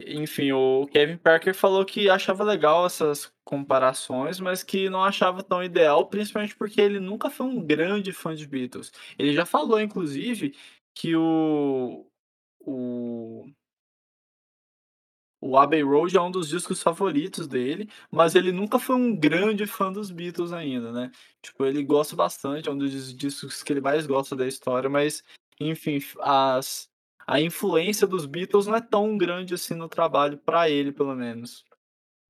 enfim, 0.00 0.52
o 0.52 0.86
Kevin 0.86 1.16
Parker 1.16 1.54
falou 1.54 1.84
que 1.84 2.08
achava 2.10 2.42
legal 2.44 2.86
essas 2.86 3.32
comparações, 3.44 4.40
mas 4.40 4.62
que 4.62 4.90
não 4.90 5.04
achava 5.04 5.42
tão 5.42 5.62
ideal, 5.62 6.08
principalmente 6.08 6.56
porque 6.56 6.80
ele 6.80 6.98
nunca 7.00 7.30
foi 7.30 7.46
um 7.46 7.64
grande 7.64 8.12
fã 8.12 8.34
de 8.34 8.46
Beatles. 8.46 8.92
Ele 9.18 9.32
já 9.34 9.46
falou, 9.46 9.80
inclusive, 9.80 10.54
que 10.94 11.14
o, 11.16 12.06
o 12.60 13.46
o 15.46 15.58
Abbey 15.58 15.82
Road 15.82 16.16
é 16.16 16.20
um 16.22 16.30
dos 16.30 16.48
discos 16.48 16.82
favoritos 16.82 17.46
dele, 17.46 17.90
mas 18.10 18.34
ele 18.34 18.50
nunca 18.50 18.78
foi 18.78 18.96
um 18.96 19.14
grande 19.14 19.66
fã 19.66 19.92
dos 19.92 20.10
Beatles 20.10 20.54
ainda, 20.54 20.90
né? 20.90 21.12
Tipo, 21.42 21.66
ele 21.66 21.84
gosta 21.84 22.16
bastante, 22.16 22.66
é 22.66 22.72
um 22.72 22.78
dos 22.78 23.14
discos 23.14 23.62
que 23.62 23.70
ele 23.74 23.82
mais 23.82 24.06
gosta 24.06 24.34
da 24.34 24.46
história, 24.46 24.88
mas, 24.88 25.22
enfim, 25.60 25.98
as, 26.20 26.90
a 27.26 27.40
influência 27.40 28.06
dos 28.06 28.26
Beatles 28.26 28.66
não 28.66 28.76
é 28.76 28.80
tão 28.80 29.16
grande 29.16 29.54
assim 29.54 29.74
no 29.74 29.88
trabalho 29.88 30.38
para 30.38 30.68
ele, 30.68 30.92
pelo 30.92 31.14
menos. 31.14 31.64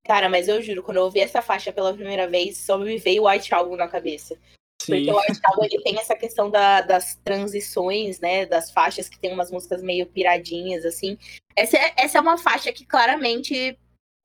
Cara, 0.05 0.29
mas 0.29 0.49
eu 0.49 0.61
juro, 0.61 0.83
quando 0.83 0.99
eu 0.99 1.05
ouvi 1.05 1.21
essa 1.21 1.41
faixa 1.41 1.73
pela 1.73 1.95
primeira 1.95 2.29
vez, 2.29 2.59
só 2.59 2.77
me 2.77 2.99
veio 2.99 3.23
o 3.23 3.29
White 3.29 3.55
Album 3.55 3.77
na 3.77 3.89
cabeça. 3.89 4.39
Sim. 4.83 5.07
Porque 5.07 5.11
o 5.11 5.19
White 5.19 5.41
Album 5.45 5.65
ele 5.65 5.83
tem 5.83 5.99
essa 5.99 6.15
questão 6.15 6.51
da, 6.51 6.83
das 6.83 7.17
transições, 7.25 8.21
né? 8.21 8.45
Das 8.45 8.71
faixas 8.71 9.09
que 9.09 9.19
tem 9.19 9.33
umas 9.33 9.51
músicas 9.51 9.83
meio 9.83 10.07
piradinhas, 10.07 10.85
assim. 10.85 11.17
Essa 11.57 11.79
é, 11.79 11.95
essa 11.97 12.19
é 12.19 12.21
uma 12.21 12.37
faixa 12.37 12.71
que 12.71 12.85
claramente 12.85 13.79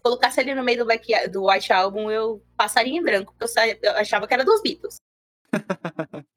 colocasse 0.04 0.40
ali 0.40 0.54
no 0.54 0.64
meio 0.64 0.80
do, 0.80 0.86
Black, 0.86 1.30
do 1.30 1.50
White 1.50 1.72
Album, 1.72 2.12
eu 2.12 2.44
passaria 2.58 2.98
em 2.98 3.04
branco, 3.04 3.34
porque 3.38 3.60
eu, 3.60 3.78
eu 3.82 3.98
achava 3.98 4.28
que 4.28 4.34
era 4.34 4.46
dos 4.46 4.62
Beatles. 4.62 4.98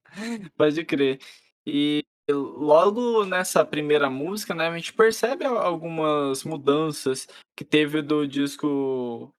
Pode 0.56 0.84
crer. 0.84 1.18
E 1.66 2.04
logo 2.30 3.24
nessa 3.24 3.64
primeira 3.64 4.08
música, 4.08 4.54
né, 4.54 4.68
a 4.68 4.76
gente 4.76 4.92
percebe 4.92 5.44
algumas 5.44 6.44
mudanças 6.44 7.26
que 7.56 7.64
teve 7.64 8.00
do 8.02 8.26
disco 8.26 9.34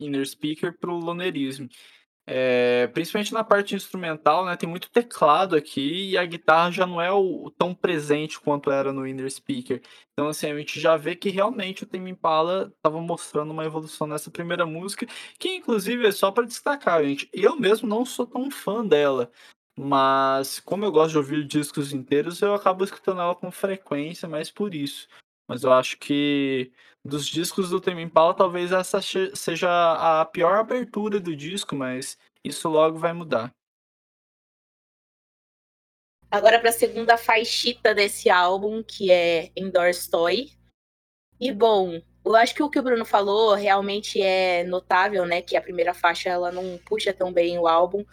Inner 0.00 0.26
Speaker 0.26 0.76
pro 0.78 0.96
Lonerismo. 0.96 1.68
É, 2.28 2.88
principalmente 2.88 3.32
na 3.32 3.44
parte 3.44 3.76
instrumental, 3.76 4.44
né? 4.44 4.56
Tem 4.56 4.68
muito 4.68 4.90
teclado 4.90 5.54
aqui 5.54 6.10
e 6.10 6.18
a 6.18 6.24
guitarra 6.24 6.72
já 6.72 6.84
não 6.84 7.00
é 7.00 7.12
o, 7.12 7.52
tão 7.56 7.72
presente 7.72 8.40
quanto 8.40 8.68
era 8.68 8.92
no 8.92 9.06
Inner 9.06 9.30
Speaker. 9.30 9.80
Então, 10.12 10.26
assim, 10.26 10.50
a 10.50 10.58
gente 10.58 10.80
já 10.80 10.96
vê 10.96 11.14
que 11.14 11.30
realmente 11.30 11.84
o 11.84 11.86
Tame 11.86 12.10
Impala 12.10 12.72
estava 12.76 13.00
mostrando 13.00 13.52
uma 13.52 13.64
evolução 13.64 14.08
nessa 14.08 14.28
primeira 14.28 14.66
música, 14.66 15.06
que 15.38 15.50
inclusive 15.54 16.04
é 16.04 16.10
só 16.10 16.32
para 16.32 16.46
destacar, 16.46 17.04
gente. 17.04 17.28
Eu 17.32 17.54
mesmo 17.54 17.88
não 17.88 18.04
sou 18.04 18.26
tão 18.26 18.50
fã 18.50 18.84
dela, 18.84 19.30
mas 19.78 20.58
como 20.60 20.84
eu 20.84 20.92
gosto 20.92 21.12
de 21.12 21.18
ouvir 21.18 21.44
discos 21.44 21.92
inteiros, 21.92 22.40
eu 22.40 22.54
acabo 22.54 22.82
escutando 22.82 23.20
ela 23.20 23.34
com 23.34 23.50
frequência, 23.50 24.26
mas 24.26 24.50
por 24.50 24.74
isso. 24.74 25.06
Mas 25.46 25.62
eu 25.62 25.72
acho 25.72 25.98
que 25.98 26.72
dos 27.04 27.26
discos 27.26 27.70
do 27.70 27.80
Tame 27.80 28.02
Impala, 28.02 28.34
talvez 28.34 28.72
essa 28.72 29.00
seja 29.34 30.20
a 30.20 30.24
pior 30.24 30.56
abertura 30.56 31.20
do 31.20 31.36
disco, 31.36 31.76
mas 31.76 32.18
isso 32.42 32.68
logo 32.68 32.98
vai 32.98 33.12
mudar. 33.12 33.52
Agora 36.30 36.58
para 36.58 36.70
a 36.70 36.72
segunda 36.72 37.16
faixita 37.16 37.94
desse 37.94 38.28
álbum, 38.28 38.82
que 38.82 39.12
é 39.12 39.52
Endorse 39.54 40.10
Toy. 40.10 40.50
E 41.38 41.52
bom, 41.52 42.02
eu 42.24 42.34
acho 42.34 42.54
que 42.54 42.62
o 42.62 42.68
que 42.68 42.78
o 42.78 42.82
Bruno 42.82 43.04
falou 43.04 43.54
realmente 43.54 44.20
é 44.20 44.64
notável, 44.64 45.24
né? 45.24 45.40
Que 45.40 45.56
a 45.56 45.62
primeira 45.62 45.94
faixa 45.94 46.28
ela 46.28 46.50
não 46.50 46.78
puxa 46.78 47.14
tão 47.14 47.32
bem 47.32 47.58
o 47.58 47.68
álbum, 47.68 48.04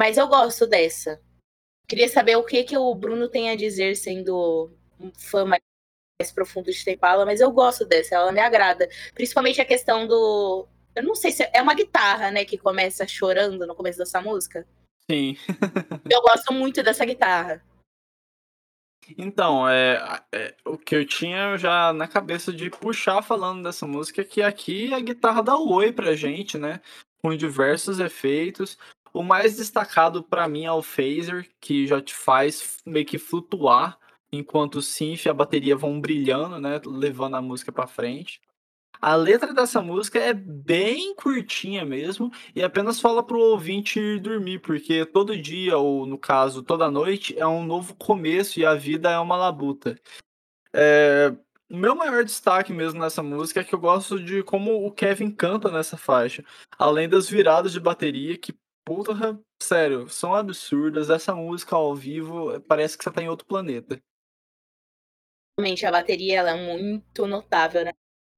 mas 0.00 0.16
eu 0.16 0.26
gosto 0.26 0.66
dessa. 0.66 1.20
Queria 1.86 2.08
saber 2.08 2.34
o 2.36 2.42
que 2.42 2.64
que 2.64 2.78
o 2.78 2.94
Bruno 2.94 3.28
tem 3.28 3.50
a 3.50 3.54
dizer, 3.54 3.94
sendo 3.96 4.72
um 4.98 5.12
fã 5.12 5.44
mais 5.44 6.32
profundo 6.34 6.72
de 6.72 6.82
Tempala, 6.82 7.26
mas 7.26 7.38
eu 7.38 7.50
gosto 7.50 7.84
dessa, 7.84 8.14
ela 8.14 8.32
me 8.32 8.40
agrada. 8.40 8.88
Principalmente 9.14 9.60
a 9.60 9.64
questão 9.66 10.06
do. 10.06 10.66
Eu 10.96 11.02
não 11.02 11.14
sei 11.14 11.32
se 11.32 11.46
é 11.52 11.60
uma 11.60 11.74
guitarra, 11.74 12.30
né, 12.30 12.46
que 12.46 12.56
começa 12.56 13.06
chorando 13.06 13.66
no 13.66 13.74
começo 13.74 13.98
dessa 13.98 14.22
música. 14.22 14.66
Sim. 15.10 15.36
eu 16.10 16.22
gosto 16.22 16.50
muito 16.50 16.82
dessa 16.82 17.04
guitarra. 17.04 17.62
Então, 19.18 19.68
é, 19.68 20.22
é, 20.34 20.54
o 20.64 20.78
que 20.78 20.96
eu 20.96 21.04
tinha 21.04 21.58
já 21.58 21.92
na 21.92 22.08
cabeça 22.08 22.50
de 22.54 22.70
puxar 22.70 23.20
falando 23.20 23.64
dessa 23.64 23.86
música 23.86 24.22
é 24.22 24.24
que 24.24 24.40
aqui 24.40 24.94
a 24.94 25.00
guitarra 25.00 25.42
dá 25.42 25.58
oi 25.58 25.92
pra 25.92 26.16
gente, 26.16 26.56
né? 26.56 26.80
Com 27.22 27.36
diversos 27.36 28.00
efeitos. 28.00 28.78
O 29.12 29.22
mais 29.22 29.56
destacado 29.56 30.22
para 30.22 30.48
mim 30.48 30.64
é 30.64 30.72
o 30.72 30.82
phaser, 30.82 31.48
que 31.60 31.86
já 31.86 32.00
te 32.00 32.14
faz 32.14 32.78
meio 32.86 33.06
que 33.06 33.18
flutuar 33.18 33.98
enquanto 34.32 34.76
o 34.76 34.82
synth 34.82 35.26
e 35.26 35.28
a 35.28 35.34
bateria 35.34 35.76
vão 35.76 36.00
brilhando, 36.00 36.58
né, 36.58 36.80
levando 36.86 37.36
a 37.36 37.42
música 37.42 37.72
para 37.72 37.86
frente. 37.86 38.40
A 39.00 39.14
letra 39.14 39.54
dessa 39.54 39.80
música 39.80 40.18
é 40.18 40.34
bem 40.34 41.14
curtinha 41.14 41.86
mesmo 41.86 42.30
e 42.54 42.62
apenas 42.62 43.00
fala 43.00 43.22
pro 43.22 43.40
ouvinte 43.40 43.98
ir 43.98 44.20
dormir, 44.20 44.58
porque 44.60 45.06
todo 45.06 45.40
dia, 45.40 45.78
ou 45.78 46.04
no 46.04 46.18
caso, 46.18 46.62
toda 46.62 46.90
noite, 46.90 47.36
é 47.38 47.46
um 47.46 47.64
novo 47.64 47.94
começo 47.94 48.60
e 48.60 48.66
a 48.66 48.74
vida 48.74 49.10
é 49.10 49.18
uma 49.18 49.36
labuta. 49.36 49.98
É... 50.72 51.34
Meu 51.72 51.94
maior 51.94 52.24
destaque 52.24 52.72
mesmo 52.72 53.00
nessa 53.00 53.22
música 53.22 53.60
é 53.60 53.64
que 53.64 53.74
eu 53.74 53.78
gosto 53.78 54.22
de 54.22 54.42
como 54.42 54.84
o 54.84 54.90
Kevin 54.90 55.30
canta 55.30 55.70
nessa 55.70 55.96
faixa. 55.96 56.44
Além 56.76 57.08
das 57.08 57.28
viradas 57.28 57.72
de 57.72 57.80
bateria, 57.80 58.36
que, 58.36 58.52
puta, 58.90 59.40
sério, 59.62 60.08
são 60.08 60.34
absurdas. 60.34 61.10
Essa 61.10 61.34
música 61.34 61.76
ao 61.76 61.94
vivo 61.94 62.60
parece 62.62 62.98
que 62.98 63.04
você 63.04 63.10
tá 63.10 63.22
em 63.22 63.28
outro 63.28 63.46
planeta 63.46 64.00
realmente 65.60 65.84
a 65.84 65.90
bateria 65.90 66.38
ela 66.38 66.50
é 66.50 66.74
muito 66.74 67.26
notável 67.26 67.84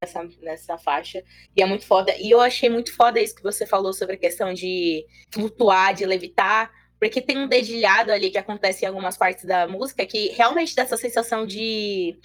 nessa, 0.02 0.24
nessa 0.40 0.78
faixa. 0.78 1.22
E 1.56 1.62
é 1.62 1.66
muito 1.66 1.86
foda. 1.86 2.14
E 2.18 2.30
eu 2.30 2.40
achei 2.40 2.68
muito 2.68 2.94
foda 2.94 3.20
isso 3.20 3.36
que 3.36 3.42
você 3.42 3.64
falou 3.64 3.92
sobre 3.92 4.16
a 4.16 4.18
questão 4.18 4.52
de 4.52 5.06
flutuar, 5.32 5.94
de 5.94 6.04
levitar. 6.04 6.70
Porque 6.98 7.20
tem 7.20 7.38
um 7.38 7.48
dedilhado 7.48 8.12
ali 8.12 8.30
que 8.30 8.38
acontece 8.38 8.84
em 8.84 8.88
algumas 8.88 9.16
partes 9.16 9.44
da 9.44 9.66
música 9.66 10.06
que 10.06 10.28
realmente 10.28 10.74
dá 10.74 10.82
essa 10.82 10.96
sensação 10.96 11.46
de. 11.46 12.18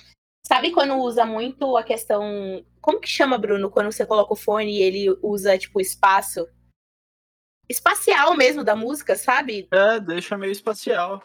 Sabe 0.45 0.71
quando 0.71 0.95
usa 0.95 1.25
muito 1.25 1.77
a 1.77 1.83
questão. 1.83 2.63
Como 2.79 2.99
que 2.99 3.07
chama, 3.07 3.37
Bruno? 3.37 3.69
Quando 3.69 3.91
você 3.91 4.05
coloca 4.05 4.33
o 4.33 4.37
fone 4.37 4.77
e 4.77 4.81
ele 4.81 5.17
usa, 5.21 5.57
tipo, 5.57 5.81
espaço? 5.81 6.47
Espacial 7.69 8.35
mesmo 8.35 8.63
da 8.63 8.75
música, 8.75 9.15
sabe? 9.15 9.67
É, 9.71 9.99
deixa 9.99 10.37
meio 10.37 10.51
espacial. 10.51 11.23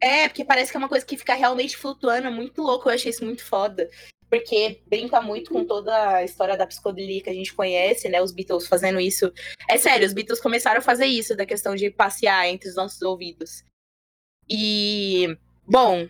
É, 0.00 0.28
porque 0.28 0.44
parece 0.44 0.70
que 0.70 0.76
é 0.76 0.78
uma 0.78 0.88
coisa 0.88 1.04
que 1.04 1.16
fica 1.16 1.34
realmente 1.34 1.76
flutuando, 1.76 2.28
é 2.28 2.30
muito 2.30 2.62
louco, 2.62 2.88
eu 2.88 2.94
achei 2.94 3.10
isso 3.10 3.24
muito 3.24 3.44
foda. 3.44 3.88
Porque 4.30 4.80
brinca 4.86 5.20
muito 5.20 5.50
com 5.50 5.64
toda 5.64 6.16
a 6.16 6.24
história 6.24 6.56
da 6.56 6.66
psicodelia 6.66 7.20
que 7.20 7.28
a 7.28 7.34
gente 7.34 7.52
conhece, 7.52 8.08
né? 8.08 8.22
Os 8.22 8.32
Beatles 8.32 8.68
fazendo 8.68 9.00
isso. 9.00 9.30
É 9.68 9.76
sério, 9.76 10.06
os 10.06 10.12
Beatles 10.12 10.40
começaram 10.40 10.78
a 10.78 10.82
fazer 10.82 11.06
isso, 11.06 11.36
da 11.36 11.44
questão 11.44 11.74
de 11.74 11.90
passear 11.90 12.46
entre 12.46 12.68
os 12.68 12.76
nossos 12.76 13.02
ouvidos. 13.02 13.64
E, 14.48 15.36
bom, 15.66 16.04
o 16.04 16.08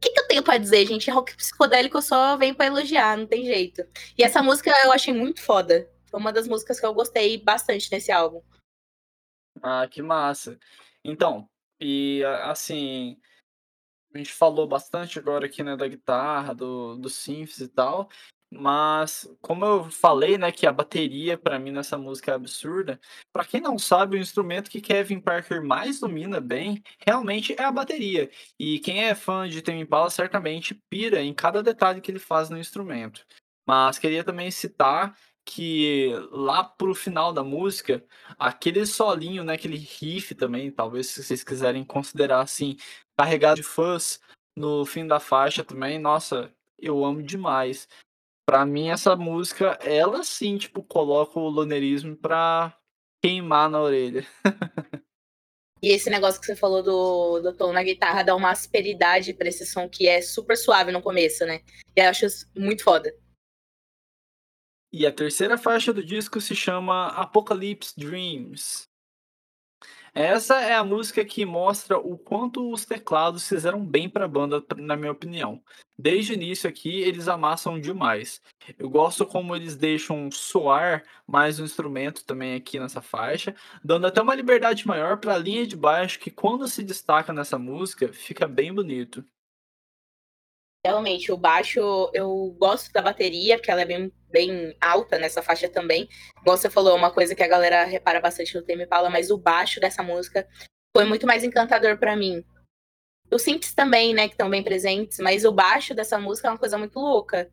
que, 0.00 0.10
que, 0.10 0.20
eu 0.20 0.28
tenho 0.28 0.42
para 0.42 0.56
dizer, 0.56 0.86
gente? 0.86 1.10
Rock 1.10 1.36
psicodélico 1.36 2.00
só 2.00 2.36
vem 2.36 2.54
para 2.54 2.66
elogiar, 2.66 3.18
não 3.18 3.26
tem 3.26 3.44
jeito. 3.44 3.84
E 4.16 4.22
essa 4.22 4.40
música 4.42 4.72
eu 4.84 4.92
achei 4.92 5.12
muito 5.12 5.42
foda. 5.42 5.90
Foi 6.06 6.18
uma 6.18 6.32
das 6.32 6.48
músicas 6.48 6.80
que 6.80 6.86
eu 6.86 6.94
gostei 6.94 7.36
bastante 7.38 7.90
nesse 7.90 8.10
álbum. 8.10 8.40
Ah, 9.62 9.86
que 9.88 10.02
massa. 10.02 10.58
Então, 11.04 11.48
e 11.80 12.22
assim, 12.44 13.18
a 14.14 14.18
gente 14.18 14.32
falou 14.32 14.66
bastante 14.66 15.18
agora 15.18 15.46
aqui, 15.46 15.62
né, 15.62 15.76
da 15.76 15.86
guitarra, 15.88 16.54
do, 16.54 16.96
do 16.96 17.08
synths 17.08 17.60
e 17.60 17.68
tal, 17.68 18.08
mas 18.52 19.28
como 19.40 19.64
eu 19.64 19.90
falei, 19.90 20.36
né, 20.36 20.50
que 20.50 20.66
a 20.66 20.72
bateria 20.72 21.38
para 21.38 21.58
mim 21.58 21.70
nessa 21.70 21.96
música 21.96 22.32
é 22.32 22.34
absurda, 22.34 23.00
para 23.32 23.44
quem 23.44 23.60
não 23.60 23.78
sabe, 23.78 24.16
o 24.16 24.20
instrumento 24.20 24.70
que 24.70 24.80
Kevin 24.80 25.20
Parker 25.20 25.64
mais 25.64 26.00
domina 26.00 26.40
bem, 26.40 26.82
realmente 27.06 27.54
é 27.58 27.62
a 27.62 27.70
bateria. 27.70 28.28
E 28.58 28.80
quem 28.80 29.04
é 29.04 29.14
fã 29.14 29.48
de 29.48 29.62
Tame 29.62 29.80
Impala 29.80 30.10
certamente 30.10 30.74
pira 30.90 31.22
em 31.22 31.32
cada 31.32 31.62
detalhe 31.62 32.00
que 32.00 32.10
ele 32.10 32.18
faz 32.18 32.50
no 32.50 32.58
instrumento. 32.58 33.24
Mas 33.64 33.98
queria 33.98 34.24
também 34.24 34.50
citar 34.50 35.16
que 35.44 36.12
lá 36.30 36.62
pro 36.64 36.94
final 36.94 37.32
da 37.32 37.42
música, 37.42 38.04
aquele 38.38 38.86
solinho, 38.86 39.44
né, 39.44 39.54
aquele 39.54 39.76
riff 39.76 40.34
também, 40.34 40.70
talvez 40.70 41.08
se 41.08 41.22
vocês 41.22 41.42
quiserem 41.42 41.84
considerar 41.84 42.40
assim, 42.40 42.76
carregado 43.16 43.56
de 43.56 43.62
fãs 43.62 44.20
no 44.56 44.84
fim 44.84 45.06
da 45.06 45.18
faixa 45.20 45.64
também, 45.64 45.98
nossa, 45.98 46.52
eu 46.78 47.04
amo 47.04 47.22
demais. 47.22 47.88
Pra 48.46 48.64
mim 48.66 48.88
essa 48.88 49.14
música, 49.16 49.78
ela 49.82 50.22
sim, 50.24 50.58
tipo, 50.58 50.82
coloca 50.82 51.38
o 51.38 51.48
lonerismo 51.48 52.16
pra 52.16 52.76
queimar 53.22 53.70
na 53.70 53.80
orelha. 53.80 54.26
E 55.82 55.92
esse 55.92 56.10
negócio 56.10 56.38
que 56.38 56.46
você 56.46 56.54
falou 56.54 56.82
do, 56.82 57.40
do 57.40 57.54
tom 57.54 57.72
na 57.72 57.82
guitarra 57.82 58.22
dá 58.22 58.36
uma 58.36 58.50
asperidade 58.50 59.32
pra 59.32 59.48
esse 59.48 59.64
som 59.64 59.88
que 59.88 60.06
é 60.06 60.20
super 60.20 60.54
suave 60.54 60.92
no 60.92 61.00
começo, 61.00 61.46
né? 61.46 61.62
E 61.96 62.00
eu 62.00 62.10
acho 62.10 62.26
muito 62.54 62.84
foda. 62.84 63.10
E 64.92 65.06
a 65.06 65.12
terceira 65.12 65.56
faixa 65.56 65.92
do 65.92 66.04
disco 66.04 66.40
se 66.40 66.54
chama 66.54 67.08
Apocalypse 67.08 67.98
Dreams. 67.98 68.90
Essa 70.12 70.60
é 70.60 70.74
a 70.74 70.82
música 70.82 71.24
que 71.24 71.44
mostra 71.44 71.96
o 71.96 72.18
quanto 72.18 72.72
os 72.72 72.84
teclados 72.84 73.48
fizeram 73.48 73.84
bem 73.84 74.08
para 74.08 74.24
a 74.24 74.28
banda, 74.28 74.64
na 74.76 74.96
minha 74.96 75.12
opinião. 75.12 75.62
Desde 75.96 76.32
o 76.32 76.34
início 76.34 76.68
aqui, 76.68 77.00
eles 77.02 77.28
amassam 77.28 77.78
demais. 77.78 78.40
Eu 78.76 78.90
gosto 78.90 79.24
como 79.24 79.54
eles 79.54 79.76
deixam 79.76 80.28
soar 80.32 81.04
mais 81.24 81.60
o 81.60 81.64
instrumento 81.64 82.24
também 82.24 82.56
aqui 82.56 82.80
nessa 82.80 83.00
faixa, 83.00 83.54
dando 83.84 84.08
até 84.08 84.20
uma 84.20 84.34
liberdade 84.34 84.86
maior 84.86 85.18
para 85.18 85.34
a 85.34 85.38
linha 85.38 85.64
de 85.64 85.76
baixo 85.76 86.18
que 86.18 86.30
quando 86.30 86.66
se 86.66 86.82
destaca 86.82 87.32
nessa 87.32 87.56
música, 87.56 88.12
fica 88.12 88.48
bem 88.48 88.74
bonito. 88.74 89.24
Realmente, 90.84 91.30
o 91.30 91.36
baixo, 91.36 92.10
eu 92.12 92.56
gosto 92.58 92.90
da 92.92 93.02
bateria, 93.02 93.56
porque 93.58 93.70
ela 93.70 93.82
é 93.82 93.84
bem, 93.84 94.10
bem 94.30 94.76
alta 94.80 95.18
nessa 95.18 95.42
faixa 95.42 95.68
também. 95.68 96.08
Como 96.36 96.56
você 96.56 96.70
falou, 96.70 96.92
é 96.92 96.98
uma 96.98 97.10
coisa 97.10 97.34
que 97.34 97.42
a 97.42 97.48
galera 97.48 97.84
repara 97.84 98.20
bastante 98.20 98.54
no 98.54 98.62
Tame 98.62 98.84
Impala, 98.84 99.10
mas 99.10 99.30
o 99.30 99.38
baixo 99.38 99.80
dessa 99.80 100.02
música 100.02 100.48
foi 100.96 101.04
muito 101.04 101.26
mais 101.26 101.44
encantador 101.44 101.98
para 101.98 102.16
mim. 102.16 102.44
Os 103.30 103.42
synths 103.42 103.74
também, 103.74 104.12
né, 104.12 104.26
que 104.26 104.34
estão 104.34 104.50
bem 104.50 104.62
presentes, 104.62 105.18
mas 105.18 105.44
o 105.44 105.52
baixo 105.52 105.94
dessa 105.94 106.18
música 106.18 106.48
é 106.48 106.50
uma 106.50 106.58
coisa 106.58 106.76
muito 106.76 106.98
louca. 106.98 107.50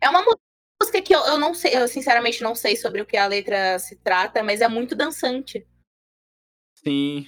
É 0.00 0.08
uma 0.08 0.22
música 0.22 0.48
música 0.80 1.02
que 1.02 1.14
eu, 1.14 1.20
eu 1.20 1.38
não 1.38 1.52
sei, 1.52 1.76
eu 1.76 1.88
sinceramente 1.88 2.42
não 2.42 2.54
sei 2.54 2.76
sobre 2.76 3.00
o 3.00 3.06
que 3.06 3.16
a 3.16 3.26
letra 3.26 3.78
se 3.78 3.96
trata, 3.96 4.42
mas 4.42 4.60
é 4.60 4.68
muito 4.68 4.94
dançante. 4.94 5.66
Sim. 6.74 7.26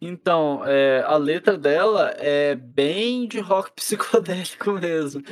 Então, 0.00 0.62
é, 0.64 1.02
a 1.06 1.16
letra 1.16 1.58
dela 1.58 2.14
é 2.18 2.54
bem 2.54 3.26
de 3.26 3.40
rock 3.40 3.72
psicodélico 3.76 4.72
mesmo, 4.72 5.22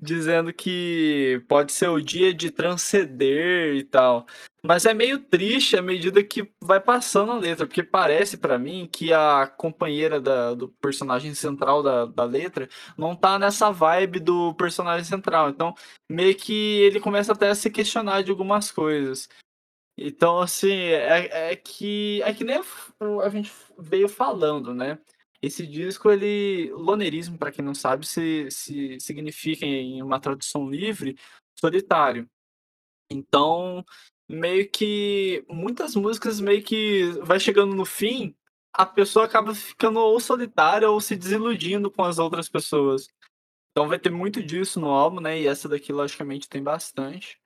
dizendo 0.00 0.52
que 0.52 1.42
pode 1.48 1.72
ser 1.72 1.88
o 1.88 2.00
dia 2.00 2.34
de 2.34 2.50
transcender 2.50 3.74
e 3.76 3.84
tal. 3.84 4.26
Mas 4.66 4.84
é 4.84 4.92
meio 4.92 5.20
triste 5.20 5.76
à 5.76 5.82
medida 5.82 6.24
que 6.24 6.50
vai 6.60 6.80
passando 6.80 7.30
a 7.30 7.38
letra, 7.38 7.66
porque 7.66 7.84
parece 7.84 8.36
para 8.36 8.58
mim 8.58 8.88
que 8.90 9.12
a 9.12 9.46
companheira 9.46 10.20
da, 10.20 10.54
do 10.54 10.68
personagem 10.80 11.32
central 11.34 11.84
da, 11.84 12.04
da 12.06 12.24
letra 12.24 12.68
não 12.98 13.14
tá 13.14 13.38
nessa 13.38 13.70
vibe 13.70 14.18
do 14.18 14.54
personagem 14.54 15.04
central. 15.04 15.50
Então, 15.50 15.72
meio 16.10 16.34
que 16.34 16.80
ele 16.80 16.98
começa 16.98 17.32
até 17.32 17.48
a 17.48 17.54
se 17.54 17.70
questionar 17.70 18.22
de 18.22 18.32
algumas 18.32 18.72
coisas. 18.72 19.28
Então, 19.98 20.40
assim, 20.40 20.72
é, 20.72 21.52
é 21.52 21.56
que 21.56 22.22
é 22.22 22.34
que 22.34 22.44
nem 22.44 22.60
a 23.22 23.28
gente 23.30 23.50
veio 23.78 24.08
falando, 24.08 24.74
né? 24.74 24.98
Esse 25.40 25.66
disco, 25.66 26.10
ele. 26.10 26.70
Lonerismo, 26.72 27.38
para 27.38 27.52
quem 27.52 27.64
não 27.64 27.74
sabe, 27.74 28.06
se, 28.06 28.50
se 28.50 28.98
significa 29.00 29.64
em 29.64 30.02
uma 30.02 30.20
tradução 30.20 30.68
livre, 30.68 31.16
solitário. 31.58 32.28
Então, 33.10 33.84
meio 34.28 34.68
que 34.70 35.44
muitas 35.48 35.94
músicas 35.94 36.40
meio 36.40 36.62
que 36.62 37.04
vai 37.22 37.38
chegando 37.40 37.74
no 37.74 37.84
fim, 37.84 38.34
a 38.72 38.84
pessoa 38.84 39.24
acaba 39.24 39.54
ficando 39.54 40.00
ou 40.00 40.20
solitária 40.20 40.90
ou 40.90 41.00
se 41.00 41.16
desiludindo 41.16 41.90
com 41.90 42.02
as 42.02 42.18
outras 42.18 42.48
pessoas. 42.48 43.08
Então 43.70 43.88
vai 43.88 43.98
ter 43.98 44.10
muito 44.10 44.42
disso 44.42 44.80
no 44.80 44.88
álbum, 44.88 45.20
né? 45.20 45.40
E 45.40 45.46
essa 45.46 45.68
daqui, 45.68 45.92
logicamente, 45.92 46.48
tem 46.48 46.62
bastante. 46.62 47.38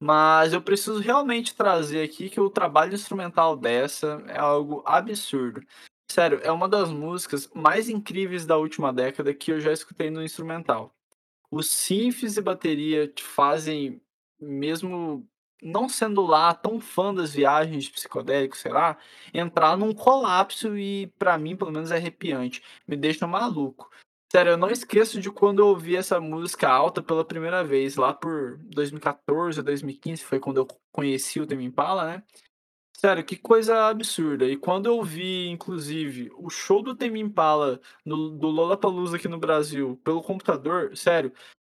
Mas 0.00 0.52
eu 0.52 0.62
preciso 0.62 1.00
realmente 1.00 1.54
trazer 1.54 2.02
aqui 2.02 2.30
que 2.30 2.40
o 2.40 2.50
trabalho 2.50 2.94
instrumental 2.94 3.56
dessa 3.56 4.22
é 4.28 4.38
algo 4.38 4.82
absurdo. 4.86 5.60
Sério, 6.10 6.40
é 6.42 6.50
uma 6.52 6.68
das 6.68 6.90
músicas 6.90 7.50
mais 7.54 7.88
incríveis 7.88 8.46
da 8.46 8.56
última 8.56 8.92
década 8.92 9.34
que 9.34 9.52
eu 9.52 9.60
já 9.60 9.72
escutei 9.72 10.10
no 10.10 10.22
instrumental. 10.22 10.92
Os 11.50 11.70
synths 11.70 12.36
e 12.36 12.42
bateria 12.42 13.08
te 13.08 13.22
fazem, 13.22 14.00
mesmo 14.40 15.26
não 15.62 15.88
sendo 15.88 16.24
lá 16.24 16.54
tão 16.54 16.80
fã 16.80 17.12
das 17.14 17.32
viagens 17.34 17.88
psicodélicas, 17.88 18.60
sei 18.60 18.72
lá, 18.72 18.96
entrar 19.34 19.76
num 19.76 19.92
colapso 19.92 20.76
e, 20.78 21.08
para 21.18 21.36
mim, 21.38 21.56
pelo 21.56 21.72
menos, 21.72 21.90
é 21.90 21.96
arrepiante. 21.96 22.62
Me 22.86 22.96
deixa 22.96 23.26
maluco. 23.26 23.90
Sério, 24.30 24.52
eu 24.52 24.56
não 24.58 24.70
esqueço 24.70 25.20
de 25.20 25.30
quando 25.30 25.60
eu 25.60 25.68
ouvi 25.68 25.96
essa 25.96 26.20
música 26.20 26.68
alta 26.68 27.02
pela 27.02 27.24
primeira 27.24 27.64
vez, 27.64 27.96
lá 27.96 28.12
por 28.12 28.58
2014, 28.64 29.62
2015, 29.62 30.22
foi 30.22 30.38
quando 30.38 30.58
eu 30.58 30.68
conheci 30.92 31.40
o 31.40 31.46
Tame 31.46 31.64
Impala, 31.64 32.04
né? 32.04 32.22
Sério, 32.94 33.24
que 33.24 33.36
coisa 33.36 33.86
absurda. 33.88 34.44
E 34.44 34.56
quando 34.56 34.86
eu 34.86 35.02
vi, 35.02 35.48
inclusive, 35.48 36.30
o 36.36 36.50
show 36.50 36.82
do 36.82 36.94
Tame 36.94 37.20
Impala 37.20 37.80
no, 38.04 38.28
do 38.30 38.48
Lollapalooza 38.48 39.16
aqui 39.16 39.28
no 39.28 39.38
Brasil 39.38 39.98
pelo 40.04 40.22
computador, 40.22 40.94
sério, 40.94 41.32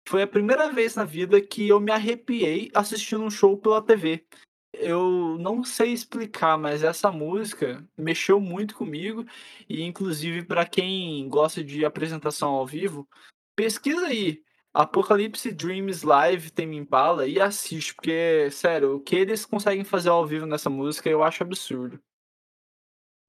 foi 0.08 0.24
a 0.24 0.28
primeira 0.28 0.72
vez 0.72 0.96
na 0.96 1.04
vida 1.04 1.40
que 1.40 1.68
eu 1.68 1.80
me 1.80 1.92
arrepiei 1.92 2.72
assistindo 2.74 3.24
um 3.24 3.30
show 3.30 3.56
pela 3.58 3.82
TV. 3.82 4.26
Eu 4.74 5.38
não 5.40 5.64
sei 5.64 5.92
explicar, 5.92 6.58
mas 6.58 6.84
essa 6.84 7.12
música 7.12 7.84
mexeu 7.98 8.40
muito 8.40 8.76
comigo 8.76 9.26
e 9.68 9.82
inclusive 9.82 10.44
para 10.44 10.66
quem 10.66 11.28
gosta 11.28 11.64
de 11.64 11.84
apresentação 11.84 12.50
ao 12.50 12.66
vivo, 12.66 13.08
pesquisa 13.56 14.06
aí 14.08 14.44
Apocalypse 14.74 15.52
Dreams 15.52 16.04
Live 16.04 16.52
tem 16.52 16.76
Impala 16.76 17.28
e 17.28 17.40
assiste, 17.40 17.96
porque 17.96 18.50
sério, 18.52 18.98
o 18.98 19.00
que 19.00 19.16
eles 19.16 19.46
conseguem 19.46 19.84
fazer 19.84 20.10
ao 20.10 20.26
vivo 20.26 20.46
nessa 20.46 20.70
música 20.70 21.10
eu 21.10 21.24
acho 21.24 21.44
absurdo. 21.44 22.00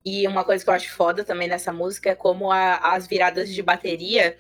E 0.05 0.27
uma 0.27 0.45
coisa 0.45 0.63
que 0.63 0.71
eu 0.71 0.75
acho 0.75 0.95
foda 0.95 1.25
também 1.25 1.49
nessa 1.49 1.73
música 1.73 2.11
é 2.11 2.15
como 2.15 2.51
a, 2.51 2.77
as 2.95 3.07
viradas 3.07 3.53
de 3.53 3.63
bateria 3.63 4.37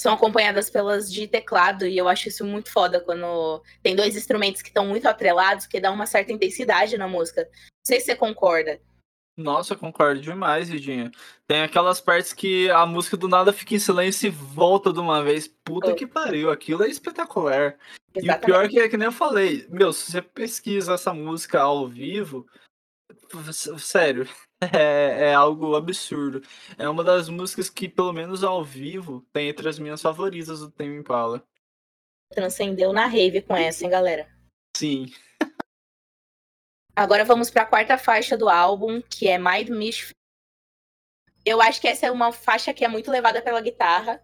são 0.00 0.14
acompanhadas 0.14 0.70
pelas 0.70 1.12
de 1.12 1.26
teclado, 1.26 1.86
e 1.86 1.96
eu 1.96 2.08
acho 2.08 2.28
isso 2.28 2.44
muito 2.44 2.72
foda 2.72 3.00
quando 3.00 3.62
tem 3.82 3.94
dois 3.94 4.16
instrumentos 4.16 4.62
que 4.62 4.68
estão 4.68 4.86
muito 4.86 5.06
atrelados, 5.06 5.66
que 5.66 5.80
dá 5.80 5.90
uma 5.90 6.06
certa 6.06 6.32
intensidade 6.32 6.96
na 6.96 7.06
música. 7.06 7.42
Não 7.42 7.86
sei 7.86 8.00
se 8.00 8.06
você 8.06 8.16
concorda. 8.16 8.80
Nossa, 9.36 9.72
eu 9.72 9.78
concordo 9.78 10.20
demais, 10.20 10.68
Vidinha. 10.68 11.10
Tem 11.46 11.62
aquelas 11.62 12.00
partes 12.00 12.32
que 12.32 12.70
a 12.70 12.84
música 12.84 13.16
do 13.16 13.28
nada 13.28 13.52
fica 13.52 13.74
em 13.74 13.78
silêncio 13.78 14.26
e 14.26 14.30
volta 14.30 14.92
de 14.92 15.00
uma 15.00 15.22
vez. 15.22 15.48
Puta 15.48 15.92
oh. 15.92 15.94
que 15.94 16.06
pariu, 16.06 16.50
aquilo 16.50 16.82
é 16.82 16.88
espetacular. 16.88 17.78
Exatamente. 18.14 18.26
E 18.26 18.30
o 18.30 18.40
pior 18.40 18.64
é 18.64 18.68
que 18.68 18.80
é 18.80 18.88
que 18.88 18.96
nem 18.96 19.06
eu 19.06 19.12
falei, 19.12 19.66
meu, 19.70 19.92
se 19.92 20.10
você 20.10 20.20
pesquisa 20.20 20.94
essa 20.94 21.14
música 21.14 21.60
ao 21.60 21.88
vivo, 21.88 22.46
sério, 23.78 24.28
é, 24.60 25.30
é, 25.30 25.34
algo 25.34 25.74
absurdo. 25.74 26.42
É 26.78 26.88
uma 26.88 27.02
das 27.02 27.28
músicas 27.28 27.70
que, 27.70 27.88
pelo 27.88 28.12
menos 28.12 28.44
ao 28.44 28.62
vivo, 28.62 29.24
tem 29.32 29.48
entre 29.48 29.68
as 29.68 29.78
minhas 29.78 30.02
favoritas 30.02 30.60
do 30.60 30.70
Tame 30.70 30.96
Impala. 30.96 31.42
Transcendeu 32.30 32.92
na 32.92 33.06
rave 33.06 33.42
com 33.42 33.56
essa, 33.56 33.84
hein, 33.84 33.90
galera? 33.90 34.28
Sim. 34.76 35.12
Agora 36.94 37.24
vamos 37.24 37.50
para 37.50 37.62
a 37.62 37.66
quarta 37.66 37.96
faixa 37.96 38.36
do 38.36 38.48
álbum, 38.48 39.00
que 39.00 39.26
é 39.28 39.38
Mind 39.38 39.68
Misfit. 39.70 40.14
Eu 41.44 41.60
acho 41.62 41.80
que 41.80 41.88
essa 41.88 42.06
é 42.06 42.10
uma 42.10 42.32
faixa 42.32 42.74
que 42.74 42.84
é 42.84 42.88
muito 42.88 43.10
levada 43.10 43.40
pela 43.40 43.60
guitarra. 43.60 44.22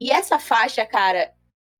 E 0.00 0.10
essa 0.10 0.38
faixa, 0.38 0.84
cara, 0.84 1.32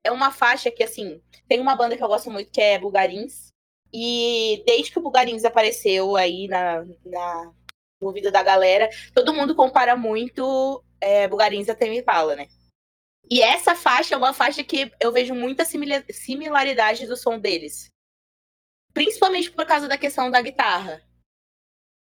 é 0.04 0.12
uma 0.12 0.30
faixa 0.30 0.70
que, 0.70 0.82
assim, 0.82 1.20
tem 1.48 1.60
uma 1.60 1.74
banda 1.74 1.96
que 1.96 2.02
eu 2.02 2.08
gosto 2.08 2.30
muito 2.30 2.52
que 2.52 2.60
é 2.60 2.78
Bulgarins. 2.78 3.48
E 3.92 4.62
desde 4.66 4.92
que 4.92 4.98
o 4.98 5.02
Bulgarins 5.02 5.44
apareceu 5.44 6.16
aí 6.16 6.46
na, 6.48 6.84
na, 7.04 7.52
no 8.00 8.08
ouvido 8.08 8.30
da 8.30 8.42
galera, 8.42 8.88
todo 9.14 9.32
mundo 9.32 9.54
compara 9.54 9.96
muito 9.96 10.84
é, 11.00 11.26
Bulgarins 11.28 11.68
a 11.68 11.74
Tame 11.74 11.98
Impala, 11.98 12.36
né? 12.36 12.48
E 13.28 13.42
essa 13.42 13.74
faixa 13.74 14.14
é 14.14 14.18
uma 14.18 14.32
faixa 14.32 14.62
que 14.62 14.92
eu 15.00 15.12
vejo 15.12 15.34
muita 15.34 15.64
similaridade 15.64 17.06
do 17.06 17.16
som 17.16 17.38
deles. 17.38 17.88
Principalmente 18.94 19.50
por 19.50 19.66
causa 19.66 19.88
da 19.88 19.98
questão 19.98 20.30
da 20.30 20.40
guitarra. 20.40 21.02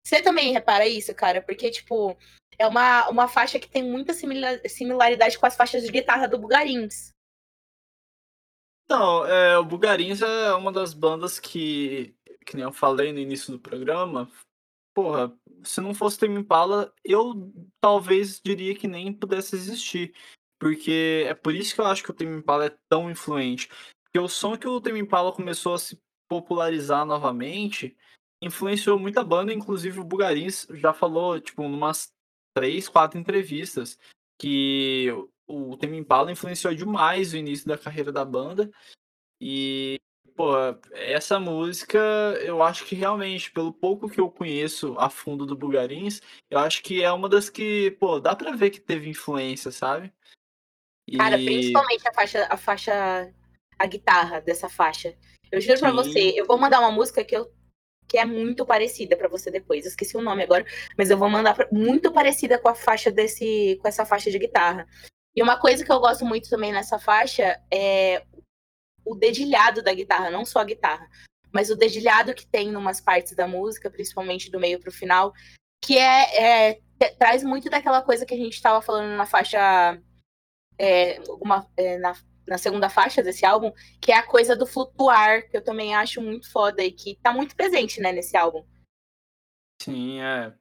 Você 0.05 0.21
também 0.21 0.53
repara 0.53 0.87
isso, 0.87 1.15
cara? 1.15 1.41
Porque, 1.41 1.71
tipo, 1.71 2.17
é 2.59 2.67
uma, 2.67 3.09
uma 3.09 3.29
faixa 3.29 3.59
que 3.59 3.69
tem 3.69 3.83
muita 3.83 4.13
similaridade 4.13 5.39
com 5.39 5.47
as 5.47 5.57
faixas 5.57 5.83
de 5.85 5.91
guitarra 5.91 6.27
do 6.27 6.39
Bugarins. 6.39 7.11
Não, 8.89 9.25
é, 9.25 9.57
o 9.57 9.65
Bugarins 9.65 10.21
é 10.21 10.53
uma 10.53 10.71
das 10.71 10.93
bandas 10.93 11.39
que, 11.39 12.15
que 12.45 12.55
nem 12.55 12.65
eu 12.65 12.73
falei 12.73 13.13
no 13.13 13.19
início 13.19 13.51
do 13.51 13.59
programa, 13.59 14.31
porra, 14.95 15.37
se 15.65 15.81
não 15.81 15.93
fosse 15.93 16.19
Tame 16.19 16.41
Impala, 16.41 16.93
eu 17.05 17.53
talvez 17.81 18.41
diria 18.43 18.75
que 18.75 18.87
nem 18.87 19.13
pudesse 19.13 19.57
existir. 19.57 20.15
Porque 20.59 21.25
é 21.27 21.35
por 21.35 21.55
isso 21.55 21.75
que 21.75 21.81
eu 21.81 21.87
acho 21.87 22.03
que 22.03 22.11
o 22.11 22.15
Tame 22.15 22.39
Impala 22.39 22.67
é 22.67 22.77
tão 22.89 23.11
influente. 23.11 23.69
Porque 24.05 24.19
o 24.19 24.29
som 24.29 24.57
que 24.57 24.69
o 24.69 24.81
Tame 24.81 25.01
Impala 25.01 25.33
começou 25.33 25.75
a 25.75 25.79
se 25.79 26.01
popularizar 26.29 27.05
novamente 27.05 27.97
influenciou 28.41 28.99
muita 28.99 29.25
banda, 29.25 29.53
inclusive 29.53 30.01
o 30.01 30.05
Bugarins 30.05 30.67
já 30.71 30.93
falou, 30.93 31.41
tipo, 31.41 31.63
umas 31.63 32.13
três, 32.55 32.89
quatro 32.89 33.19
entrevistas, 33.19 33.99
que 34.39 35.09
o 35.47 35.77
Tame 35.77 35.97
Impala 35.97 36.31
influenciou 36.31 36.75
demais 36.75 37.33
o 37.33 37.37
início 37.37 37.67
da 37.67 37.79
carreira 37.79 38.13
da 38.13 38.25
banda. 38.25 38.71
E 39.41 39.99
Pô, 40.35 40.53
essa 40.93 41.39
música, 41.39 41.99
eu 42.43 42.61
acho 42.61 42.85
que 42.85 42.97
realmente, 42.97 43.53
pelo 43.53 43.73
pouco 43.73 44.09
que 44.09 44.21
eu 44.21 44.29
conheço 44.29 44.97
a 44.99 45.09
fundo 45.09 45.47
do 45.47 45.57
Bugarins, 45.57 46.21
eu 46.51 46.59
acho 46.59 46.83
que 46.83 47.05
é 47.05 47.13
uma 47.13 47.29
das 47.29 47.49
que, 47.49 47.93
pô, 48.01 48.19
dá 48.19 48.35
pra 48.35 48.51
ver 48.51 48.71
que 48.71 48.81
teve 48.81 49.09
influência, 49.09 49.71
sabe? 49.71 50.13
E... 51.07 51.17
Cara, 51.17 51.37
principalmente 51.37 52.09
a 52.09 52.13
faixa, 52.13 52.47
a 52.51 52.57
faixa, 52.57 53.33
a 53.79 53.87
guitarra 53.87 54.41
dessa 54.41 54.69
faixa. 54.69 55.17
Eu 55.53 55.61
juro 55.61 55.77
Sim. 55.77 55.85
pra 55.85 55.93
você, 55.93 56.33
eu 56.35 56.47
vou 56.47 56.59
mandar 56.59 56.81
uma 56.81 56.91
música 56.91 57.25
que 57.25 57.37
eu 57.37 57.53
que 58.07 58.19
é 58.19 58.25
muito 58.25 58.67
parecida 58.67 59.17
para 59.17 59.29
você 59.29 59.51
depois. 59.51 59.85
Eu 59.85 59.89
esqueci 59.89 60.17
o 60.17 60.23
nome 60.23 60.43
agora, 60.43 60.65
mas 60.97 61.11
eu 61.11 61.17
vou 61.17 61.29
mandar 61.31 61.55
pra, 61.55 61.67
muito 61.73 62.13
parecida 62.13 62.59
com 62.59 62.69
a 62.69 62.75
faixa 62.75 63.11
desse, 63.11 63.79
com 63.81 63.89
essa 63.89 64.05
faixa 64.05 64.31
de 64.31 64.39
guitarra. 64.39 64.87
E 65.35 65.43
uma 65.43 65.59
coisa 65.59 65.85
que 65.85 65.91
eu 65.91 65.99
gosto 65.99 66.25
muito 66.25 66.51
também 66.51 66.73
nessa 66.73 66.99
faixa 66.99 67.59
é 67.73 68.23
o 69.05 69.15
dedilhado 69.15 69.83
da 69.83 69.93
guitarra, 69.93 70.31
não 70.31 70.45
só 70.45 70.61
a 70.61 70.65
guitarra, 70.65 71.09
mas 71.53 71.71
o 71.71 71.77
dedilhado 71.77 72.35
que 72.35 72.47
tem 72.47 72.69
em 72.69 72.77
umas 72.77 73.01
partes 73.01 73.35
da 73.35 73.47
música, 73.47 73.91
principalmente 73.91 74.51
do 74.51 74.59
meio 74.59 74.81
para 74.81 74.89
o 74.89 74.93
final, 74.93 75.33
que 75.81 75.99
é, 75.99 76.73
é, 76.73 76.81
traz 77.19 77.45
muito 77.45 77.69
daquela 77.69 78.03
coisa 78.03 78.25
que 78.25 78.35
a 78.35 78.37
gente 78.37 78.55
estava 78.55 78.81
falando 78.81 79.17
na 79.17 79.27
faixa 79.27 80.01
é, 80.79 81.21
uma, 81.41 81.69
é, 81.77 81.99
na, 81.99 82.15
na, 82.47 82.59
segunda 82.59 82.89
faixa 82.89 83.23
desse 83.23 83.45
álbum, 83.45 83.73
que 84.01 84.11
é 84.11 84.17
a 84.17 84.27
coisa 84.27 84.57
do 84.57 84.67
flutuar, 84.67 85.49
que 85.49 85.57
eu 85.57 85.63
também 85.63 85.95
acho 85.95 86.21
muito 86.21 86.51
foda 86.51 86.83
e 86.83 86.91
que 86.91 87.17
tá 87.23 87.33
muito 87.33 87.55
presente, 87.55 88.01
né, 88.01 88.13
nesse 88.13 88.37
álbum. 88.37 88.65
Sim, 89.81 90.21
é. 90.21 90.53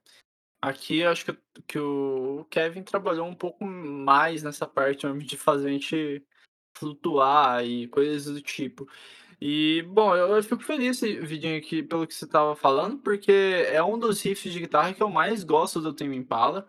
Aqui 0.61 1.03
acho 1.03 1.25
que, 1.25 1.37
que 1.67 1.79
o 1.79 2.45
Kevin 2.49 2.83
trabalhou 2.83 3.27
um 3.27 3.35
pouco 3.35 3.65
mais 3.65 4.43
nessa 4.43 4.65
parte 4.65 5.11
de 5.19 5.37
fazer 5.37 5.69
a 5.69 5.71
gente 5.71 6.25
flutuar 6.73 7.65
e 7.65 7.87
coisas 7.87 8.33
do 8.33 8.41
tipo. 8.41 8.87
E, 9.41 9.81
bom, 9.89 10.15
eu, 10.15 10.35
eu 10.35 10.43
fico 10.43 10.63
feliz, 10.63 11.01
Vidinho, 11.01 11.57
aqui, 11.57 11.83
pelo 11.83 12.07
que 12.07 12.13
você 12.13 12.25
estava 12.25 12.55
falando, 12.55 12.97
porque 12.99 13.31
é 13.67 13.83
um 13.83 13.99
dos 13.99 14.21
riffs 14.21 14.53
de 14.53 14.59
guitarra 14.59 14.93
que 14.93 15.03
eu 15.03 15.09
mais 15.09 15.43
gosto 15.43 15.81
do 15.81 15.93
Tame 15.93 16.15
Impala. 16.15 16.65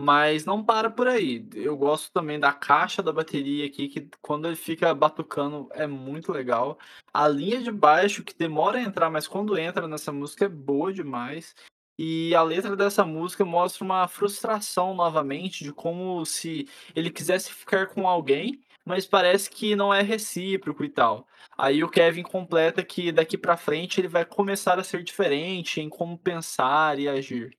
Mas 0.00 0.46
não 0.46 0.64
para 0.64 0.90
por 0.90 1.06
aí. 1.08 1.46
Eu 1.54 1.76
gosto 1.76 2.10
também 2.12 2.40
da 2.40 2.52
caixa 2.52 3.02
da 3.02 3.12
bateria 3.12 3.66
aqui, 3.66 3.86
que 3.88 4.08
quando 4.22 4.46
ele 4.46 4.56
fica 4.56 4.94
batucando 4.94 5.68
é 5.72 5.86
muito 5.86 6.32
legal. 6.32 6.78
A 7.12 7.28
linha 7.28 7.62
de 7.62 7.70
baixo, 7.70 8.24
que 8.24 8.34
demora 8.34 8.78
a 8.78 8.82
entrar, 8.82 9.10
mas 9.10 9.28
quando 9.28 9.58
entra 9.58 9.86
nessa 9.86 10.10
música 10.10 10.46
é 10.46 10.48
boa 10.48 10.90
demais. 10.92 11.54
E 11.98 12.34
a 12.34 12.42
letra 12.42 12.74
dessa 12.74 13.04
música 13.04 13.44
mostra 13.44 13.84
uma 13.84 14.08
frustração 14.08 14.94
novamente 14.94 15.62
de 15.62 15.70
como 15.70 16.24
se 16.24 16.66
ele 16.96 17.10
quisesse 17.10 17.52
ficar 17.52 17.88
com 17.88 18.08
alguém, 18.08 18.58
mas 18.84 19.06
parece 19.06 19.50
que 19.50 19.76
não 19.76 19.92
é 19.92 20.02
recíproco 20.02 20.84
e 20.84 20.88
tal. 20.88 21.26
Aí 21.56 21.84
o 21.84 21.88
Kevin 21.88 22.22
completa 22.22 22.82
que 22.82 23.12
daqui 23.12 23.36
para 23.36 23.56
frente 23.56 24.00
ele 24.00 24.08
vai 24.08 24.24
começar 24.24 24.78
a 24.78 24.84
ser 24.84 25.02
diferente 25.02 25.80
em 25.80 25.88
como 25.88 26.18
pensar 26.18 26.98
e 26.98 27.08
agir. 27.08 27.56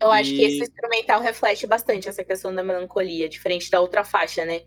Eu 0.00 0.12
acho 0.12 0.30
que 0.30 0.42
esse 0.42 0.62
instrumental 0.62 1.20
reflete 1.20 1.66
bastante 1.66 2.08
essa 2.08 2.24
questão 2.24 2.54
da 2.54 2.62
melancolia, 2.62 3.28
diferente 3.28 3.70
da 3.70 3.80
outra 3.80 4.04
faixa, 4.04 4.44
né? 4.44 4.62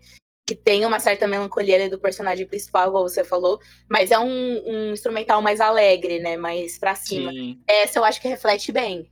Que 0.46 0.54
tem 0.54 0.84
uma 0.84 1.00
certa 1.00 1.26
melancolia 1.26 1.76
ali 1.76 1.88
do 1.88 1.98
personagem 1.98 2.46
principal, 2.46 2.92
como 2.92 3.08
você 3.08 3.24
falou, 3.24 3.58
mas 3.88 4.10
é 4.10 4.18
um, 4.18 4.68
um 4.68 4.92
instrumental 4.92 5.40
mais 5.40 5.60
alegre, 5.60 6.18
né? 6.18 6.36
Mais 6.36 6.78
pra 6.78 6.94
cima. 6.94 7.30
Sim. 7.30 7.62
Essa 7.66 7.98
eu 7.98 8.04
acho 8.04 8.20
que 8.20 8.28
reflete 8.28 8.70
bem. 8.72 9.10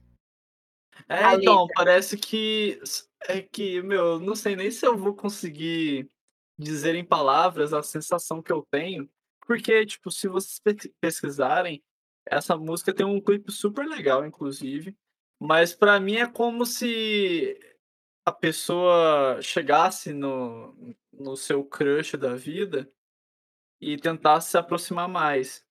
É, 1.08 1.34
então, 1.34 1.62
letra. 1.62 1.74
parece 1.74 2.18
que. 2.18 2.78
É 3.26 3.40
que, 3.40 3.82
meu, 3.82 4.18
não 4.18 4.34
sei 4.34 4.56
nem 4.56 4.70
se 4.70 4.86
eu 4.86 4.96
vou 4.96 5.14
conseguir 5.14 6.10
dizer 6.60 6.94
em 6.94 7.04
palavras 7.04 7.72
a 7.72 7.82
sensação 7.82 8.42
que 8.42 8.52
eu 8.52 8.66
tenho. 8.70 9.08
Porque, 9.46 9.84
tipo, 9.86 10.10
se 10.10 10.28
vocês 10.28 10.60
pesquisarem, 11.00 11.82
essa 12.26 12.56
música 12.56 12.94
tem 12.94 13.04
um 13.04 13.20
clipe 13.20 13.50
super 13.50 13.86
legal, 13.86 14.24
inclusive. 14.24 14.96
Mas 15.40 15.74
para 15.74 15.98
mim 15.98 16.16
é 16.16 16.26
como 16.26 16.66
se 16.66 17.58
a 18.24 18.30
pessoa 18.30 19.40
chegasse 19.42 20.12
no, 20.12 20.94
no 21.12 21.36
seu 21.36 21.64
crush 21.64 22.16
da 22.16 22.34
vida 22.34 22.90
e 23.80 23.96
tentasse 23.96 24.50
se 24.50 24.58
aproximar 24.58 25.08
mais. 25.08 25.64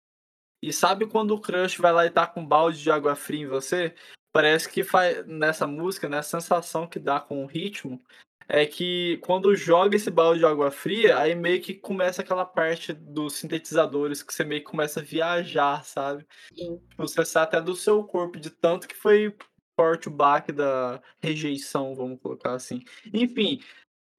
E 0.62 0.74
sabe 0.74 1.08
quando 1.08 1.32
o 1.32 1.40
crush 1.40 1.78
vai 1.78 1.94
lá 1.94 2.06
e 2.06 2.10
tá 2.10 2.28
com 2.28 2.42
um 2.42 2.48
balde 2.48 2.82
de 2.82 2.92
água 2.92 3.16
fria 3.16 3.44
em 3.44 3.48
você? 3.48 3.96
Parece 4.32 4.68
que 4.68 4.84
faz 4.84 5.26
nessa 5.26 5.66
música, 5.66 6.10
né, 6.10 6.18
a 6.18 6.24
sensação 6.24 6.88
que 6.88 7.00
dá 7.00 7.20
com 7.20 7.44
o 7.44 7.48
ritmo 7.48 8.04
é 8.52 8.66
que 8.66 9.18
quando 9.18 9.56
joga 9.56 9.96
esse 9.96 10.10
balde 10.10 10.40
de 10.40 10.46
água 10.46 10.72
fria, 10.72 11.20
aí 11.20 11.36
meio 11.36 11.62
que 11.62 11.76
começa 11.76 12.24
aquela 12.24 12.44
parte 12.44 12.92
dos 12.92 13.36
sintetizadores 13.36 14.24
que 14.24 14.34
você 14.34 14.44
meio 14.44 14.62
que 14.62 14.72
começa 14.72 15.00
a 15.00 15.04
viajar, 15.04 15.86
sabe? 15.86 16.26
Sim. 16.56 16.82
Você 16.98 17.24
sai 17.24 17.44
até 17.44 17.62
do 17.62 17.76
seu 17.76 18.04
corpo 18.04 18.40
de 18.40 18.50
tanto 18.50 18.88
que 18.88 18.96
foi 18.96 19.36
forte 19.78 20.08
o 20.08 20.12
baque 20.12 20.52
da 20.52 21.00
rejeição, 21.22 21.94
vamos 21.94 22.20
colocar 22.20 22.54
assim. 22.54 22.84
Enfim, 23.14 23.62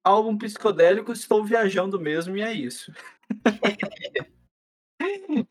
álbum 0.01 0.37
psicodélico, 0.37 1.11
estou 1.11 1.43
viajando 1.43 1.99
mesmo 1.99 2.37
e 2.37 2.41
é 2.41 2.53
isso. 2.53 2.89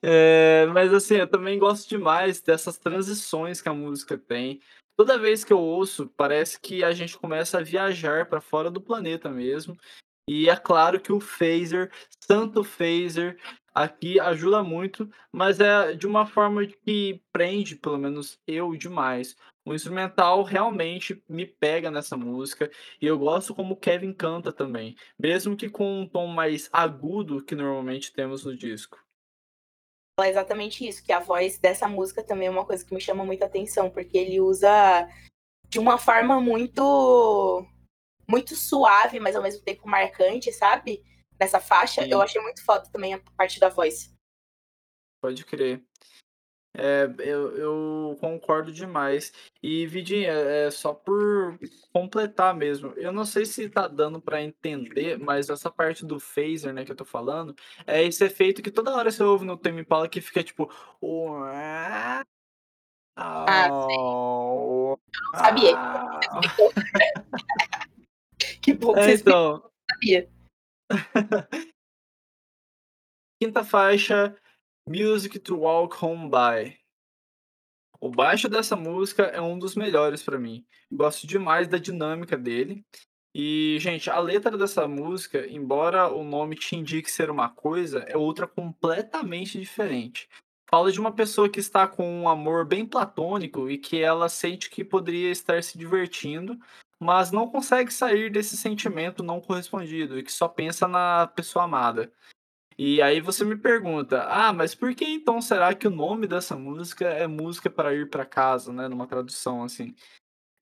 é, 0.03 0.65
mas 0.73 0.93
assim, 0.95 1.17
eu 1.17 1.29
também 1.29 1.59
gosto 1.59 1.87
demais 1.87 2.41
dessas 2.41 2.79
transições 2.79 3.61
que 3.61 3.69
a 3.69 3.75
música 3.75 4.17
tem. 4.17 4.59
Toda 5.01 5.17
vez 5.17 5.43
que 5.43 5.51
eu 5.51 5.59
ouço, 5.59 6.13
parece 6.15 6.61
que 6.61 6.85
a 6.85 6.93
gente 6.93 7.17
começa 7.17 7.57
a 7.57 7.63
viajar 7.63 8.27
para 8.27 8.39
fora 8.39 8.71
do 8.71 8.83
planeta 8.83 9.31
mesmo. 9.31 9.75
E 10.29 10.47
é 10.51 10.55
claro 10.55 11.01
que 11.01 11.11
o 11.11 11.19
phaser, 11.19 11.91
santo 12.23 12.63
phaser, 12.63 13.39
aqui 13.75 14.21
ajuda 14.21 14.63
muito, 14.63 15.11
mas 15.33 15.59
é 15.59 15.95
de 15.95 16.07
uma 16.07 16.27
forma 16.27 16.67
que 16.67 17.19
prende, 17.33 17.77
pelo 17.77 17.97
menos 17.97 18.39
eu, 18.47 18.77
demais. 18.77 19.35
O 19.65 19.73
instrumental 19.73 20.43
realmente 20.43 21.25
me 21.27 21.47
pega 21.47 21.91
nessa 21.91 22.15
música 22.15 22.71
e 23.01 23.07
eu 23.07 23.19
gosto 23.19 23.55
como 23.55 23.73
o 23.73 23.79
Kevin 23.79 24.13
canta 24.13 24.53
também, 24.53 24.97
mesmo 25.19 25.57
que 25.57 25.71
com 25.71 26.03
um 26.03 26.07
tom 26.07 26.27
mais 26.27 26.69
agudo 26.71 27.43
que 27.43 27.55
normalmente 27.55 28.13
temos 28.13 28.45
no 28.45 28.55
disco. 28.55 28.99
Exatamente 30.29 30.87
isso, 30.87 31.03
que 31.03 31.13
a 31.13 31.21
voz 31.21 31.59
dessa 31.59 31.89
música 31.89 32.23
também 32.23 32.49
é 32.49 32.51
uma 32.51 32.65
coisa 32.65 32.85
que 32.85 32.95
me 32.95 33.01
chama 33.01 33.25
muita 33.25 33.47
atenção, 33.47 33.91
porque 33.91 34.17
ele 34.19 34.41
usa 34.41 35.09
de 35.69 35.79
uma 35.79 35.99
forma 35.99 36.41
muito 36.41 37.67
muito 38.29 38.55
suave, 38.55 39.19
mas 39.19 39.35
ao 39.35 39.43
mesmo 39.43 39.63
tempo 39.63 39.89
marcante, 39.89 40.53
sabe? 40.53 41.03
Nessa 41.39 41.59
faixa. 41.59 42.03
Sim. 42.05 42.11
Eu 42.11 42.23
achei 42.23 42.41
muito 42.41 42.65
foda 42.65 42.89
também 42.93 43.15
a 43.15 43.21
parte 43.37 43.59
da 43.59 43.69
voz. 43.69 44.15
Pode 45.21 45.45
crer. 45.45 45.83
É, 46.83 47.05
eu, 47.19 47.57
eu 47.59 48.17
concordo 48.21 48.73
demais. 48.73 49.33
E, 49.63 49.87
Vidinha, 49.87 50.33
é 50.33 50.71
só 50.71 50.95
por 50.95 51.59
completar 51.93 52.55
mesmo. 52.55 52.95
Eu 52.97 53.13
não 53.13 53.27
sei 53.27 53.45
se 53.45 53.69
tá 53.69 53.87
dando 53.87 54.19
para 54.19 54.43
entender, 54.43 55.19
mas 55.19 55.51
essa 55.51 55.71
parte 55.71 56.07
do 56.07 56.19
phaser, 56.19 56.73
né, 56.73 56.83
que 56.85 56.93
eu 56.93 56.97
tô 56.97 57.05
falando, 57.05 57.55
é 57.87 58.03
esse 58.03 58.25
efeito 58.25 58.63
que 58.63 58.71
toda 58.71 58.95
hora 58.97 59.11
você 59.11 59.23
ouve 59.23 59.45
no 59.45 59.59
Tame 59.59 59.83
Impala 59.83 60.09
que 60.09 60.23
fica 60.23 60.43
tipo. 60.43 60.73
Ah, 63.15 63.67
sim. 63.67 63.95
Eu 63.95 64.99
não 65.33 65.39
sabia. 65.39 65.77
Que 68.63 68.73
bom 68.73 68.95
que 68.95 69.01
é, 69.01 69.13
então... 69.13 69.71
sabia. 69.91 70.31
Quinta 73.43 73.65
faixa, 73.65 74.37
Music 74.89 75.39
to 75.39 75.59
Walk 75.59 76.05
Home 76.05 76.29
By. 76.29 76.77
O 78.01 78.11
baixo 78.11 78.49
dessa 78.49 78.75
música 78.75 79.25
é 79.25 79.41
um 79.41 79.59
dos 79.59 79.77
melhores 79.77 80.23
para 80.23 80.39
mim. 80.39 80.65
Gosto 80.91 81.27
demais 81.27 81.69
da 81.69 81.79
dinâmica 81.79 82.37
dele. 82.37 82.85
E, 83.35 83.77
gente, 83.79 84.11
a 84.11 84.19
letra 84.19 84.57
dessa 84.57 84.89
música, 84.89 85.47
embora 85.47 86.09
o 86.09 86.25
nome 86.25 86.57
te 86.57 86.75
indique 86.75 87.11
ser 87.11 87.31
uma 87.31 87.49
coisa, 87.49 88.01
é 88.09 88.17
outra 88.17 88.47
completamente 88.47 89.61
diferente. 89.61 90.29
Fala 90.69 90.91
de 90.91 90.99
uma 90.99 91.13
pessoa 91.13 91.49
que 91.49 91.61
está 91.61 91.87
com 91.87 92.23
um 92.23 92.29
amor 92.29 92.65
bem 92.65 92.87
platônico 92.87 93.71
e 93.71 93.77
que 93.77 94.01
ela 94.01 94.29
sente 94.29 94.71
que 94.71 94.85
poderia 94.85 95.31
estar 95.31 95.63
se 95.63 95.77
divertindo, 95.77 96.59
mas 96.99 97.31
não 97.31 97.49
consegue 97.49 97.93
sair 97.93 98.31
desse 98.31 98.57
sentimento 98.57 99.23
não 99.23 99.41
correspondido 99.41 100.19
e 100.19 100.23
que 100.23 100.33
só 100.33 100.49
pensa 100.49 100.89
na 100.89 101.27
pessoa 101.29 101.65
amada. 101.65 102.13
E 102.83 103.03
aí 103.03 103.21
você 103.21 103.45
me 103.45 103.57
pergunta: 103.59 104.23
"Ah, 104.25 104.55
mas 104.55 104.75
por 104.75 104.95
que 104.95 105.05
então 105.05 105.43
será 105.43 105.75
que 105.75 105.87
o 105.87 105.91
nome 105.91 106.27
dessa 106.27 106.57
música 106.57 107.07
é 107.09 107.27
Música 107.27 107.69
para 107.69 107.95
ir 107.95 108.09
para 108.09 108.25
casa", 108.25 108.73
né, 108.73 108.89
numa 108.89 109.07
tradução 109.07 109.63
assim? 109.63 109.95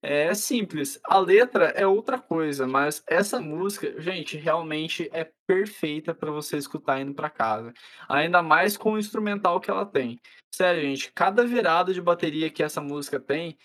É 0.01 0.33
simples, 0.35 0.99
a 1.05 1.19
letra 1.19 1.67
é 1.75 1.87
outra 1.87 2.19
coisa, 2.19 2.67
mas 2.67 3.03
essa 3.07 3.39
música, 3.41 4.01
gente, 4.01 4.37
realmente 4.37 5.09
é 5.13 5.31
perfeita 5.47 6.13
para 6.15 6.31
você 6.31 6.57
escutar 6.57 7.01
indo 7.01 7.13
para 7.13 7.29
casa. 7.29 7.73
Ainda 8.09 8.41
mais 8.43 8.77
com 8.77 8.93
o 8.93 8.99
instrumental 8.99 9.59
que 9.61 9.71
ela 9.71 9.85
tem. 9.85 10.19
Sério, 10.55 10.81
gente, 10.83 11.11
cada 11.13 11.45
virada 11.45 11.93
de 11.93 12.01
bateria 12.01 12.49
que 12.49 12.63
essa 12.63 12.81
música 12.81 13.19
tem, 13.19 13.57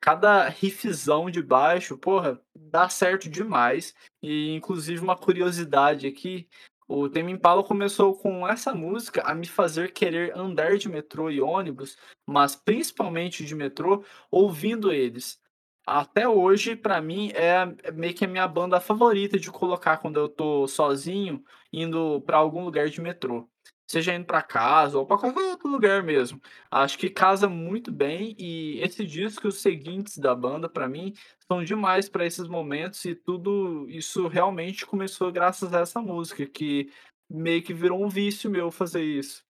cada 0.00 0.48
riffzão 0.48 1.30
de 1.30 1.42
baixo, 1.42 1.98
porra, 1.98 2.40
dá 2.56 2.88
certo 2.88 3.28
demais. 3.28 3.94
E 4.22 4.54
inclusive 4.54 5.02
uma 5.02 5.16
curiosidade 5.16 6.06
aqui, 6.06 6.48
o 6.88 7.08
Tame 7.08 7.32
Impala 7.32 7.62
começou 7.62 8.14
com 8.16 8.48
essa 8.48 8.74
música 8.74 9.22
a 9.22 9.34
me 9.34 9.46
fazer 9.46 9.92
querer 9.92 10.36
andar 10.36 10.78
de 10.78 10.88
metrô 10.88 11.30
e 11.30 11.40
ônibus, 11.40 11.98
mas 12.26 12.56
principalmente 12.56 13.44
de 13.44 13.54
metrô, 13.54 14.02
ouvindo 14.30 14.90
eles. 14.90 15.38
Até 15.86 16.28
hoje, 16.28 16.74
para 16.76 17.00
mim, 17.00 17.30
é 17.34 17.92
meio 17.92 18.14
que 18.14 18.24
a 18.24 18.28
minha 18.28 18.48
banda 18.48 18.80
favorita 18.80 19.38
de 19.38 19.50
colocar 19.50 19.98
quando 19.98 20.18
eu 20.18 20.28
tô 20.28 20.66
sozinho, 20.66 21.44
indo 21.72 22.20
para 22.22 22.38
algum 22.38 22.64
lugar 22.64 22.88
de 22.88 23.00
metrô 23.00 23.48
seja 23.88 24.14
indo 24.14 24.26
para 24.26 24.42
casa 24.42 24.98
ou 24.98 25.06
para 25.06 25.16
qualquer 25.16 25.50
outro 25.50 25.68
lugar 25.68 26.02
mesmo. 26.02 26.40
Acho 26.70 26.98
que 26.98 27.08
casa 27.08 27.48
muito 27.48 27.90
bem 27.90 28.36
e 28.38 28.78
esse 28.80 29.04
disco 29.04 29.46
e 29.46 29.48
os 29.48 29.62
seguintes 29.62 30.18
da 30.18 30.34
banda 30.34 30.68
para 30.68 30.86
mim 30.86 31.14
são 31.50 31.64
demais 31.64 32.08
para 32.08 32.26
esses 32.26 32.46
momentos 32.46 33.02
e 33.06 33.14
tudo 33.14 33.88
isso 33.88 34.28
realmente 34.28 34.84
começou 34.84 35.32
graças 35.32 35.72
a 35.72 35.80
essa 35.80 36.00
música 36.00 36.44
que 36.46 36.92
meio 37.28 37.62
que 37.62 37.72
virou 37.72 38.04
um 38.04 38.08
vício 38.08 38.50
meu 38.50 38.70
fazer 38.70 39.02
isso. 39.02 39.42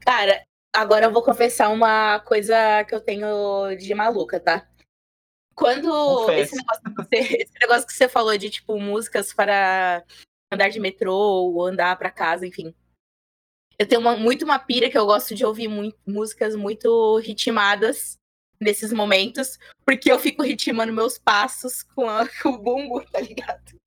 Cara, 0.00 0.46
agora 0.72 1.06
eu 1.06 1.12
vou 1.12 1.24
confessar 1.24 1.70
uma 1.70 2.20
coisa 2.20 2.84
que 2.84 2.94
eu 2.94 3.00
tenho 3.00 3.74
de 3.76 3.92
maluca, 3.94 4.38
tá? 4.38 4.68
Quando 5.56 6.30
esse 6.30 6.54
negócio, 6.54 6.94
você, 6.94 7.16
esse 7.42 7.52
negócio 7.60 7.86
que 7.86 7.92
você 7.92 8.08
falou 8.08 8.38
de 8.38 8.48
tipo 8.48 8.78
músicas 8.78 9.32
para 9.32 10.04
andar 10.52 10.68
de 10.68 10.80
metrô 10.80 11.14
ou 11.14 11.66
andar 11.66 11.96
para 11.96 12.10
casa, 12.10 12.46
enfim. 12.46 12.74
Eu 13.78 13.86
tenho 13.86 14.00
uma, 14.00 14.16
muito 14.16 14.44
uma 14.44 14.58
pira 14.58 14.90
que 14.90 14.98
eu 14.98 15.06
gosto 15.06 15.34
de 15.34 15.44
ouvir 15.44 15.68
muito, 15.68 15.96
músicas 16.06 16.56
muito 16.56 17.18
ritmadas 17.18 18.18
nesses 18.60 18.92
momentos, 18.92 19.58
porque 19.84 20.10
eu 20.10 20.18
fico 20.18 20.42
ritmando 20.42 20.92
meus 20.92 21.16
passos 21.16 21.82
com, 21.82 22.08
a, 22.08 22.26
com 22.42 22.50
o 22.50 22.58
bumbo, 22.58 23.00
tá 23.10 23.20
ligado? 23.20 23.78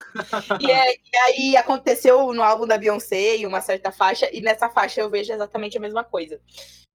e, 0.62 0.72
é, 0.72 0.93
e, 0.93 1.18
aí 1.28 1.57
aconteceu 1.57 2.34
no 2.34 2.41
álbum 2.41 2.66
da 2.66 2.78
Beyoncé 2.78 3.38
em 3.38 3.45
uma 3.45 3.62
certa 3.62 3.91
faixa, 3.91 4.30
e 4.32 4.41
nessa 4.41 4.70
faixa 4.70 5.01
eu 5.01 5.09
vejo 5.09 5.32
exatamente 5.34 5.78
a 5.78 5.82
mesma 5.82 6.03
coisa. 6.03 6.39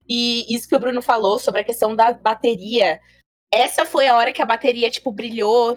E 0.08 0.54
isso 0.54 0.68
que 0.68 0.76
o 0.76 0.78
Bruno 0.78 1.02
falou 1.02 1.38
sobre 1.38 1.60
a 1.60 1.64
questão 1.64 1.94
da 1.94 2.12
bateria. 2.12 3.00
Essa 3.52 3.84
foi 3.84 4.06
a 4.06 4.16
hora 4.16 4.32
que 4.32 4.40
a 4.40 4.46
bateria, 4.46 4.90
tipo, 4.90 5.10
brilhou. 5.10 5.76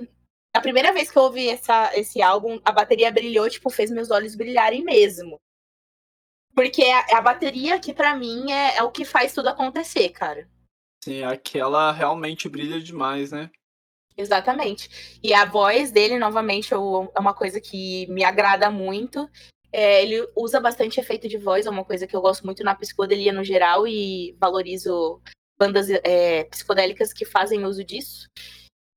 A 0.54 0.62
primeira 0.62 0.92
vez 0.92 1.12
que 1.12 1.18
eu 1.18 1.24
ouvi 1.24 1.50
essa, 1.50 1.92
esse 1.96 2.22
álbum, 2.22 2.60
a 2.66 2.72
bateria 2.72 3.12
brilhou, 3.12 3.50
tipo, 3.50 3.70
fez 3.70 3.92
meus 3.92 4.10
olhos 4.10 4.36
brilharem 4.36 4.84
mesmo. 4.84 5.40
Porque 6.56 6.84
a, 6.84 7.18
a 7.18 7.22
bateria 7.22 7.80
que 7.80 7.94
para 7.94 8.16
mim 8.16 8.52
é, 8.52 8.78
é 8.78 8.84
o 8.84 8.92
que 8.92 9.06
faz 9.06 9.34
tudo 9.34 9.50
acontecer, 9.50 10.10
cara. 10.10 10.50
Sim, 11.04 11.24
aquela 11.24 11.92
realmente 11.92 12.50
brilha 12.50 12.80
demais, 12.82 13.32
né? 13.32 13.50
Exatamente. 14.18 15.20
E 15.24 15.34
a 15.34 15.46
voz 15.46 15.92
dele, 15.92 16.20
novamente, 16.20 16.74
é 16.74 16.78
uma 16.78 17.34
coisa 17.34 17.62
que 17.62 18.06
me 18.08 18.24
agrada 18.24 18.70
muito. 18.70 19.30
É, 19.72 20.04
ele 20.04 20.28
usa 20.36 20.60
bastante 20.60 21.00
efeito 21.00 21.30
de 21.30 21.38
voz, 21.38 21.66
é 21.66 21.70
uma 21.70 21.86
coisa 21.86 22.06
que 22.06 22.16
eu 22.16 22.22
gosto 22.22 22.44
muito 22.44 22.64
na 22.64 22.76
psicodelia 22.76 23.32
no 23.32 23.44
geral 23.44 23.88
e 23.88 24.36
valorizo 24.40 25.22
bandas 25.58 25.90
é, 25.90 26.44
psicodélicas 26.46 27.14
que 27.14 27.24
fazem 27.24 27.64
uso 27.66 27.84
disso. 27.84 28.28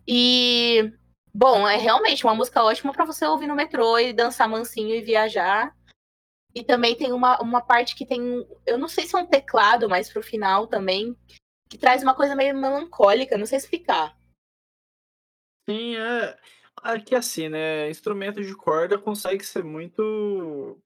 E, 0.08 0.92
bom, 1.34 1.66
é 1.66 1.76
realmente 1.76 2.24
uma 2.24 2.34
música 2.34 2.62
ótima 2.62 2.92
para 2.92 3.04
você 3.04 3.24
ouvir 3.24 3.46
no 3.46 3.54
metrô 3.54 3.98
e 3.98 4.12
dançar 4.12 4.48
mansinho 4.48 4.94
e 4.94 5.02
viajar. 5.02 5.74
E 6.54 6.62
também 6.62 6.94
tem 6.94 7.12
uma, 7.12 7.40
uma 7.40 7.62
parte 7.62 7.96
que 7.96 8.04
tem, 8.04 8.46
eu 8.66 8.76
não 8.76 8.88
sei 8.88 9.06
se 9.06 9.16
é 9.16 9.18
um 9.18 9.26
teclado, 9.26 9.88
mas 9.88 10.12
pro 10.12 10.22
final 10.22 10.66
também, 10.66 11.16
que 11.68 11.78
traz 11.78 12.02
uma 12.02 12.14
coisa 12.14 12.36
meio 12.36 12.54
melancólica, 12.54 13.38
não 13.38 13.46
sei 13.46 13.56
explicar. 13.56 14.14
Sim, 15.68 15.96
é. 15.96 16.38
Aqui 16.82 17.14
assim, 17.14 17.48
né? 17.48 17.88
Instrumento 17.88 18.42
de 18.42 18.54
corda 18.54 18.98
consegue 18.98 19.44
ser 19.44 19.64
muito. 19.64 20.78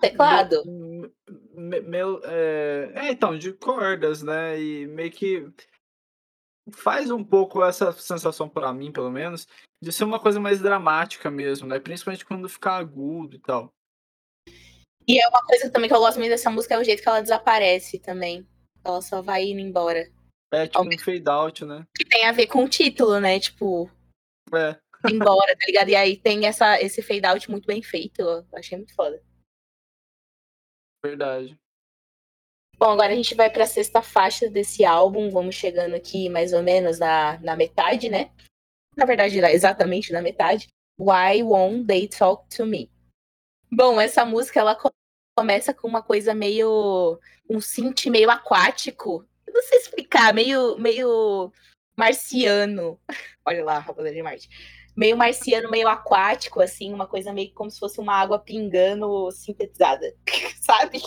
Teclado. 0.00 0.62
Me, 0.66 1.80
me, 1.80 1.98
é... 2.24 2.92
é, 2.94 3.10
então, 3.10 3.38
de 3.38 3.52
cordas, 3.52 4.22
né? 4.22 4.60
E 4.60 4.86
meio 4.86 5.10
que 5.10 5.50
faz 6.72 7.10
um 7.10 7.24
pouco 7.24 7.64
essa 7.64 7.92
sensação 7.92 8.48
para 8.48 8.72
mim, 8.72 8.92
pelo 8.92 9.10
menos, 9.10 9.46
de 9.82 9.92
ser 9.92 10.04
uma 10.04 10.18
coisa 10.18 10.40
mais 10.40 10.60
dramática 10.60 11.30
mesmo, 11.30 11.66
né? 11.68 11.78
Principalmente 11.78 12.24
quando 12.24 12.48
fica 12.48 12.72
agudo 12.72 13.36
e 13.36 13.38
tal. 13.40 13.72
E 15.06 15.18
é 15.18 15.26
uma 15.28 15.42
coisa 15.42 15.70
também 15.70 15.88
que 15.88 15.94
eu 15.94 16.00
gosto 16.00 16.18
muito 16.18 16.30
dessa 16.30 16.50
música 16.50 16.74
é 16.74 16.78
o 16.78 16.84
jeito 16.84 17.02
que 17.02 17.08
ela 17.08 17.22
desaparece 17.22 17.98
também. 17.98 18.46
Ela 18.84 19.00
só 19.00 19.22
vai 19.22 19.44
indo 19.44 19.60
embora. 19.60 20.10
É 20.52 20.66
tipo 20.66 20.82
um 20.82 20.98
fade 20.98 21.28
out, 21.28 21.64
né? 21.64 21.86
Que 21.96 22.04
tem 22.04 22.26
a 22.26 22.32
ver 22.32 22.46
com 22.46 22.64
o 22.64 22.68
título, 22.68 23.18
né? 23.18 23.40
Tipo. 23.40 23.90
É. 24.54 24.78
embora, 25.10 25.56
tá 25.56 25.66
ligado? 25.66 25.88
E 25.88 25.96
aí 25.96 26.16
tem 26.16 26.46
essa, 26.46 26.80
esse 26.80 27.02
fade 27.02 27.24
out 27.24 27.50
muito 27.50 27.66
bem 27.66 27.82
feito. 27.82 28.20
Eu 28.20 28.46
achei 28.54 28.76
muito 28.76 28.94
foda. 28.94 29.22
Verdade. 31.04 31.58
Bom, 32.78 32.90
agora 32.90 33.12
a 33.12 33.16
gente 33.16 33.34
vai 33.34 33.50
para 33.50 33.64
a 33.64 33.66
sexta 33.66 34.00
faixa 34.00 34.48
desse 34.48 34.84
álbum. 34.84 35.30
Vamos 35.30 35.56
chegando 35.56 35.96
aqui 35.96 36.28
mais 36.28 36.52
ou 36.52 36.62
menos 36.62 37.00
na, 37.00 37.36
na 37.40 37.56
metade, 37.56 38.08
né? 38.08 38.30
Na 38.96 39.04
verdade, 39.04 39.36
exatamente 39.38 40.12
na 40.12 40.22
metade. 40.22 40.68
Why 40.96 41.42
Won't 41.42 41.86
They 41.86 42.06
Talk 42.06 42.48
to 42.56 42.64
Me? 42.64 42.88
Bom, 43.70 44.00
essa 44.00 44.24
música 44.24 44.60
ela 44.60 44.78
começa 45.36 45.74
com 45.74 45.88
uma 45.88 46.02
coisa 46.02 46.32
meio. 46.34 47.18
um 47.50 47.60
synth 47.60 48.06
meio 48.06 48.30
aquático. 48.30 49.26
Eu 49.44 49.54
não 49.54 49.62
sei 49.62 49.78
explicar, 49.78 50.32
meio, 50.32 50.78
meio 50.78 51.52
marciano. 51.96 53.00
Olha 53.44 53.64
lá, 53.64 53.80
Rapaziada 53.80 54.14
de 54.14 54.22
Marte. 54.22 54.48
Meio 54.96 55.16
marciano, 55.16 55.68
meio 55.68 55.88
aquático, 55.88 56.60
assim, 56.60 56.92
uma 56.92 57.08
coisa 57.08 57.32
meio 57.32 57.52
como 57.54 57.70
se 57.70 57.78
fosse 57.78 57.98
uma 57.98 58.14
água 58.14 58.38
pingando 58.38 59.30
sintetizada, 59.32 60.14
sabe? 60.60 61.00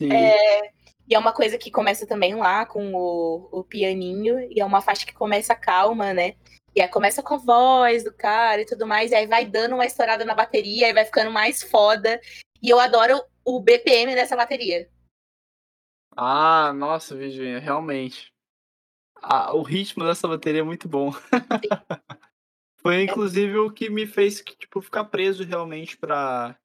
Sim. 0.00 0.10
É, 0.10 0.72
e 1.08 1.14
é 1.14 1.18
uma 1.18 1.32
coisa 1.32 1.58
que 1.58 1.70
começa 1.70 2.06
também 2.06 2.34
lá 2.34 2.64
com 2.64 2.94
o, 2.94 3.48
o 3.50 3.64
pianinho, 3.64 4.40
e 4.50 4.60
é 4.60 4.64
uma 4.64 4.80
faixa 4.80 5.06
que 5.06 5.12
começa 5.12 5.54
calma, 5.54 6.12
né? 6.12 6.34
E 6.74 6.80
aí 6.80 6.88
começa 6.88 7.22
com 7.22 7.34
a 7.34 7.38
voz 7.38 8.02
do 8.02 8.12
cara 8.12 8.62
e 8.62 8.66
tudo 8.66 8.86
mais, 8.86 9.10
e 9.10 9.14
aí 9.14 9.26
vai 9.26 9.44
dando 9.44 9.74
uma 9.74 9.84
estourada 9.84 10.24
na 10.24 10.34
bateria, 10.34 10.88
e 10.88 10.94
vai 10.94 11.04
ficando 11.04 11.30
mais 11.30 11.62
foda. 11.62 12.20
E 12.62 12.70
eu 12.70 12.80
adoro 12.80 13.22
o 13.44 13.60
BPM 13.60 14.14
dessa 14.14 14.36
bateria. 14.36 14.88
Ah, 16.16 16.72
nossa, 16.72 17.16
Virginia, 17.16 17.58
realmente. 17.58 18.32
Ah, 19.16 19.54
o 19.54 19.62
ritmo 19.62 20.04
dessa 20.04 20.28
bateria 20.28 20.60
é 20.60 20.64
muito 20.64 20.88
bom. 20.88 21.12
Foi 22.82 23.02
inclusive 23.02 23.56
o 23.58 23.70
que 23.70 23.88
me 23.88 24.06
fez 24.06 24.42
tipo, 24.42 24.80
ficar 24.80 25.04
preso 25.04 25.44
realmente 25.44 25.96
para 25.96 26.58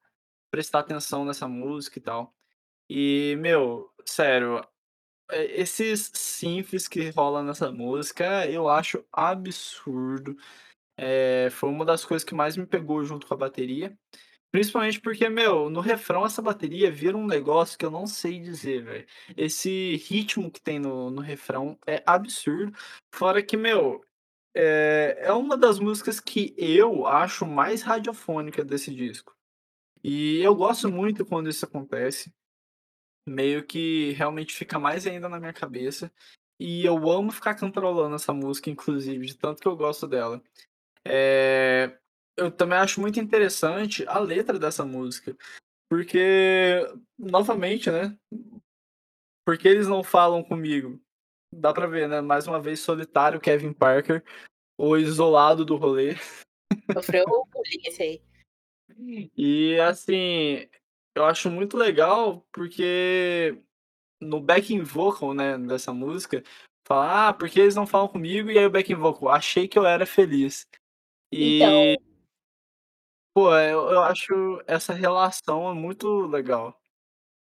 prestar 0.49 0.79
atenção 0.79 1.23
nessa 1.23 1.47
música 1.47 1.99
e 1.99 2.01
tal. 2.01 2.33
E, 2.89 3.35
meu, 3.39 3.91
sério, 4.09 4.61
é, 5.31 5.61
esses 5.61 6.11
synths 6.13 6.87
que 6.87 7.09
rolam 7.09 7.43
nessa 7.43 7.71
música 7.71 8.47
eu 8.49 8.69
acho 8.69 9.03
absurdo. 9.11 10.37
É, 10.97 11.49
foi 11.51 11.69
uma 11.69 11.85
das 11.85 12.05
coisas 12.05 12.23
que 12.25 12.35
mais 12.35 12.57
me 12.57 12.65
pegou 12.65 13.03
junto 13.03 13.27
com 13.27 13.33
a 13.33 13.37
bateria. 13.37 13.97
Principalmente 14.51 15.01
porque, 15.01 15.29
meu, 15.29 15.69
no 15.69 15.81
refrão 15.81 16.25
essa 16.25 16.41
bateria 16.41 16.91
vira 16.91 17.17
um 17.17 17.27
negócio 17.27 17.77
que 17.77 17.85
eu 17.85 17.91
não 17.91 18.07
sei 18.07 18.39
dizer, 18.39 18.83
velho. 18.83 19.07
Esse 19.35 19.97
ritmo 19.97 20.51
que 20.51 20.61
tem 20.61 20.79
no, 20.79 21.11
no 21.11 21.21
refrão 21.21 21.77
é 21.85 22.01
absurdo. 22.05 22.73
Fora 23.13 23.43
que, 23.43 23.57
meu, 23.57 24.03
é, 24.55 25.17
é 25.21 25.33
uma 25.33 25.57
das 25.57 25.79
músicas 25.79 26.19
que 26.19 26.55
eu 26.57 27.05
acho 27.07 27.45
mais 27.45 27.81
radiofônica 27.83 28.63
desse 28.65 28.93
disco. 28.95 29.35
E 30.03 30.39
eu 30.41 30.55
gosto 30.55 30.89
muito 30.91 31.25
quando 31.25 31.49
isso 31.49 31.65
acontece 31.65 32.33
meio 33.27 33.65
que 33.65 34.11
realmente 34.13 34.55
fica 34.55 34.79
mais 34.79 35.05
ainda 35.05 35.27
na 35.27 35.39
minha 35.39 35.53
cabeça. 35.53 36.11
E 36.59 36.85
eu 36.85 37.09
amo 37.09 37.31
ficar 37.31 37.59
controlando 37.59 38.15
essa 38.15 38.33
música, 38.33 38.69
inclusive, 38.69 39.25
de 39.25 39.37
tanto 39.37 39.61
que 39.61 39.67
eu 39.67 39.75
gosto 39.75 40.07
dela. 40.07 40.41
É... 41.05 41.99
Eu 42.35 42.51
também 42.51 42.77
acho 42.77 43.01
muito 43.01 43.19
interessante 43.19 44.07
a 44.07 44.19
letra 44.19 44.57
dessa 44.57 44.85
música. 44.85 45.35
Porque, 45.89 46.81
novamente, 47.17 47.89
né? 47.89 48.17
Porque 49.45 49.67
eles 49.67 49.87
não 49.87 50.03
falam 50.03 50.43
comigo. 50.43 50.99
Dá 51.53 51.73
pra 51.73 51.87
ver, 51.87 52.07
né? 52.07 52.21
Mais 52.21 52.47
uma 52.47 52.59
vez, 52.59 52.79
solitário 52.79 53.39
Kevin 53.39 53.73
Parker, 53.73 54.23
o 54.77 54.97
isolado 54.97 55.65
do 55.65 55.77
rolê. 55.77 56.15
Sofreu 56.93 57.25
bullying 57.25 57.81
esse 57.85 58.03
aí. 58.03 58.21
E 59.35 59.79
assim, 59.79 60.69
eu 61.17 61.25
acho 61.25 61.49
muito 61.49 61.75
legal 61.75 62.45
porque 62.51 63.59
no 64.21 64.39
backing 64.39 64.81
vocal, 64.81 65.33
né, 65.33 65.57
dessa 65.57 65.91
música, 65.91 66.43
fala, 66.87 67.29
ah, 67.29 67.33
porque 67.33 67.59
eles 67.59 67.75
não 67.75 67.87
falam 67.87 68.07
comigo? 68.07 68.51
E 68.51 68.57
aí 68.57 68.65
o 68.65 68.69
backing 68.69 68.95
vocal, 68.95 69.29
achei 69.29 69.67
que 69.67 69.77
eu 69.77 69.85
era 69.85 70.05
feliz. 70.05 70.67
E, 71.31 71.57
então... 71.57 71.95
pô, 73.33 73.53
eu, 73.55 73.89
eu 73.89 74.01
acho 74.03 74.61
essa 74.67 74.93
relação 74.93 75.73
muito 75.73 76.21
legal. 76.27 76.79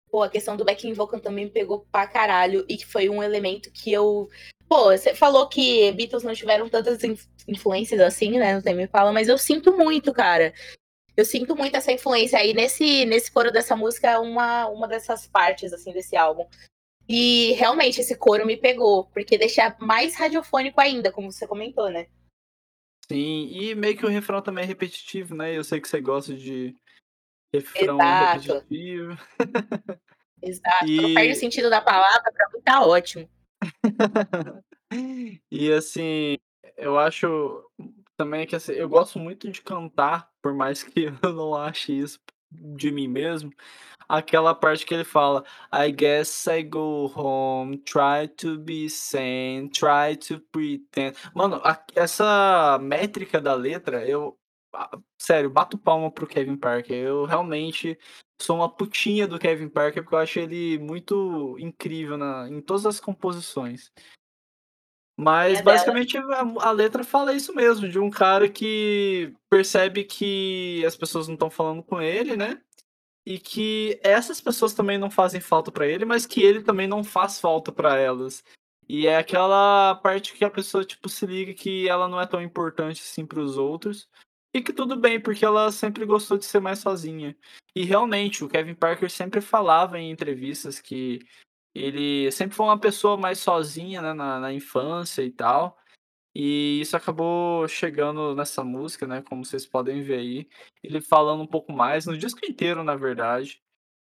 Pô, 0.09 0.23
a 0.23 0.29
questão 0.29 0.57
do 0.57 0.65
backing 0.65 0.93
vocal 0.93 1.19
também 1.19 1.45
me 1.45 1.51
pegou 1.51 1.85
pra 1.91 2.07
caralho 2.07 2.65
e 2.67 2.77
que 2.77 2.85
foi 2.85 3.09
um 3.09 3.23
elemento 3.23 3.71
que 3.71 3.93
eu. 3.93 4.27
Pô, 4.67 4.85
você 4.85 5.13
falou 5.13 5.47
que 5.47 5.91
Beatles 5.91 6.23
não 6.23 6.33
tiveram 6.33 6.67
tantas 6.67 6.99
influências 7.47 7.99
assim, 8.01 8.37
né? 8.37 8.55
Não 8.55 8.61
tem 8.61 8.75
me 8.75 8.87
fala, 8.87 9.13
mas 9.13 9.29
eu 9.29 9.37
sinto 9.37 9.77
muito, 9.77 10.11
cara 10.11 10.53
eu 11.15 11.25
sinto 11.25 11.55
muito 11.55 11.75
essa 11.75 11.91
influência 11.91 12.39
aí 12.39 12.53
nesse, 12.53 13.05
nesse 13.05 13.31
coro 13.31 13.51
dessa 13.51 13.75
música, 13.75 14.09
é 14.09 14.17
uma, 14.17 14.67
uma 14.67 14.87
dessas 14.87 15.27
partes, 15.27 15.73
assim, 15.73 15.91
desse 15.91 16.15
álbum. 16.15 16.47
E 17.07 17.51
realmente 17.53 17.99
esse 17.99 18.15
coro 18.15 18.45
me 18.45 18.55
pegou, 18.55 19.05
porque 19.05 19.37
deixa 19.37 19.75
mais 19.79 20.15
radiofônico 20.15 20.79
ainda, 20.79 21.11
como 21.11 21.31
você 21.31 21.45
comentou, 21.45 21.89
né? 21.89 22.07
Sim, 23.11 23.49
e 23.51 23.75
meio 23.75 23.97
que 23.97 24.05
o 24.05 24.09
refrão 24.09 24.41
também 24.41 24.63
é 24.63 24.67
repetitivo, 24.67 25.35
né? 25.35 25.55
Eu 25.55 25.63
sei 25.63 25.81
que 25.81 25.89
você 25.89 25.99
gosta 25.99 26.33
de 26.33 26.75
refrão 27.53 27.97
Exato. 27.97 28.53
repetitivo. 28.53 29.17
Exato, 30.41 30.85
e... 30.87 31.01
não 31.01 31.13
perde 31.13 31.33
o 31.33 31.35
sentido 31.35 31.69
da 31.69 31.81
palavra, 31.81 32.31
pra 32.31 32.49
mim 32.53 32.61
tá 32.61 32.85
ótimo. 32.85 33.29
e 35.51 35.71
assim, 35.71 36.37
eu 36.77 36.97
acho 36.97 37.69
também 38.17 38.47
que 38.47 38.55
assim, 38.55 38.71
eu 38.71 38.87
gosto 38.87 39.19
muito 39.19 39.51
de 39.51 39.61
cantar, 39.61 40.30
por 40.41 40.53
mais 40.53 40.83
que 40.83 41.05
eu 41.21 41.33
não 41.33 41.55
ache 41.55 41.97
isso 41.97 42.19
de 42.51 42.91
mim 42.91 43.07
mesmo. 43.07 43.51
Aquela 44.09 44.53
parte 44.53 44.85
que 44.85 44.93
ele 44.93 45.05
fala, 45.05 45.45
I 45.73 45.91
guess 45.91 46.45
I 46.47 46.63
go 46.63 47.09
home, 47.15 47.77
try 47.77 48.27
to 48.37 48.57
be 48.59 48.89
sane, 48.89 49.69
try 49.69 50.17
to 50.27 50.41
pretend. 50.51 51.15
Mano, 51.33 51.61
a, 51.63 51.81
essa 51.95 52.77
métrica 52.81 53.39
da 53.39 53.53
letra, 53.53 54.05
eu. 54.05 54.37
Sério, 55.17 55.49
bato 55.49 55.77
palma 55.77 56.11
pro 56.11 56.27
Kevin 56.27 56.57
Parker. 56.57 56.95
Eu 56.95 57.25
realmente 57.25 57.97
sou 58.41 58.57
uma 58.57 58.69
putinha 58.69 59.27
do 59.27 59.39
Kevin 59.39 59.69
Parker 59.69 60.01
porque 60.03 60.15
eu 60.15 60.19
acho 60.19 60.39
ele 60.39 60.77
muito 60.79 61.57
incrível 61.59 62.17
na, 62.17 62.49
em 62.49 62.61
todas 62.61 62.85
as 62.85 62.99
composições. 62.99 63.91
Mas 65.21 65.59
É 65.59 65.61
basicamente 65.61 66.17
a, 66.17 66.39
a 66.61 66.71
letra 66.71 67.03
fala 67.03 67.31
isso 67.31 67.53
mesmo, 67.53 67.87
de 67.87 67.99
um 67.99 68.09
cara 68.09 68.49
que 68.49 69.31
percebe 69.51 70.03
que 70.03 70.83
as 70.83 70.95
pessoas 70.95 71.27
não 71.27 71.35
estão 71.35 71.49
falando 71.49 71.83
com 71.83 72.01
ele, 72.01 72.35
né? 72.35 72.59
E 73.23 73.37
que 73.37 73.99
essas 74.01 74.41
pessoas 74.41 74.73
também 74.73 74.97
não 74.97 75.11
fazem 75.11 75.39
falta 75.39 75.71
pra 75.71 75.85
ele, 75.85 76.05
mas 76.05 76.25
que 76.25 76.41
ele 76.41 76.63
também 76.63 76.87
não 76.87 77.03
faz 77.03 77.39
falta 77.39 77.71
pra 77.71 77.97
elas. 77.97 78.43
E 78.89 79.05
é 79.05 79.15
aquela 79.15 79.93
parte 79.95 80.33
que 80.33 80.43
a 80.43 80.49
pessoa 80.49 80.83
tipo 80.83 81.07
se 81.07 81.27
liga 81.27 81.53
que 81.53 81.87
ela 81.87 82.07
não 82.07 82.19
é 82.19 82.25
tão 82.25 82.41
importante 82.41 83.03
assim 83.03 83.23
pros 83.23 83.57
outros. 83.57 84.09
E 84.53 84.59
que 84.59 84.73
tudo 84.73 84.95
bem, 84.95 85.19
porque 85.21 85.45
ela 85.45 85.71
sempre 85.71 86.03
gostou 86.03 86.35
de 86.35 86.45
ser 86.45 86.59
mais 86.59 86.79
sozinha. 86.79 87.37
E 87.75 87.83
realmente, 87.85 88.43
o 88.43 88.49
Kevin 88.49 88.73
Parker 88.73 89.09
sempre 89.09 89.39
falava 89.39 89.99
em 89.99 90.09
entrevistas 90.09 90.81
que 90.81 91.19
ele 91.73 92.31
sempre 92.31 92.55
foi 92.55 92.65
uma 92.65 92.79
pessoa 92.79 93.17
mais 93.17 93.39
sozinha 93.39 94.01
né, 94.01 94.13
na, 94.13 94.39
na 94.39 94.53
infância 94.53 95.21
e 95.23 95.31
tal. 95.31 95.77
E 96.33 96.79
isso 96.81 96.95
acabou 96.95 97.67
chegando 97.67 98.35
nessa 98.35 98.63
música, 98.63 99.05
né? 99.05 99.21
Como 99.21 99.43
vocês 99.45 99.65
podem 99.65 100.01
ver 100.01 100.19
aí. 100.19 100.49
Ele 100.83 101.01
falando 101.01 101.43
um 101.43 101.47
pouco 101.47 101.73
mais, 101.73 102.05
no 102.05 102.17
disco 102.17 102.39
inteiro, 102.45 102.83
na 102.83 102.95
verdade. 102.95 103.61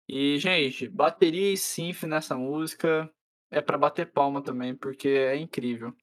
E, 0.10 0.40
gente, 0.40 0.88
bateria 0.90 1.54
e 1.54 1.58
synth 1.58 2.04
nessa 2.04 2.36
música 2.36 3.12
é 3.52 3.62
para 3.62 3.78
bater 3.78 4.12
palma 4.12 4.42
também, 4.44 4.76
porque 4.76 5.10
é 5.10 5.36
incrível. 5.36 5.96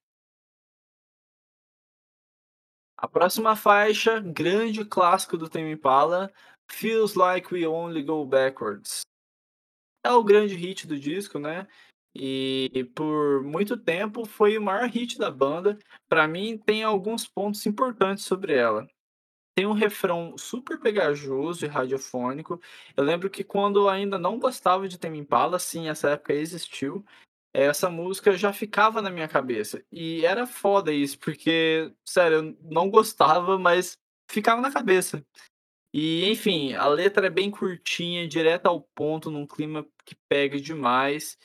A 2.96 3.08
próxima 3.08 3.56
faixa, 3.56 4.20
grande 4.20 4.84
clássico 4.84 5.36
do 5.36 5.48
Tame 5.48 5.72
Impala, 5.72 6.32
Feels 6.70 7.14
Like 7.14 7.52
We 7.52 7.66
Only 7.66 8.02
Go 8.02 8.24
Backwards. 8.24 9.02
É 10.04 10.10
o 10.10 10.22
grande 10.22 10.54
hit 10.54 10.86
do 10.86 10.98
disco, 10.98 11.38
né? 11.38 11.66
E 12.14 12.88
por 12.94 13.42
muito 13.42 13.76
tempo 13.76 14.24
foi 14.24 14.56
o 14.56 14.62
maior 14.62 14.88
hit 14.88 15.18
da 15.18 15.30
banda. 15.30 15.78
Para 16.08 16.28
mim, 16.28 16.58
tem 16.58 16.84
alguns 16.84 17.26
pontos 17.26 17.64
importantes 17.66 18.24
sobre 18.24 18.54
ela. 18.54 18.86
Tem 19.56 19.66
um 19.66 19.72
refrão 19.72 20.36
super 20.36 20.78
pegajoso 20.78 21.64
e 21.64 21.68
radiofônico. 21.68 22.60
Eu 22.96 23.04
lembro 23.04 23.30
que 23.30 23.42
quando 23.42 23.80
eu 23.80 23.88
ainda 23.88 24.18
não 24.18 24.38
gostava 24.38 24.88
de 24.88 24.98
Tame 24.98 25.18
Impala, 25.18 25.58
sim, 25.58 25.88
essa 25.88 26.10
época 26.10 26.34
existiu, 26.34 27.04
essa 27.52 27.88
música 27.88 28.36
já 28.36 28.52
ficava 28.52 29.00
na 29.00 29.10
minha 29.10 29.28
cabeça. 29.28 29.82
E 29.92 30.24
era 30.26 30.46
foda 30.46 30.92
isso, 30.92 31.18
porque, 31.18 31.92
sério, 32.04 32.38
eu 32.38 32.58
não 32.62 32.90
gostava, 32.90 33.58
mas 33.58 33.96
ficava 34.30 34.60
na 34.60 34.72
cabeça. 34.72 35.24
E, 35.96 36.28
enfim, 36.28 36.74
a 36.74 36.88
letra 36.88 37.28
é 37.28 37.30
bem 37.30 37.48
curtinha, 37.52 38.26
direta 38.26 38.68
ao 38.68 38.80
ponto, 38.80 39.30
num 39.30 39.46
clima 39.46 39.86
que 40.04 40.16
pega 40.28 40.60
demais. 40.60 41.38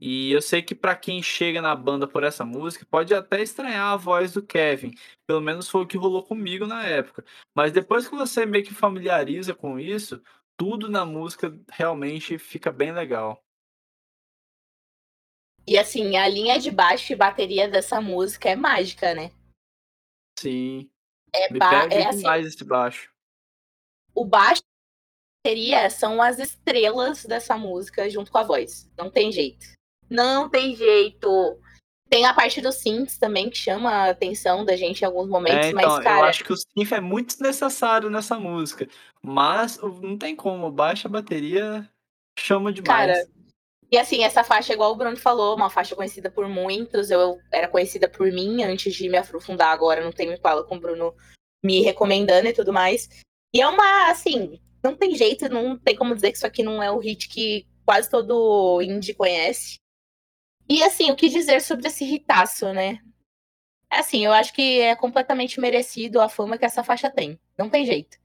E 0.00 0.32
eu 0.32 0.40
sei 0.40 0.62
que 0.62 0.74
para 0.74 0.96
quem 0.96 1.22
chega 1.22 1.60
na 1.60 1.76
banda 1.76 2.08
por 2.08 2.24
essa 2.24 2.42
música, 2.42 2.86
pode 2.90 3.12
até 3.12 3.42
estranhar 3.42 3.92
a 3.92 3.98
voz 3.98 4.32
do 4.32 4.42
Kevin. 4.42 4.94
Pelo 5.26 5.42
menos 5.42 5.68
foi 5.68 5.82
o 5.82 5.86
que 5.86 5.98
rolou 5.98 6.22
comigo 6.22 6.66
na 6.66 6.82
época. 6.82 7.22
Mas 7.54 7.72
depois 7.72 8.08
que 8.08 8.16
você 8.16 8.46
meio 8.46 8.64
que 8.64 8.72
familiariza 8.72 9.54
com 9.54 9.78
isso, 9.78 10.22
tudo 10.56 10.88
na 10.88 11.04
música 11.04 11.54
realmente 11.70 12.38
fica 12.38 12.72
bem 12.72 12.92
legal. 12.92 13.44
E 15.66 15.76
assim, 15.76 16.16
a 16.16 16.26
linha 16.26 16.58
de 16.58 16.70
baixo 16.70 17.12
e 17.12 17.16
bateria 17.16 17.68
dessa 17.68 18.00
música 18.00 18.48
é 18.48 18.56
mágica, 18.56 19.12
né? 19.14 19.30
Sim. 20.38 20.90
É, 21.34 21.52
Me 21.52 21.58
ba 21.58 21.82
pega 21.82 21.94
é 21.94 22.06
assim, 22.06 22.18
demais 22.20 22.46
esse 22.46 22.64
baixo. 22.64 23.09
O 24.20 24.24
baixo 24.24 24.60
a 24.60 25.48
bateria 25.48 25.88
são 25.88 26.20
as 26.20 26.38
estrelas 26.38 27.24
dessa 27.24 27.56
música 27.56 28.10
junto 28.10 28.30
com 28.30 28.36
a 28.36 28.42
voz. 28.42 28.90
Não 28.98 29.10
tem 29.10 29.32
jeito. 29.32 29.66
Não 30.10 30.50
tem 30.50 30.76
jeito. 30.76 31.58
Tem 32.10 32.26
a 32.26 32.34
parte 32.34 32.60
dos 32.60 32.74
synths 32.74 33.16
também 33.16 33.48
que 33.48 33.56
chama 33.56 33.90
a 33.90 34.10
atenção 34.10 34.62
da 34.62 34.76
gente 34.76 35.00
em 35.00 35.06
alguns 35.06 35.26
momentos, 35.26 35.66
É, 35.66 35.70
então, 35.70 35.88
mas, 35.88 35.96
eu 35.96 36.02
cara, 36.02 36.28
acho 36.28 36.44
que 36.44 36.52
o 36.52 36.56
synth 36.56 36.92
é 36.92 37.00
muito 37.00 37.28
desnecessário 37.28 38.10
nessa 38.10 38.38
música. 38.38 38.86
Mas 39.22 39.78
não 39.78 40.18
tem 40.18 40.36
como, 40.36 40.70
baixa 40.70 41.08
a 41.08 41.10
bateria 41.10 41.88
chama 42.38 42.74
cara, 42.82 43.12
demais. 43.12 43.30
e 43.90 43.96
assim, 43.96 44.22
essa 44.22 44.44
faixa, 44.44 44.74
igual 44.74 44.92
o 44.92 44.96
Bruno 44.96 45.16
falou, 45.16 45.56
uma 45.56 45.70
faixa 45.70 45.96
conhecida 45.96 46.30
por 46.30 46.46
muitos, 46.46 47.10
eu 47.10 47.38
era 47.50 47.68
conhecida 47.68 48.08
por 48.08 48.30
mim 48.30 48.62
antes 48.64 48.94
de 48.94 49.08
me 49.08 49.16
aprofundar 49.16 49.72
agora, 49.72 50.04
não 50.04 50.12
tem 50.12 50.28
me 50.28 50.36
fala 50.36 50.64
com 50.64 50.76
o 50.76 50.80
Bruno 50.80 51.14
me 51.64 51.80
recomendando 51.80 52.48
e 52.48 52.52
tudo 52.52 52.72
mais. 52.72 53.08
E 53.52 53.60
é 53.60 53.66
uma, 53.66 54.10
assim, 54.10 54.60
não 54.82 54.96
tem 54.96 55.14
jeito, 55.14 55.48
não 55.48 55.78
tem 55.78 55.96
como 55.96 56.14
dizer 56.14 56.30
que 56.30 56.36
isso 56.36 56.46
aqui 56.46 56.62
não 56.62 56.82
é 56.82 56.90
o 56.90 56.98
hit 56.98 57.28
que 57.28 57.66
quase 57.84 58.08
todo 58.08 58.80
indie 58.82 59.14
conhece. 59.14 59.78
E 60.68 60.82
assim, 60.82 61.10
o 61.10 61.16
que 61.16 61.28
dizer 61.28 61.60
sobre 61.60 61.88
esse 61.88 62.04
hitaço, 62.04 62.72
né? 62.72 63.00
Assim, 63.90 64.24
eu 64.24 64.32
acho 64.32 64.52
que 64.54 64.80
é 64.80 64.94
completamente 64.94 65.58
merecido 65.58 66.20
a 66.20 66.28
fama 66.28 66.56
que 66.56 66.64
essa 66.64 66.84
faixa 66.84 67.10
tem. 67.10 67.40
Não 67.58 67.68
tem 67.68 67.84
jeito. 67.84 68.18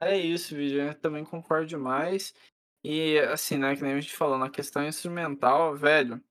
É 0.00 0.16
isso, 0.16 0.54
vídeo. 0.54 0.82
Eu 0.82 0.94
também 0.94 1.24
concordo 1.24 1.66
demais. 1.66 2.32
E 2.84 3.18
assim, 3.18 3.58
né, 3.58 3.74
que 3.74 3.82
nem 3.82 3.94
a 3.94 4.00
gente 4.00 4.14
falou, 4.14 4.38
na 4.38 4.48
questão 4.48 4.86
instrumental, 4.86 5.74
velho, 5.74 6.22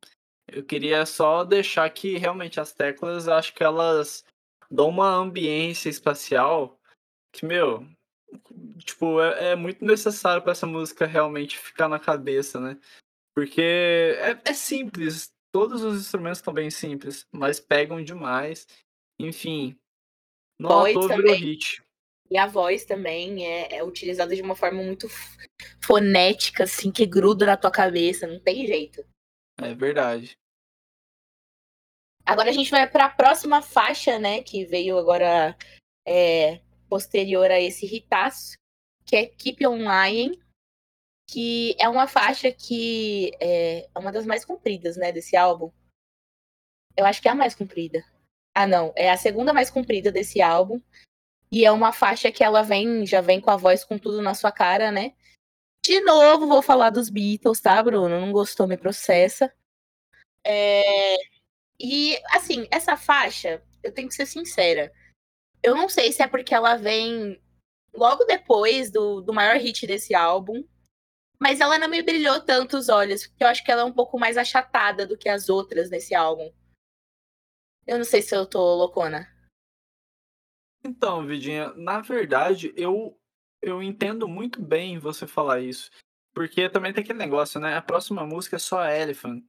eu 0.48 0.64
queria 0.64 1.06
só 1.06 1.44
deixar 1.44 1.90
que 1.90 2.18
realmente 2.18 2.60
as 2.60 2.72
teclas, 2.72 3.28
acho 3.28 3.54
que 3.54 3.64
elas 3.64 4.24
dão 4.72 4.88
uma 4.88 5.10
ambiência 5.10 5.90
espacial 5.90 6.77
que, 7.38 7.46
meu, 7.46 7.88
tipo, 8.80 9.22
é, 9.22 9.52
é 9.52 9.56
muito 9.56 9.86
necessário 9.86 10.42
para 10.42 10.52
essa 10.52 10.66
música 10.66 11.06
realmente 11.06 11.58
ficar 11.58 11.88
na 11.88 12.00
cabeça, 12.00 12.60
né? 12.60 12.78
Porque 13.36 13.62
é, 14.20 14.42
é 14.44 14.54
simples, 14.54 15.32
todos 15.52 15.84
os 15.84 16.02
instrumentos 16.02 16.40
estão 16.40 16.54
bem 16.54 16.70
simples, 16.72 17.26
mas 17.32 17.60
pegam 17.60 18.04
demais. 18.04 18.68
Enfim, 19.20 19.78
não 20.60 20.72
à 20.72 20.74
Voz 20.82 20.94
toa 20.94 21.08
virou 21.16 21.36
hit. 21.36 21.84
E 22.30 22.38
a 22.38 22.46
voz 22.46 22.84
também 22.84 23.46
é, 23.46 23.78
é 23.78 23.84
utilizada 23.84 24.36
de 24.36 24.42
uma 24.42 24.56
forma 24.56 24.84
muito 24.84 25.08
fonética, 25.82 26.66
assim, 26.66 26.92
que 26.92 27.06
gruda 27.06 27.46
na 27.46 27.56
tua 27.56 27.72
cabeça, 27.72 28.28
não 28.28 28.40
tem 28.40 28.68
jeito. 28.68 29.06
É 29.62 29.74
verdade. 29.74 30.38
Agora 32.26 32.50
a 32.50 32.54
gente 32.54 32.70
vai 32.70 32.90
para 32.90 33.06
a 33.06 33.10
próxima 33.10 33.62
faixa, 33.62 34.20
né, 34.20 34.44
que 34.44 34.66
veio 34.66 34.98
agora 34.98 35.58
é, 36.06 36.60
posterior 36.88 37.52
a 37.52 37.60
esse 37.60 37.86
hitaço, 37.86 38.58
que 39.06 39.16
é 39.16 39.26
Keep 39.26 39.66
On 39.68 39.78
Lying, 39.78 40.40
que 41.30 41.76
é 41.80 41.88
uma 41.88 42.08
faixa 42.08 42.52
que 42.52 43.32
é 43.40 43.88
uma 43.96 44.12
das 44.12 44.26
mais 44.26 44.46
compridas, 44.46 44.98
né, 44.98 45.12
desse 45.12 45.36
álbum. 45.36 45.72
Eu 46.96 47.06
acho 47.06 47.22
que 47.22 47.28
é 47.28 47.32
a 47.32 47.36
mais 47.36 47.54
comprida. 47.54 48.04
Ah, 48.56 48.66
não, 48.66 48.92
é 48.96 49.12
a 49.12 49.18
segunda 49.18 49.54
mais 49.54 49.70
comprida 49.70 50.12
desse 50.12 50.42
álbum. 50.42 50.82
E 51.52 51.66
é 51.66 51.72
uma 51.72 51.94
faixa 51.94 52.32
que 52.32 52.44
ela 52.44 52.62
vem, 52.64 53.06
já 53.06 53.22
vem 53.22 53.40
com 53.40 53.52
a 53.52 53.56
voz 53.56 53.84
com 53.84 53.98
tudo 53.98 54.22
na 54.22 54.34
sua 54.34 54.52
cara, 54.52 54.92
né? 54.92 55.14
De 55.86 56.02
novo, 56.02 56.48
vou 56.48 56.62
falar 56.62 56.90
dos 56.90 57.10
Beatles, 57.10 57.62
tá, 57.62 57.82
Bruno? 57.82 58.20
Não 58.20 58.32
gostou, 58.32 58.68
me 58.68 58.76
processa. 58.76 59.54
É, 60.44 61.16
E, 61.80 62.20
assim, 62.32 62.68
essa 62.72 62.98
faixa, 62.98 63.62
eu 63.84 63.94
tenho 63.94 64.08
que 64.08 64.16
ser 64.16 64.26
sincera. 64.26 64.92
Eu 65.68 65.76
não 65.76 65.90
sei 65.90 66.14
se 66.14 66.24
é 66.24 66.28
porque 66.28 66.56
ela 66.56 66.78
vem 66.78 67.38
logo 67.94 68.24
depois 68.24 68.90
do, 68.90 69.20
do 69.20 69.34
maior 69.34 69.58
hit 69.58 69.86
desse 69.86 70.16
álbum, 70.16 70.66
mas 71.38 71.60
ela 71.60 71.78
não 71.78 71.90
me 71.90 72.02
brilhou 72.02 72.40
tanto 72.40 72.78
os 72.78 72.88
olhos, 72.88 73.28
porque 73.28 73.44
eu 73.44 73.50
acho 73.50 73.66
que 73.66 73.70
ela 73.70 73.82
é 73.82 73.84
um 73.84 73.92
pouco 73.92 74.18
mais 74.18 74.38
achatada 74.38 75.06
do 75.06 75.18
que 75.18 75.28
as 75.28 75.50
outras 75.50 75.90
nesse 75.90 76.16
álbum. 76.16 76.50
Eu 77.86 77.98
não 77.98 78.06
sei 78.06 78.22
se 78.22 78.34
eu 78.34 78.46
tô 78.46 78.60
loucona. 78.76 79.28
Então, 80.86 81.28
Vidinha, 81.28 81.74
na 81.74 82.00
verdade, 82.00 82.74
eu, 82.78 83.20
eu 83.62 83.84
entendo 83.84 84.26
muito 84.26 84.62
bem 84.62 84.98
você 84.98 85.28
falar 85.28 85.60
isso. 85.60 85.92
Porque 86.34 86.70
também 86.70 86.94
tem 86.94 87.04
aquele 87.04 87.20
negócio, 87.20 87.60
né? 87.60 87.76
A 87.76 87.82
próxima 87.82 88.26
música 88.26 88.56
é 88.56 88.60
só 88.60 88.86
Elephant. 88.86 89.44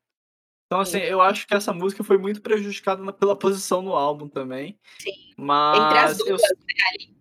Então, 0.69 0.81
assim, 0.81 0.99
Sim. 0.99 1.05
eu 1.05 1.23
acho 1.23 1.47
que 1.47 1.55
essa 1.55 1.73
música 1.73 2.05
foi 2.05 2.19
muito 2.19 2.43
prejudicada 2.43 3.11
pela 3.11 3.35
posição 3.35 3.81
no 3.81 3.95
álbum 3.95 4.29
também. 4.29 4.79
Sim. 4.99 5.31
Entre 5.31 5.99
as 5.99 6.19
Mas 6.19 6.21
eu. 6.21 6.27
duas, 6.27 6.43
né. 6.43 7.19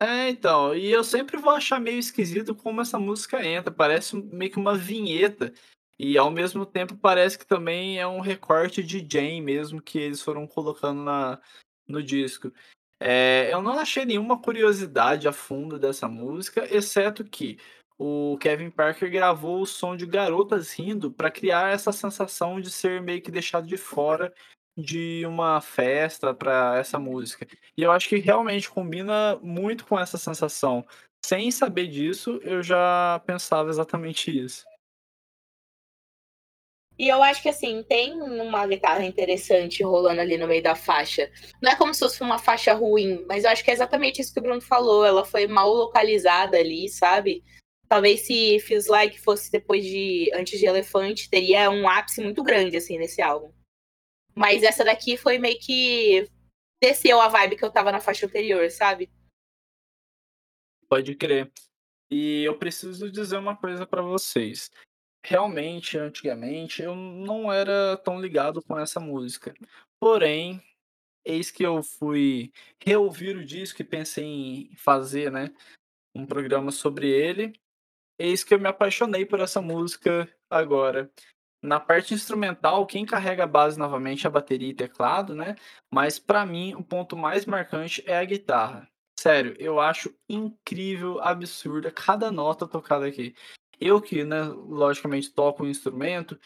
É, 0.00 0.28
então, 0.28 0.74
e 0.74 0.90
eu 0.90 1.04
sempre 1.04 1.36
vou 1.36 1.52
achar 1.52 1.80
meio 1.80 1.98
esquisito 1.98 2.56
como 2.56 2.80
essa 2.80 2.98
música 2.98 3.44
entra. 3.46 3.72
Parece 3.72 4.16
meio 4.16 4.50
que 4.50 4.58
uma 4.58 4.76
vinheta. 4.76 5.52
E 5.96 6.18
ao 6.18 6.30
mesmo 6.30 6.66
tempo 6.66 6.96
parece 6.96 7.38
que 7.38 7.46
também 7.46 7.98
é 7.98 8.06
um 8.06 8.20
recorte 8.20 8.82
de 8.82 9.06
Jane 9.08 9.40
mesmo 9.40 9.82
que 9.82 9.98
eles 9.98 10.20
foram 10.20 10.46
colocando 10.46 11.02
na, 11.02 11.40
no 11.86 12.02
disco. 12.02 12.52
É, 13.00 13.52
eu 13.52 13.62
não 13.62 13.78
achei 13.78 14.04
nenhuma 14.04 14.40
curiosidade 14.40 15.28
a 15.28 15.32
fundo 15.32 15.78
dessa 15.78 16.08
música, 16.08 16.66
exceto 16.74 17.24
que 17.24 17.58
o 17.98 18.38
Kevin 18.40 18.70
Parker 18.70 19.10
gravou 19.10 19.60
o 19.60 19.66
som 19.66 19.96
de 19.96 20.06
garotas 20.06 20.72
rindo 20.72 21.10
para 21.10 21.30
criar 21.30 21.72
essa 21.72 21.90
sensação 21.90 22.60
de 22.60 22.70
ser 22.70 23.02
meio 23.02 23.20
que 23.20 23.30
deixado 23.30 23.66
de 23.66 23.76
fora 23.76 24.32
de 24.76 25.26
uma 25.26 25.60
festa 25.60 26.32
para 26.32 26.78
essa 26.78 27.00
música. 27.00 27.44
E 27.76 27.82
eu 27.82 27.90
acho 27.90 28.08
que 28.08 28.18
realmente 28.18 28.70
combina 28.70 29.36
muito 29.42 29.84
com 29.84 29.98
essa 29.98 30.16
sensação. 30.16 30.86
Sem 31.26 31.50
saber 31.50 31.88
disso, 31.88 32.38
eu 32.44 32.62
já 32.62 33.20
pensava 33.26 33.68
exatamente 33.68 34.30
isso. 34.30 34.64
E 36.96 37.08
eu 37.08 37.22
acho 37.22 37.42
que 37.42 37.48
assim, 37.48 37.84
tem 37.84 38.12
uma 38.20 38.66
guitarra 38.66 39.04
interessante 39.04 39.82
rolando 39.84 40.20
ali 40.20 40.36
no 40.36 40.48
meio 40.48 40.62
da 40.62 40.74
faixa. 40.74 41.30
Não 41.60 41.72
é 41.72 41.76
como 41.76 41.94
se 41.94 42.00
fosse 42.00 42.20
uma 42.22 42.38
faixa 42.38 42.72
ruim, 42.72 43.24
mas 43.28 43.44
eu 43.44 43.50
acho 43.50 43.64
que 43.64 43.70
é 43.70 43.74
exatamente 43.74 44.20
isso 44.20 44.32
que 44.32 44.40
o 44.40 44.42
Bruno 44.42 44.60
falou. 44.60 45.04
Ela 45.04 45.24
foi 45.24 45.46
mal 45.46 45.72
localizada 45.72 46.56
ali, 46.56 46.88
sabe? 46.88 47.44
Talvez 47.88 48.26
se 48.26 48.60
Feels 48.60 48.86
Like 48.86 49.18
fosse 49.18 49.50
depois 49.50 49.84
de 49.84 50.30
Antes 50.34 50.58
de 50.58 50.66
Elefante, 50.66 51.30
teria 51.30 51.70
um 51.70 51.88
ápice 51.88 52.22
muito 52.22 52.42
grande, 52.42 52.76
assim, 52.76 52.98
nesse 52.98 53.22
álbum. 53.22 53.52
Mas 54.34 54.62
essa 54.62 54.84
daqui 54.84 55.16
foi 55.16 55.38
meio 55.38 55.58
que 55.58 56.28
desceu 56.80 57.20
a 57.20 57.28
vibe 57.28 57.56
que 57.56 57.64
eu 57.64 57.72
tava 57.72 57.90
na 57.90 58.00
faixa 58.00 58.26
anterior, 58.26 58.70
sabe? 58.70 59.10
Pode 60.88 61.14
crer. 61.14 61.50
E 62.10 62.44
eu 62.44 62.58
preciso 62.58 63.10
dizer 63.10 63.36
uma 63.36 63.56
coisa 63.56 63.86
para 63.86 64.02
vocês. 64.02 64.70
Realmente, 65.24 65.98
antigamente, 65.98 66.82
eu 66.82 66.94
não 66.94 67.52
era 67.52 67.96
tão 67.98 68.20
ligado 68.20 68.62
com 68.62 68.78
essa 68.78 69.00
música. 69.00 69.54
Porém, 70.00 70.62
eis 71.24 71.50
que 71.50 71.62
eu 71.62 71.82
fui 71.82 72.52
reouvir 72.82 73.36
o 73.36 73.44
disco 73.44 73.82
e 73.82 73.84
pensei 73.84 74.24
em 74.24 74.76
fazer, 74.76 75.30
né, 75.30 75.52
um 76.14 76.24
programa 76.24 76.70
sobre 76.70 77.10
ele. 77.10 77.52
Eis 78.18 78.42
que 78.42 78.52
eu 78.52 78.58
me 78.58 78.68
apaixonei 78.68 79.24
por 79.24 79.40
essa 79.40 79.62
música 79.62 80.28
agora. 80.50 81.10
Na 81.62 81.80
parte 81.80 82.14
instrumental, 82.14 82.86
quem 82.86 83.04
carrega 83.04 83.44
a 83.44 83.46
base 83.46 83.78
novamente 83.78 84.26
é 84.26 84.28
a 84.28 84.30
bateria 84.30 84.70
e 84.70 84.74
teclado, 84.74 85.34
né? 85.34 85.56
Mas 85.90 86.18
para 86.18 86.46
mim, 86.46 86.74
o 86.74 86.84
ponto 86.84 87.16
mais 87.16 87.46
marcante 87.46 88.02
é 88.06 88.16
a 88.18 88.24
guitarra. 88.24 88.88
Sério, 89.18 89.56
eu 89.58 89.80
acho 89.80 90.14
incrível, 90.28 91.20
absurda 91.20 91.90
cada 91.90 92.30
nota 92.30 92.68
tocada 92.68 93.06
aqui. 93.06 93.34
Eu 93.80 94.00
que, 94.00 94.24
né, 94.24 94.42
logicamente 94.42 95.32
toco 95.32 95.64
um 95.64 95.68
instrumento, 95.68 96.38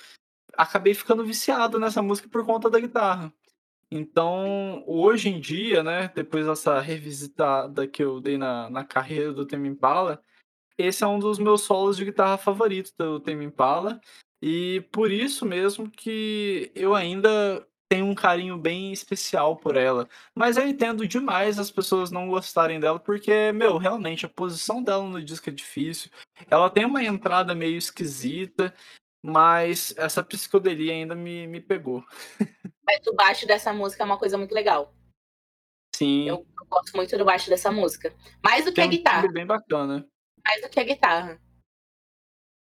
acabei 0.54 0.94
ficando 0.94 1.24
viciado 1.24 1.78
nessa 1.78 2.02
música 2.02 2.28
por 2.28 2.44
conta 2.44 2.70
da 2.70 2.80
guitarra. 2.80 3.32
Então, 3.90 4.82
hoje 4.86 5.28
em 5.28 5.38
dia, 5.38 5.82
né, 5.82 6.10
depois 6.14 6.46
dessa 6.46 6.80
revisitada 6.80 7.86
que 7.86 8.02
eu 8.02 8.20
dei 8.20 8.38
na, 8.38 8.70
na 8.70 8.84
carreira 8.84 9.34
do 9.34 9.46
Tame 9.46 9.68
Impala, 9.68 10.22
esse 10.78 11.04
é 11.04 11.06
um 11.06 11.18
dos 11.18 11.38
meus 11.38 11.62
solos 11.62 11.96
de 11.96 12.04
guitarra 12.04 12.36
favoritos 12.36 12.92
do 12.98 13.20
Tame 13.20 13.44
Impala. 13.44 14.00
E 14.40 14.84
por 14.90 15.10
isso 15.10 15.46
mesmo 15.46 15.88
que 15.90 16.72
eu 16.74 16.94
ainda 16.94 17.66
tenho 17.92 18.06
um 18.06 18.14
carinho 18.14 18.56
bem 18.56 18.90
especial 18.90 19.54
por 19.54 19.76
ela. 19.76 20.08
Mas 20.34 20.56
eu 20.56 20.66
entendo 20.66 21.06
demais 21.06 21.58
as 21.58 21.70
pessoas 21.70 22.10
não 22.10 22.26
gostarem 22.26 22.80
dela, 22.80 22.98
porque, 22.98 23.52
meu, 23.52 23.76
realmente 23.76 24.24
a 24.24 24.30
posição 24.30 24.82
dela 24.82 25.04
no 25.04 25.22
disco 25.22 25.50
é 25.50 25.52
difícil. 25.52 26.10
Ela 26.50 26.70
tem 26.70 26.86
uma 26.86 27.04
entrada 27.04 27.54
meio 27.54 27.76
esquisita, 27.76 28.74
mas 29.22 29.94
essa 29.98 30.24
psicodelia 30.24 30.94
ainda 30.94 31.14
me, 31.14 31.46
me 31.46 31.60
pegou. 31.60 32.02
Mas 32.84 33.06
o 33.06 33.14
baixo 33.14 33.46
dessa 33.46 33.72
música 33.72 34.02
é 34.02 34.06
uma 34.06 34.18
coisa 34.18 34.38
muito 34.38 34.54
legal. 34.54 34.94
Sim. 35.94 36.26
Eu, 36.26 36.46
eu 36.58 36.66
gosto 36.66 36.96
muito 36.96 37.16
do 37.16 37.24
baixo 37.24 37.50
dessa 37.50 37.70
música. 37.70 38.12
Mais 38.42 38.64
do 38.64 38.70
que 38.70 38.76
tem 38.76 38.84
a 38.84 38.88
guitarra. 38.88 39.28
Um 39.28 39.32
bem 39.32 39.46
bacana. 39.46 40.08
Mais 40.46 40.60
do 40.62 40.68
que 40.68 40.80
a 40.80 40.84
guitarra. 40.84 41.40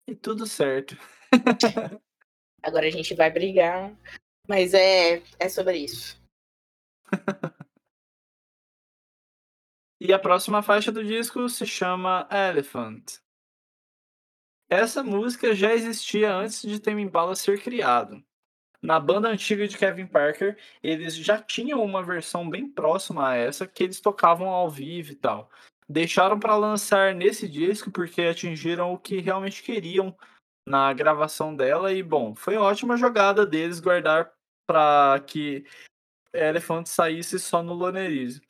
E 0.08 0.16
tudo 0.16 0.46
certo. 0.46 0.96
Agora 2.62 2.88
a 2.88 2.92
gente 2.92 3.14
vai 3.16 3.32
brigar. 3.32 3.96
Mas 4.48 4.74
é, 4.74 5.24
é 5.40 5.50
sobre 5.50 5.78
isso. 5.80 6.22
e 10.00 10.14
a 10.14 10.20
próxima 10.20 10.62
faixa 10.62 10.92
do 10.92 11.04
disco 11.04 11.50
se 11.50 11.66
chama 11.66 12.28
Elephant. 12.32 13.20
Essa 14.70 15.04
música 15.04 15.54
já 15.54 15.74
existia 15.74 16.34
antes 16.34 16.62
de 16.62 16.80
Tame 16.80 17.02
Impala 17.02 17.36
ser 17.36 17.62
criado. 17.62 18.24
Na 18.82 19.00
banda 19.00 19.30
antiga 19.30 19.68
de 19.68 19.78
Kevin 19.78 20.06
Parker, 20.06 20.58
eles 20.84 21.16
já 21.16 21.42
tinham 21.42 21.84
uma 21.84 22.04
versão 22.04 22.48
bem 22.48 22.70
próxima 22.70 23.30
a 23.30 23.36
essa 23.36 23.68
que 23.68 23.84
eles 23.84 24.00
tocavam 24.00 24.48
ao 24.48 24.70
vivo 24.70 25.12
e 25.12 25.16
tal. 25.16 25.50
Deixaram 25.88 26.40
para 26.40 26.56
lançar 26.56 27.14
nesse 27.14 27.48
disco 27.48 27.92
porque 27.92 28.22
atingiram 28.24 28.94
o 28.94 28.98
que 28.98 29.20
realmente 29.20 29.62
queriam 29.62 30.16
na 30.68 30.92
gravação 30.94 31.56
dela 31.56 31.94
e 31.94 32.02
bom, 32.02 32.34
foi 32.34 32.58
ótima 32.58 32.98
jogada 32.98 33.46
deles 33.46 33.80
guardar 33.80 34.32
para 34.68 35.20
que 35.28 35.64
Elephant 36.34 36.88
saísse 36.88 37.40
só 37.40 37.62
no 37.62 37.74
Lonerize. 37.74 38.42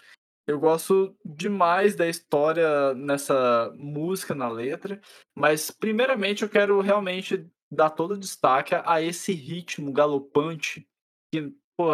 Eu 0.48 0.60
gosto 0.60 1.16
demais 1.26 1.96
da 1.96 2.08
história 2.08 2.94
nessa 2.94 3.72
música, 3.76 4.36
na 4.36 4.48
letra, 4.48 5.02
mas 5.36 5.72
primeiramente 5.72 6.44
eu 6.44 6.50
quero 6.50 6.80
realmente 6.82 7.50
dar 7.72 7.90
todo 7.90 8.12
o 8.12 8.18
destaque 8.18 8.76
a 8.76 9.02
esse 9.02 9.34
ritmo 9.34 9.92
galopante 9.92 10.88
que, 11.34 11.52
pô, 11.76 11.90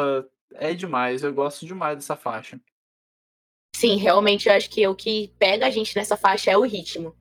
é 0.54 0.74
demais. 0.74 1.24
Eu 1.24 1.34
gosto 1.34 1.66
demais 1.66 1.96
dessa 1.96 2.16
faixa. 2.16 2.60
Sim, 3.82 3.96
realmente 3.96 4.48
eu 4.48 4.54
acho 4.54 4.70
que 4.70 4.88
o 4.88 4.94
que 4.94 5.34
pega 5.40 5.66
a 5.66 5.70
gente 5.72 5.96
nessa 5.96 6.16
faixa 6.16 6.52
é 6.52 6.56
o 6.56 6.62
ritmo. 6.62 7.16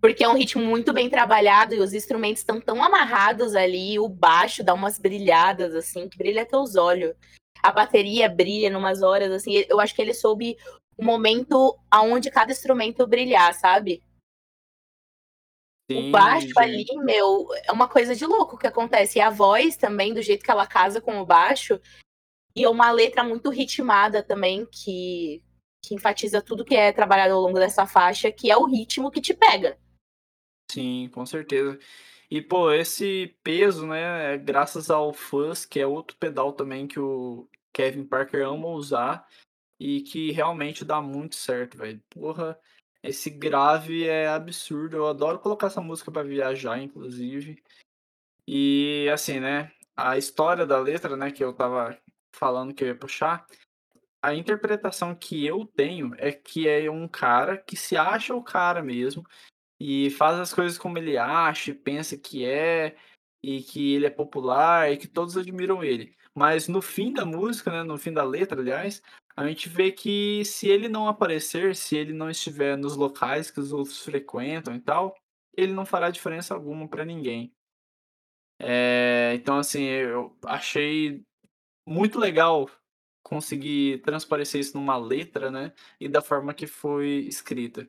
Porque 0.00 0.24
é 0.24 0.28
um 0.30 0.34
ritmo 0.34 0.64
muito 0.64 0.94
bem 0.94 1.10
trabalhado 1.10 1.74
e 1.74 1.78
os 1.78 1.92
instrumentos 1.92 2.40
estão 2.40 2.58
tão 2.58 2.82
amarrados 2.82 3.54
ali, 3.54 3.98
o 3.98 4.08
baixo 4.08 4.64
dá 4.64 4.72
umas 4.72 4.98
brilhadas, 4.98 5.74
assim, 5.74 6.08
que 6.08 6.16
brilha 6.16 6.40
até 6.40 6.56
os 6.56 6.74
olhos. 6.74 7.14
A 7.62 7.70
bateria 7.70 8.30
brilha 8.30 8.70
numas 8.70 9.02
horas, 9.02 9.30
assim, 9.30 9.62
eu 9.68 9.78
acho 9.78 9.94
que 9.94 10.00
ele 10.00 10.14
soube 10.14 10.56
o 10.96 11.04
momento 11.04 11.78
aonde 11.90 12.30
cada 12.30 12.50
instrumento 12.50 13.06
brilhar, 13.06 13.52
sabe? 13.52 14.02
Sim, 15.90 16.08
o 16.08 16.10
baixo 16.10 16.46
gente. 16.46 16.58
ali, 16.60 16.86
meu, 17.04 17.46
é 17.64 17.72
uma 17.72 17.88
coisa 17.88 18.16
de 18.16 18.24
louco 18.24 18.56
que 18.56 18.66
acontece. 18.66 19.18
E 19.18 19.20
a 19.20 19.28
voz 19.28 19.76
também, 19.76 20.14
do 20.14 20.22
jeito 20.22 20.42
que 20.42 20.50
ela 20.50 20.66
casa 20.66 20.98
com 20.98 21.20
o 21.20 21.26
baixo, 21.26 21.78
e 22.56 22.66
uma 22.66 22.90
letra 22.90 23.22
muito 23.22 23.50
ritmada 23.50 24.22
também, 24.22 24.64
que, 24.64 25.42
que 25.82 25.94
enfatiza 25.94 26.42
tudo 26.42 26.64
que 26.64 26.74
é 26.74 26.92
trabalhado 26.92 27.34
ao 27.34 27.40
longo 27.40 27.58
dessa 27.58 27.86
faixa, 27.86 28.30
que 28.30 28.50
é 28.50 28.56
o 28.56 28.66
ritmo 28.66 29.10
que 29.10 29.20
te 29.20 29.34
pega. 29.34 29.78
Sim, 30.70 31.08
com 31.12 31.26
certeza. 31.26 31.78
E, 32.30 32.40
pô, 32.40 32.70
esse 32.70 33.36
peso, 33.42 33.86
né, 33.86 34.34
é 34.34 34.38
graças 34.38 34.88
ao 34.88 35.12
Fuzz, 35.12 35.66
que 35.66 35.80
é 35.80 35.86
outro 35.86 36.16
pedal 36.16 36.52
também 36.52 36.86
que 36.86 37.00
o 37.00 37.48
Kevin 37.72 38.04
Parker 38.04 38.46
ama 38.46 38.68
usar 38.68 39.26
e 39.80 40.02
que 40.02 40.30
realmente 40.30 40.84
dá 40.84 41.00
muito 41.00 41.34
certo, 41.34 41.76
velho. 41.76 42.00
Porra, 42.08 42.56
esse 43.02 43.30
grave 43.30 44.06
é 44.06 44.28
absurdo. 44.28 44.96
Eu 44.96 45.08
adoro 45.08 45.40
colocar 45.40 45.66
essa 45.66 45.80
música 45.80 46.12
para 46.12 46.22
viajar, 46.22 46.80
inclusive. 46.80 47.60
E, 48.46 49.08
assim, 49.12 49.40
né, 49.40 49.72
a 49.96 50.16
história 50.16 50.64
da 50.64 50.78
letra, 50.78 51.16
né, 51.16 51.32
que 51.32 51.42
eu 51.42 51.52
tava 51.52 51.98
falando 52.32 52.72
que 52.72 52.84
eu 52.84 52.88
ia 52.88 52.94
puxar, 52.94 53.44
a 54.22 54.34
interpretação 54.34 55.14
que 55.14 55.46
eu 55.46 55.64
tenho 55.64 56.14
é 56.18 56.32
que 56.32 56.68
é 56.68 56.90
um 56.90 57.08
cara 57.08 57.56
que 57.56 57.76
se 57.76 57.96
acha 57.96 58.34
o 58.34 58.42
cara 58.42 58.82
mesmo 58.82 59.26
e 59.80 60.10
faz 60.10 60.38
as 60.38 60.52
coisas 60.52 60.76
como 60.76 60.98
ele 60.98 61.16
acha, 61.16 61.74
pensa 61.74 62.16
que 62.16 62.44
é, 62.44 62.96
e 63.42 63.62
que 63.62 63.94
ele 63.94 64.06
é 64.06 64.10
popular, 64.10 64.92
e 64.92 64.98
que 64.98 65.08
todos 65.08 65.36
admiram 65.36 65.82
ele. 65.82 66.14
Mas 66.34 66.68
no 66.68 66.82
fim 66.82 67.12
da 67.12 67.24
música, 67.24 67.70
né, 67.70 67.82
no 67.82 67.96
fim 67.96 68.12
da 68.12 68.22
letra, 68.22 68.60
aliás, 68.60 69.02
a 69.36 69.46
gente 69.46 69.68
vê 69.68 69.90
que 69.90 70.44
se 70.44 70.68
ele 70.68 70.88
não 70.88 71.08
aparecer, 71.08 71.74
se 71.74 71.96
ele 71.96 72.12
não 72.12 72.30
estiver 72.30 72.76
nos 72.76 72.96
locais 72.96 73.50
que 73.50 73.58
os 73.58 73.72
outros 73.72 74.02
frequentam 74.02 74.74
e 74.74 74.80
tal, 74.80 75.16
ele 75.56 75.72
não 75.72 75.86
fará 75.86 76.10
diferença 76.10 76.54
alguma 76.54 76.86
para 76.88 77.04
ninguém. 77.04 77.52
É, 78.58 79.32
então, 79.34 79.58
assim, 79.58 79.84
eu 79.84 80.36
achei 80.44 81.22
muito 81.86 82.18
legal 82.18 82.68
conseguir 83.22 84.02
transparecer 84.02 84.60
isso 84.60 84.76
numa 84.76 84.96
letra, 84.96 85.50
né? 85.50 85.72
E 85.98 86.08
da 86.08 86.22
forma 86.22 86.54
que 86.54 86.66
foi 86.66 87.26
escrita. 87.28 87.88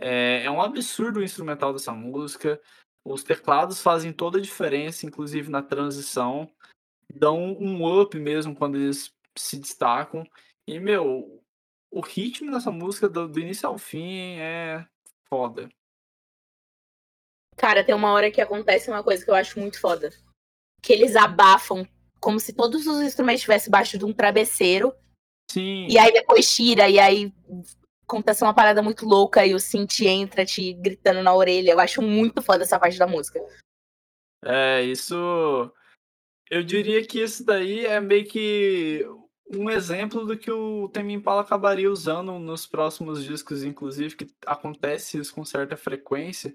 É, 0.00 0.44
é 0.44 0.50
um 0.50 0.62
absurdo 0.62 1.20
o 1.20 1.22
instrumental 1.22 1.72
dessa 1.72 1.92
música. 1.92 2.60
Os 3.04 3.22
teclados 3.22 3.82
fazem 3.82 4.12
toda 4.12 4.38
a 4.38 4.42
diferença, 4.42 5.06
inclusive 5.06 5.50
na 5.50 5.62
transição. 5.62 6.50
Dão 7.12 7.56
um 7.58 8.00
up 8.00 8.18
mesmo 8.18 8.54
quando 8.54 8.76
eles 8.76 9.12
se 9.36 9.58
destacam. 9.58 10.24
E, 10.66 10.78
meu, 10.78 11.42
o 11.90 12.00
ritmo 12.00 12.50
dessa 12.50 12.70
música, 12.70 13.08
do, 13.08 13.26
do 13.26 13.40
início 13.40 13.68
ao 13.68 13.78
fim, 13.78 14.38
é 14.38 14.86
foda. 15.28 15.68
Cara, 17.56 17.82
tem 17.82 17.94
uma 17.94 18.12
hora 18.12 18.30
que 18.30 18.40
acontece 18.40 18.90
uma 18.90 19.02
coisa 19.02 19.24
que 19.24 19.30
eu 19.30 19.34
acho 19.34 19.58
muito 19.58 19.80
foda. 19.80 20.10
Que 20.80 20.92
eles 20.92 21.16
abafam 21.16 21.88
como 22.20 22.38
se 22.40 22.52
todos 22.52 22.86
os 22.86 23.00
instrumentos 23.00 23.40
estivessem 23.40 23.68
embaixo 23.68 23.98
de 23.98 24.04
um 24.04 24.12
travesseiro. 24.12 24.94
Sim. 25.50 25.86
E 25.88 25.98
aí 25.98 26.12
depois 26.12 26.50
tira, 26.54 26.88
e 26.88 26.98
aí 26.98 27.32
acontece 28.04 28.42
uma 28.42 28.54
parada 28.54 28.82
muito 28.82 29.06
louca 29.06 29.46
e 29.46 29.54
o 29.54 29.60
Cinti 29.60 30.06
entra 30.06 30.44
te 30.44 30.72
gritando 30.74 31.22
na 31.22 31.34
orelha. 31.34 31.72
Eu 31.72 31.80
acho 31.80 32.00
muito 32.02 32.42
foda 32.42 32.64
essa 32.64 32.78
parte 32.78 32.98
da 32.98 33.06
música. 33.06 33.40
É, 34.44 34.82
isso. 34.82 35.72
Eu 36.50 36.62
diria 36.62 37.06
que 37.06 37.20
isso 37.20 37.44
daí 37.44 37.84
é 37.84 38.00
meio 38.00 38.26
que 38.26 39.06
um 39.50 39.70
exemplo 39.70 40.26
do 40.26 40.36
que 40.36 40.50
o 40.50 40.88
Tame 40.88 41.14
Impala 41.14 41.42
acabaria 41.42 41.90
usando 41.90 42.38
nos 42.38 42.66
próximos 42.66 43.24
discos, 43.24 43.62
inclusive, 43.62 44.16
que 44.16 44.26
acontece 44.46 45.18
isso 45.18 45.34
com 45.34 45.44
certa 45.44 45.76
frequência. 45.76 46.54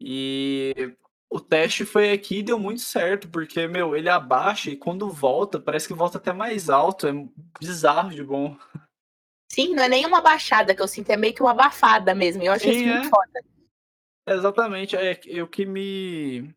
E 0.00 0.94
o 1.32 1.40
teste 1.40 1.86
foi 1.86 2.12
aqui 2.12 2.38
e 2.38 2.42
deu 2.42 2.58
muito 2.58 2.82
certo, 2.82 3.28
porque, 3.28 3.66
meu, 3.66 3.96
ele 3.96 4.08
abaixa 4.08 4.70
e 4.70 4.76
quando 4.76 5.10
volta, 5.10 5.58
parece 5.58 5.88
que 5.88 5.94
volta 5.94 6.18
até 6.18 6.30
mais 6.32 6.68
alto. 6.68 7.08
É 7.08 7.12
bizarro 7.58 8.10
de 8.10 8.22
bom. 8.22 8.56
Sim, 9.50 9.74
não 9.74 9.82
é 9.82 9.88
nem 9.88 10.04
uma 10.04 10.20
baixada 10.20 10.74
que 10.74 10.82
eu 10.82 10.88
sinto, 10.88 11.10
é 11.10 11.16
meio 11.16 11.34
que 11.34 11.42
uma 11.42 11.52
abafada 11.52 12.14
mesmo. 12.14 12.42
Eu 12.42 12.52
achei 12.52 12.74
Sim, 12.74 12.80
isso 12.80 12.88
é. 12.88 12.94
muito 12.98 13.10
foda. 13.10 13.44
Exatamente, 14.28 14.94
é 14.94 15.18
eu 15.24 15.48
que 15.48 15.64
me. 15.64 16.54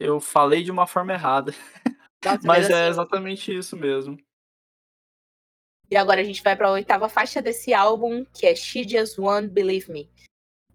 Eu 0.00 0.18
falei 0.18 0.62
de 0.62 0.70
uma 0.70 0.86
forma 0.86 1.12
errada. 1.12 1.52
Nossa, 2.24 2.40
Mas 2.46 2.70
é 2.70 2.84
assim, 2.84 2.90
exatamente 2.90 3.56
isso 3.56 3.76
mesmo. 3.76 4.16
E 5.90 5.96
agora 5.96 6.22
a 6.22 6.24
gente 6.24 6.42
vai 6.42 6.56
para 6.56 6.68
a 6.68 6.72
oitava 6.72 7.08
faixa 7.08 7.42
desse 7.42 7.74
álbum, 7.74 8.24
que 8.32 8.46
é 8.46 8.54
She 8.54 8.88
Just 8.88 9.18
Won't 9.18 9.48
Believe 9.48 9.92
Me. 9.92 10.10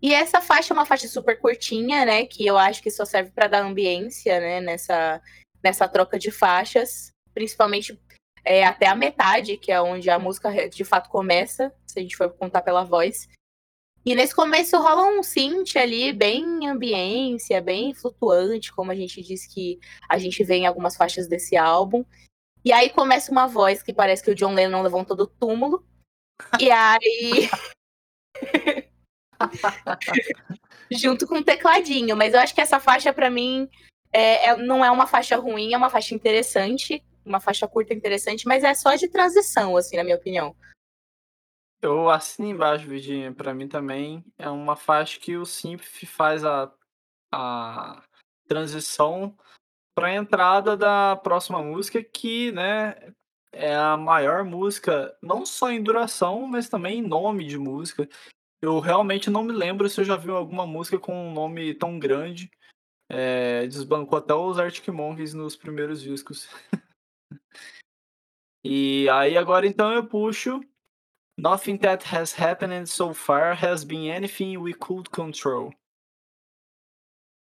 E 0.02 0.14
essa 0.14 0.42
faixa 0.42 0.74
é 0.74 0.76
uma 0.76 0.86
faixa 0.86 1.08
super 1.08 1.40
curtinha, 1.40 2.06
né? 2.06 2.26
Que 2.26 2.46
eu 2.46 2.58
acho 2.58 2.82
que 2.82 2.92
só 2.92 3.04
serve 3.04 3.32
para 3.32 3.48
dar 3.48 3.64
ambiência, 3.64 4.40
né? 4.40 4.62
Nessa, 4.62 5.22
nessa 5.64 5.88
troca 5.88 6.20
de 6.20 6.32
faixas. 6.32 7.10
Principalmente 7.34 8.00
é, 8.46 8.64
até 8.66 8.88
a 8.88 8.96
metade, 8.96 9.58
que 9.58 9.72
é 9.72 9.82
onde 9.82 10.10
a 10.10 10.20
música 10.20 10.70
de 10.70 10.86
fato 10.86 11.10
começa, 11.10 11.74
se 11.86 12.00
a 12.00 12.02
gente 12.02 12.16
for 12.16 12.30
contar 12.30 12.62
pela 12.62 12.84
voz. 12.84 13.28
E 14.06 14.16
nesse 14.16 14.34
começo 14.34 14.78
rola 14.78 15.04
um 15.06 15.22
synth 15.22 15.76
ali, 15.76 16.14
bem 16.14 16.68
ambiência, 16.68 17.62
bem 17.62 17.94
flutuante, 17.94 18.72
como 18.72 18.92
a 18.92 18.96
gente 18.96 19.22
diz 19.22 19.46
que 19.46 19.80
a 20.08 20.18
gente 20.18 20.44
vê 20.44 20.56
em 20.56 20.66
algumas 20.66 20.96
faixas 20.96 21.28
desse 21.28 21.58
álbum. 21.58 22.06
E 22.64 22.72
aí 22.72 22.90
começa 22.90 23.32
uma 23.32 23.48
voz 23.48 23.84
que 23.84 23.94
parece 23.94 24.24
que 24.24 24.32
o 24.32 24.36
John 24.36 24.54
Lennon 24.54 24.82
levantou 24.82 25.18
do 25.18 25.28
túmulo. 25.28 25.86
E 26.60 26.72
aí. 26.72 27.50
Junto 30.92 31.28
com 31.28 31.38
um 31.38 31.44
tecladinho. 31.44 32.16
Mas 32.16 32.34
eu 32.34 32.40
acho 32.40 32.54
que 32.54 32.62
essa 32.62 32.80
faixa, 32.80 33.12
para 33.14 33.30
mim, 33.30 33.70
é, 34.12 34.48
é, 34.48 34.58
não 34.58 34.84
é 34.84 34.92
uma 34.92 35.08
faixa 35.08 35.38
ruim, 35.38 35.74
é 35.74 35.78
uma 35.78 35.90
faixa 35.90 36.16
interessante. 36.16 37.04
Uma 37.26 37.40
faixa 37.42 37.68
curta 37.68 37.94
interessante, 37.94 38.48
mas 38.48 38.64
é 38.64 38.74
só 38.74 38.96
de 38.96 39.10
transição, 39.10 39.76
assim, 39.76 39.98
na 39.98 40.04
minha 40.04 40.16
opinião. 40.16 40.56
Eu 41.82 42.10
assino 42.10 42.48
embaixo, 42.48 42.88
Virginia. 42.88 43.34
Pra 43.34 43.54
mim 43.54 43.68
também 43.68 44.24
é 44.38 44.50
uma 44.50 44.76
faixa 44.76 45.20
que 45.20 45.36
o 45.36 45.46
Simp 45.46 45.82
faz 46.06 46.44
a, 46.44 46.72
a 47.32 48.02
transição 48.48 49.38
para 49.94 50.08
a 50.08 50.16
entrada 50.16 50.78
da 50.78 51.16
próxima 51.16 51.62
música, 51.62 52.04
que 52.04 52.52
né, 52.52 52.96
é 53.52 53.76
a 53.76 53.98
maior 53.98 54.44
música, 54.44 55.16
não 55.22 55.46
só 55.46 55.72
em 55.72 55.82
duração, 55.82 56.46
mas 56.48 56.70
também 56.70 57.00
em 57.00 57.08
nome 57.08 57.46
de 57.46 57.58
música. 57.58 58.08
Eu 58.62 58.80
realmente 58.80 59.30
não 59.30 59.44
me 59.44 59.54
lembro 59.54 59.90
se 59.90 60.02
eu 60.02 60.06
já 60.06 60.16
vi 60.16 60.30
alguma 60.32 60.66
música 60.66 60.98
com 60.98 61.14
um 61.14 61.34
nome 61.34 61.74
tão 61.76 62.00
grande. 62.00 62.50
É, 63.10 63.68
desbancou 63.68 64.18
até 64.18 64.34
os 64.34 64.60
Arctic 64.60 64.88
Monkeys 64.90 65.34
nos 65.34 65.56
primeiros 65.56 66.02
discos. 66.02 66.50
e 68.66 69.08
aí 69.10 69.38
agora 69.38 69.68
então 69.68 69.94
eu 69.94 70.08
puxo 70.08 70.60
Nothing 71.40 71.78
that 71.78 72.04
has 72.04 72.34
happened 72.34 72.90
so 72.90 73.14
far 73.14 73.54
has 73.54 73.84
been 73.84 74.10
anything 74.12 74.58
we 74.58 74.74
could 74.74 75.12
control. 75.12 75.72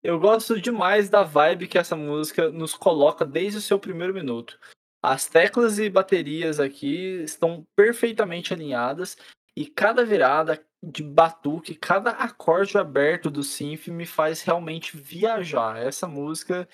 Eu 0.04 0.20
gosto 0.20 0.60
demais 0.60 1.10
da 1.10 1.24
vibe 1.24 1.68
que 1.68 1.78
essa 1.78 1.95
música 1.95 2.50
nos 2.50 2.74
coloca 2.74 3.26
desde 3.26 3.60
o 3.60 3.62
seu 3.62 3.80
primeiro 3.80 4.14
minuto. 4.14 4.60
As 5.02 5.28
teclas 5.28 5.80
e 5.80 5.89
baterias 5.89 6.60
aqui 6.60 7.22
estão 7.24 7.66
perfeitamente 7.74 8.54
alinhadas 8.54 9.18
e 9.56 9.66
cada 9.66 10.06
virada 10.06 10.62
de 10.82 11.04
batuque, 11.04 11.76
cada 11.76 12.12
acorde 12.12 12.78
aberto 12.78 13.30
do 13.30 13.44
synth 13.44 13.88
me 13.88 14.06
faz 14.06 14.42
realmente 14.42 14.96
viajar. 14.96 15.78
Essa 15.78 16.08
música 16.08 16.68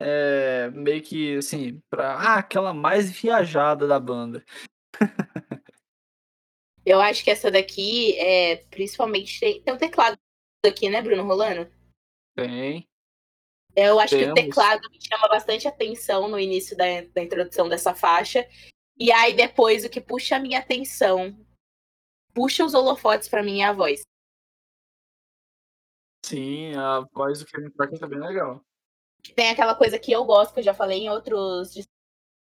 é 0.00 0.70
meio 0.70 1.02
que 1.02 1.36
assim, 1.36 1.80
para 1.90 2.14
ah, 2.14 2.34
aquela 2.36 2.72
mais 2.72 3.10
viajada 3.10 3.86
da 3.86 4.00
banda. 4.00 4.44
Eu 6.84 7.00
acho 7.00 7.22
que 7.22 7.30
essa 7.30 7.50
daqui 7.50 8.18
é 8.18 8.56
principalmente 8.70 9.38
tem, 9.38 9.62
tem 9.62 9.74
um 9.74 9.78
teclado 9.78 10.18
aqui, 10.66 10.88
né, 10.88 11.02
Bruno 11.02 11.24
Rolando? 11.24 11.70
Tem. 12.34 12.88
Eu 13.76 14.00
acho 14.00 14.16
Temos. 14.16 14.34
que 14.34 14.40
o 14.40 14.46
teclado 14.46 14.90
me 14.90 14.98
chama 15.00 15.28
bastante 15.28 15.68
atenção 15.68 16.28
no 16.28 16.38
início 16.38 16.76
da, 16.76 16.84
da 17.14 17.22
introdução 17.22 17.68
dessa 17.68 17.94
faixa. 17.94 18.48
E 18.98 19.12
aí 19.12 19.34
depois 19.34 19.84
o 19.84 19.90
que 19.90 20.00
puxa 20.00 20.36
a 20.36 20.40
minha 20.40 20.58
atenção, 20.58 21.38
puxa 22.34 22.64
os 22.64 22.74
holofotes 22.74 23.28
para 23.28 23.42
mim 23.42 23.60
é 23.60 23.66
a 23.66 23.72
voz. 23.72 24.02
Sim, 26.24 26.74
a 26.76 27.00
voz 27.12 27.40
do 27.40 27.46
Kevin 27.46 27.70
Parker 27.70 27.98
tá 27.98 28.06
bem 28.06 28.20
legal. 28.20 28.62
Tem 29.34 29.50
aquela 29.50 29.74
coisa 29.74 29.98
que 29.98 30.12
eu 30.12 30.24
gosto, 30.24 30.54
que 30.54 30.60
eu 30.60 30.64
já 30.64 30.74
falei 30.74 31.00
em 31.00 31.10
outros 31.10 31.74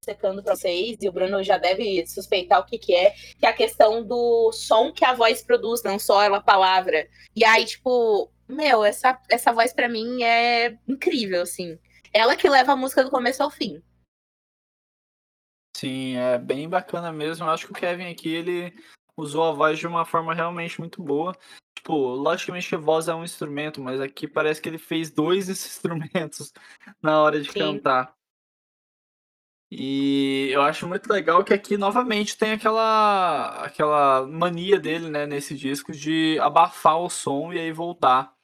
secando 0.03 0.43
para 0.43 0.55
vocês, 0.55 0.97
e 1.01 1.07
o 1.07 1.11
Bruno 1.11 1.41
já 1.41 1.57
deve 1.57 2.05
suspeitar 2.05 2.59
o 2.59 2.65
que, 2.65 2.77
que 2.77 2.93
é, 2.93 3.11
que 3.11 3.45
é 3.45 3.49
a 3.49 3.53
questão 3.53 4.05
do 4.05 4.51
som 4.51 4.91
que 4.91 5.05
a 5.05 5.13
voz 5.13 5.41
produz, 5.41 5.81
não 5.81 5.97
só 5.97 6.21
ela 6.21 6.41
palavra. 6.41 7.07
E 7.35 7.45
aí, 7.45 7.65
tipo, 7.65 8.29
meu, 8.47 8.83
essa, 8.83 9.19
essa 9.29 9.53
voz 9.53 9.73
para 9.73 9.87
mim 9.87 10.21
é 10.23 10.77
incrível, 10.87 11.41
assim. 11.41 11.79
Ela 12.11 12.35
que 12.35 12.49
leva 12.49 12.73
a 12.73 12.75
música 12.75 13.03
do 13.03 13.09
começo 13.09 13.41
ao 13.41 13.49
fim. 13.49 13.81
Sim, 15.75 16.17
é 16.17 16.37
bem 16.37 16.69
bacana 16.69 17.11
mesmo. 17.11 17.45
Eu 17.45 17.49
acho 17.49 17.65
que 17.65 17.71
o 17.71 17.75
Kevin 17.75 18.11
aqui, 18.11 18.29
ele 18.33 18.73
usou 19.17 19.43
a 19.43 19.51
voz 19.51 19.79
de 19.79 19.87
uma 19.87 20.05
forma 20.05 20.33
realmente 20.33 20.79
muito 20.79 21.01
boa. 21.01 21.35
Tipo, 21.75 21.93
logicamente 22.15 22.73
a 22.75 22.77
voz 22.77 23.07
é 23.07 23.15
um 23.15 23.23
instrumento, 23.23 23.81
mas 23.81 23.99
aqui 23.99 24.27
parece 24.27 24.61
que 24.61 24.69
ele 24.69 24.77
fez 24.77 25.11
dois 25.11 25.49
instrumentos 25.49 26.53
na 27.01 27.21
hora 27.21 27.41
de 27.41 27.51
Sim. 27.51 27.59
cantar. 27.59 28.15
E 29.75 30.49
eu 30.51 30.61
acho 30.61 30.87
muito 30.87 31.11
legal 31.11 31.43
que 31.43 31.53
aqui 31.53 31.77
novamente 31.77 32.37
tem 32.37 32.51
aquela 32.51 33.63
aquela 33.65 34.27
mania 34.27 34.79
dele, 34.79 35.09
né, 35.09 35.25
nesse 35.25 35.55
disco 35.55 35.91
de 35.91 36.37
abafar 36.39 36.99
o 36.99 37.09
som 37.09 37.51
e 37.51 37.59
aí 37.59 37.71
voltar. 37.71 38.35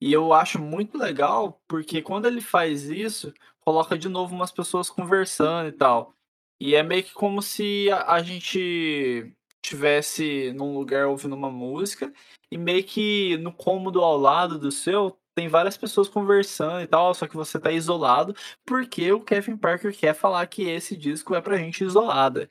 E 0.00 0.12
eu 0.12 0.32
acho 0.32 0.60
muito 0.60 0.98
legal 0.98 1.62
porque 1.68 2.02
quando 2.02 2.26
ele 2.26 2.40
faz 2.40 2.84
isso, 2.90 3.32
coloca 3.60 3.96
de 3.96 4.08
novo 4.08 4.34
umas 4.34 4.50
pessoas 4.50 4.90
conversando 4.90 5.68
e 5.68 5.72
tal. 5.72 6.14
E 6.60 6.74
é 6.74 6.82
meio 6.82 7.04
que 7.04 7.12
como 7.12 7.40
se 7.42 7.88
a, 7.90 8.14
a 8.14 8.22
gente 8.22 9.32
tivesse 9.66 10.52
num 10.52 10.72
lugar 10.72 11.06
ouvindo 11.06 11.34
uma 11.34 11.50
música 11.50 12.12
e 12.50 12.56
meio 12.56 12.84
que 12.84 13.36
no 13.38 13.52
cômodo 13.52 14.00
ao 14.00 14.16
lado 14.16 14.58
do 14.58 14.70
seu 14.70 15.18
tem 15.34 15.48
várias 15.48 15.76
pessoas 15.76 16.08
conversando 16.08 16.80
e 16.80 16.86
tal, 16.86 17.12
só 17.12 17.26
que 17.26 17.36
você 17.36 17.58
tá 17.58 17.70
isolado, 17.70 18.34
porque 18.64 19.12
o 19.12 19.20
Kevin 19.20 19.56
Parker 19.56 19.94
quer 19.94 20.14
falar 20.14 20.46
que 20.46 20.62
esse 20.62 20.96
disco 20.96 21.34
é 21.34 21.42
pra 21.42 21.58
gente 21.58 21.84
isolada. 21.84 22.50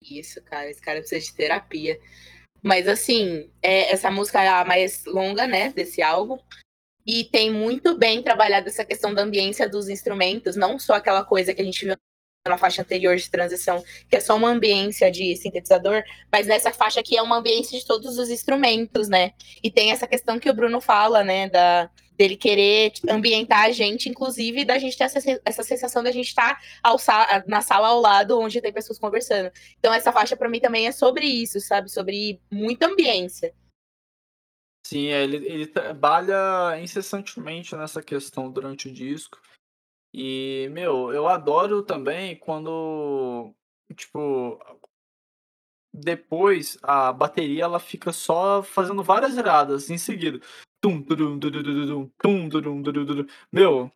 Isso, 0.00 0.42
cara, 0.44 0.70
esse 0.70 0.80
cara 0.80 1.00
precisa 1.00 1.20
de 1.20 1.34
terapia. 1.34 2.00
Mas 2.62 2.88
assim, 2.88 3.50
é, 3.60 3.92
essa 3.92 4.10
música 4.10 4.42
é 4.42 4.48
a 4.48 4.64
mais 4.64 5.04
longa, 5.04 5.46
né, 5.46 5.70
desse 5.72 6.00
álbum. 6.00 6.38
E 7.06 7.24
tem 7.24 7.50
muito 7.50 7.98
bem 7.98 8.22
trabalhado 8.22 8.68
essa 8.68 8.84
questão 8.84 9.12
da 9.12 9.22
ambiência 9.22 9.68
dos 9.68 9.90
instrumentos, 9.90 10.56
não 10.56 10.78
só 10.78 10.94
aquela 10.94 11.22
coisa 11.22 11.52
que 11.52 11.60
a 11.60 11.64
gente 11.64 11.84
viu 11.84 11.94
na 12.46 12.58
faixa 12.58 12.82
anterior 12.82 13.16
de 13.16 13.30
transição, 13.30 13.82
que 14.08 14.16
é 14.16 14.20
só 14.20 14.36
uma 14.36 14.50
ambiência 14.50 15.10
de 15.10 15.34
sintetizador, 15.36 16.02
mas 16.30 16.46
nessa 16.46 16.70
faixa 16.70 17.00
aqui 17.00 17.16
é 17.16 17.22
uma 17.22 17.38
ambiência 17.38 17.78
de 17.78 17.86
todos 17.86 18.18
os 18.18 18.28
instrumentos, 18.28 19.08
né? 19.08 19.32
E 19.62 19.70
tem 19.70 19.90
essa 19.90 20.06
questão 20.06 20.38
que 20.38 20.50
o 20.50 20.54
Bruno 20.54 20.80
fala, 20.80 21.24
né, 21.24 21.48
da 21.48 21.90
dele 22.16 22.36
querer 22.36 22.92
ambientar 23.08 23.64
a 23.64 23.72
gente, 23.72 24.08
inclusive 24.08 24.64
da 24.64 24.78
gente 24.78 24.96
ter 24.96 25.02
essa, 25.02 25.18
essa 25.44 25.62
sensação 25.64 26.00
da 26.00 26.12
gente 26.12 26.28
estar 26.28 26.60
tá 26.80 27.44
na 27.48 27.60
sala 27.60 27.88
ao 27.88 28.00
lado 28.00 28.38
onde 28.38 28.60
tem 28.60 28.72
pessoas 28.72 29.00
conversando. 29.00 29.50
Então 29.80 29.92
essa 29.92 30.12
faixa 30.12 30.36
para 30.36 30.48
mim 30.48 30.60
também 30.60 30.86
é 30.86 30.92
sobre 30.92 31.26
isso, 31.26 31.58
sabe? 31.60 31.90
Sobre 31.90 32.40
muita 32.52 32.86
ambiência. 32.86 33.52
Sim, 34.86 35.08
é, 35.08 35.24
ele, 35.24 35.38
ele 35.38 35.66
trabalha 35.66 36.78
incessantemente 36.80 37.74
nessa 37.74 38.00
questão 38.00 38.48
durante 38.48 38.86
o 38.86 38.92
disco. 38.92 39.40
E, 40.16 40.68
meu, 40.70 41.12
eu 41.12 41.26
adoro 41.26 41.82
também 41.82 42.36
quando, 42.36 43.52
tipo, 43.96 44.60
depois 45.92 46.78
a 46.84 47.12
bateria 47.12 47.64
ela 47.64 47.80
fica 47.80 48.12
só 48.12 48.62
fazendo 48.62 49.02
várias 49.02 49.34
viradas 49.34 49.90
em 49.90 49.98
seguida. 49.98 50.38
Tum, 50.80 51.02
tum, 51.02 51.40
Meu, 53.50 53.90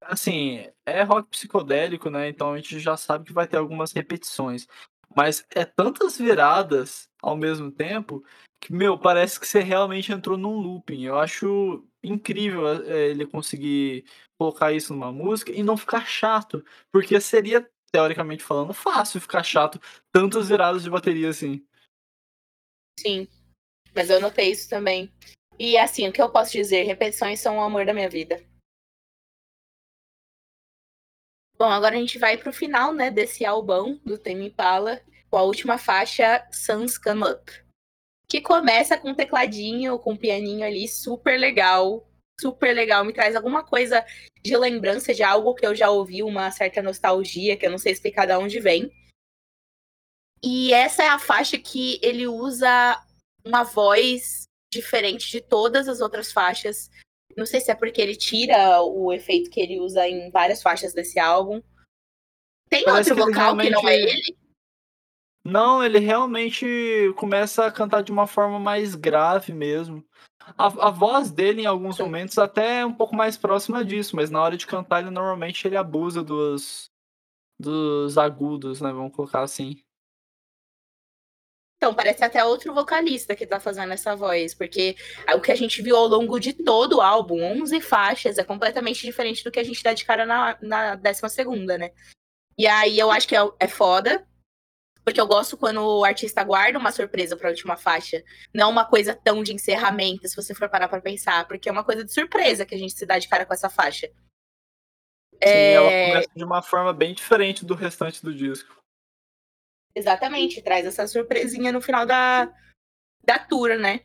assim, 0.00 0.66
é 0.86 1.02
rock 1.02 1.28
psicodélico, 1.28 2.08
né? 2.08 2.30
Então 2.30 2.54
a 2.54 2.56
gente 2.56 2.80
já 2.80 2.96
sabe 2.96 3.26
que 3.26 3.32
vai 3.34 3.46
ter 3.46 3.58
algumas 3.58 3.92
repetições. 3.92 4.66
Mas 5.14 5.44
é 5.54 5.66
tantas 5.66 6.16
viradas 6.16 7.10
ao 7.22 7.36
mesmo 7.36 7.70
tempo 7.70 8.24
que, 8.62 8.72
meu, 8.72 8.96
parece 8.96 9.40
que 9.40 9.46
você 9.46 9.58
realmente 9.60 10.12
entrou 10.12 10.38
num 10.38 10.56
looping. 10.56 11.02
Eu 11.02 11.18
acho 11.18 11.84
incrível 12.00 12.68
é, 12.84 13.08
ele 13.08 13.26
conseguir 13.26 14.04
colocar 14.38 14.72
isso 14.72 14.92
numa 14.94 15.10
música 15.10 15.50
e 15.50 15.64
não 15.64 15.76
ficar 15.76 16.06
chato. 16.06 16.64
Porque 16.92 17.20
seria, 17.20 17.68
teoricamente 17.90 18.44
falando, 18.44 18.72
fácil 18.72 19.20
ficar 19.20 19.42
chato 19.42 19.80
tantas 20.12 20.48
viradas 20.48 20.84
de 20.84 20.90
bateria 20.90 21.28
assim. 21.28 21.66
Sim, 23.00 23.26
mas 23.92 24.08
eu 24.08 24.20
notei 24.20 24.52
isso 24.52 24.70
também. 24.70 25.12
E 25.58 25.76
assim, 25.76 26.08
o 26.08 26.12
que 26.12 26.22
eu 26.22 26.30
posso 26.30 26.52
dizer? 26.52 26.84
Repetições 26.84 27.40
são 27.40 27.58
o 27.58 27.62
amor 27.62 27.84
da 27.84 27.92
minha 27.92 28.08
vida. 28.08 28.40
Bom, 31.58 31.68
agora 31.68 31.96
a 31.96 31.98
gente 31.98 32.18
vai 32.18 32.36
pro 32.36 32.52
final, 32.52 32.94
né, 32.94 33.10
desse 33.10 33.44
albão 33.44 34.00
do 34.04 34.16
Tame 34.18 34.46
Impala, 34.46 35.00
com 35.28 35.36
a 35.36 35.42
última 35.42 35.78
faixa, 35.78 36.46
Suns 36.52 36.96
Come 36.96 37.24
Up. 37.24 37.61
Que 38.32 38.40
começa 38.40 38.96
com 38.96 39.10
um 39.10 39.14
tecladinho, 39.14 39.98
com 39.98 40.14
um 40.14 40.16
pianinho 40.16 40.64
ali, 40.64 40.88
super 40.88 41.38
legal. 41.38 42.08
Super 42.40 42.74
legal, 42.74 43.04
me 43.04 43.12
traz 43.12 43.36
alguma 43.36 43.62
coisa 43.62 44.02
de 44.42 44.56
lembrança 44.56 45.12
de 45.12 45.22
algo 45.22 45.54
que 45.54 45.66
eu 45.66 45.74
já 45.74 45.90
ouvi, 45.90 46.22
uma 46.22 46.50
certa 46.50 46.80
nostalgia, 46.80 47.58
que 47.58 47.66
eu 47.66 47.70
não 47.70 47.76
sei 47.76 47.92
explicar 47.92 48.24
de 48.24 48.32
onde 48.32 48.58
vem. 48.58 48.90
E 50.42 50.72
essa 50.72 51.02
é 51.02 51.08
a 51.08 51.18
faixa 51.18 51.58
que 51.58 52.00
ele 52.02 52.26
usa 52.26 52.98
uma 53.44 53.64
voz 53.64 54.44
diferente 54.72 55.30
de 55.30 55.42
todas 55.42 55.86
as 55.86 56.00
outras 56.00 56.32
faixas. 56.32 56.88
Não 57.36 57.44
sei 57.44 57.60
se 57.60 57.70
é 57.70 57.74
porque 57.74 58.00
ele 58.00 58.16
tira 58.16 58.80
o 58.80 59.12
efeito 59.12 59.50
que 59.50 59.60
ele 59.60 59.78
usa 59.78 60.08
em 60.08 60.30
várias 60.30 60.62
faixas 60.62 60.94
desse 60.94 61.18
álbum. 61.18 61.60
Tem 62.70 62.82
Parece 62.82 63.10
outro 63.10 63.26
que 63.26 63.30
vocal 63.30 63.56
realmente... 63.56 63.66
que 63.66 63.74
não 63.74 63.86
é 63.86 63.94
ele? 63.94 64.41
Não, 65.44 65.82
ele 65.82 65.98
realmente 65.98 67.12
começa 67.16 67.66
a 67.66 67.72
cantar 67.72 68.02
de 68.02 68.12
uma 68.12 68.26
forma 68.26 68.60
mais 68.60 68.94
grave 68.94 69.52
mesmo. 69.52 70.04
A, 70.56 70.66
a 70.66 70.90
voz 70.90 71.30
dele, 71.30 71.62
em 71.62 71.66
alguns 71.66 71.96
Sim. 71.96 72.04
momentos, 72.04 72.38
até 72.38 72.80
é 72.80 72.86
um 72.86 72.94
pouco 72.94 73.14
mais 73.14 73.36
próxima 73.36 73.84
disso, 73.84 74.14
mas 74.14 74.30
na 74.30 74.40
hora 74.40 74.56
de 74.56 74.66
cantar, 74.66 75.00
ele 75.00 75.10
normalmente 75.10 75.66
ele 75.66 75.76
abusa 75.76 76.22
dos, 76.22 76.90
dos 77.58 78.16
agudos, 78.18 78.80
né? 78.80 78.92
Vamos 78.92 79.14
colocar 79.14 79.42
assim. 79.42 79.82
Então, 81.76 81.92
parece 81.92 82.22
até 82.22 82.44
outro 82.44 82.72
vocalista 82.72 83.34
que 83.34 83.44
tá 83.44 83.58
fazendo 83.58 83.92
essa 83.92 84.14
voz, 84.14 84.54
porque 84.54 84.94
o 85.34 85.40
que 85.40 85.50
a 85.50 85.56
gente 85.56 85.82
viu 85.82 85.96
ao 85.96 86.06
longo 86.06 86.38
de 86.38 86.52
todo 86.52 86.98
o 86.98 87.00
álbum, 87.00 87.42
11 87.42 87.80
faixas, 87.80 88.38
é 88.38 88.44
completamente 88.44 89.02
diferente 89.02 89.42
do 89.42 89.50
que 89.50 89.58
a 89.58 89.64
gente 89.64 89.82
dá 89.82 89.92
de 89.92 90.04
cara 90.04 90.24
na, 90.24 90.56
na 90.62 90.94
décima 90.94 91.28
segunda, 91.28 91.76
né? 91.76 91.90
E 92.56 92.68
aí 92.68 92.96
eu 92.96 93.10
acho 93.10 93.26
que 93.26 93.34
é, 93.34 93.40
é 93.58 93.66
foda, 93.66 94.24
porque 95.04 95.20
eu 95.20 95.26
gosto 95.26 95.56
quando 95.56 95.80
o 95.80 96.04
artista 96.04 96.44
guarda 96.44 96.78
uma 96.78 96.92
surpresa 96.92 97.36
pra 97.36 97.50
última 97.50 97.76
faixa. 97.76 98.22
Não 98.54 98.70
uma 98.70 98.84
coisa 98.84 99.14
tão 99.14 99.42
de 99.42 99.52
encerramento, 99.52 100.28
se 100.28 100.36
você 100.36 100.54
for 100.54 100.68
parar 100.68 100.88
pra 100.88 101.00
pensar, 101.00 101.46
porque 101.48 101.68
é 101.68 101.72
uma 101.72 101.84
coisa 101.84 102.04
de 102.04 102.12
surpresa 102.12 102.64
que 102.64 102.74
a 102.74 102.78
gente 102.78 102.94
se 102.94 103.04
dá 103.04 103.18
de 103.18 103.28
cara 103.28 103.44
com 103.44 103.52
essa 103.52 103.68
faixa. 103.68 104.08
Sim, 105.34 105.40
é... 105.40 105.72
ela 105.74 105.90
começa 105.90 106.30
de 106.34 106.44
uma 106.44 106.62
forma 106.62 106.92
bem 106.92 107.14
diferente 107.14 107.64
do 107.64 107.74
restante 107.74 108.22
do 108.22 108.34
disco. 108.34 108.80
Exatamente, 109.94 110.62
traz 110.62 110.86
essa 110.86 111.06
surpresinha 111.06 111.72
no 111.72 111.82
final 111.82 112.06
da, 112.06 112.50
da 113.24 113.38
tour, 113.38 113.76
né? 113.76 114.00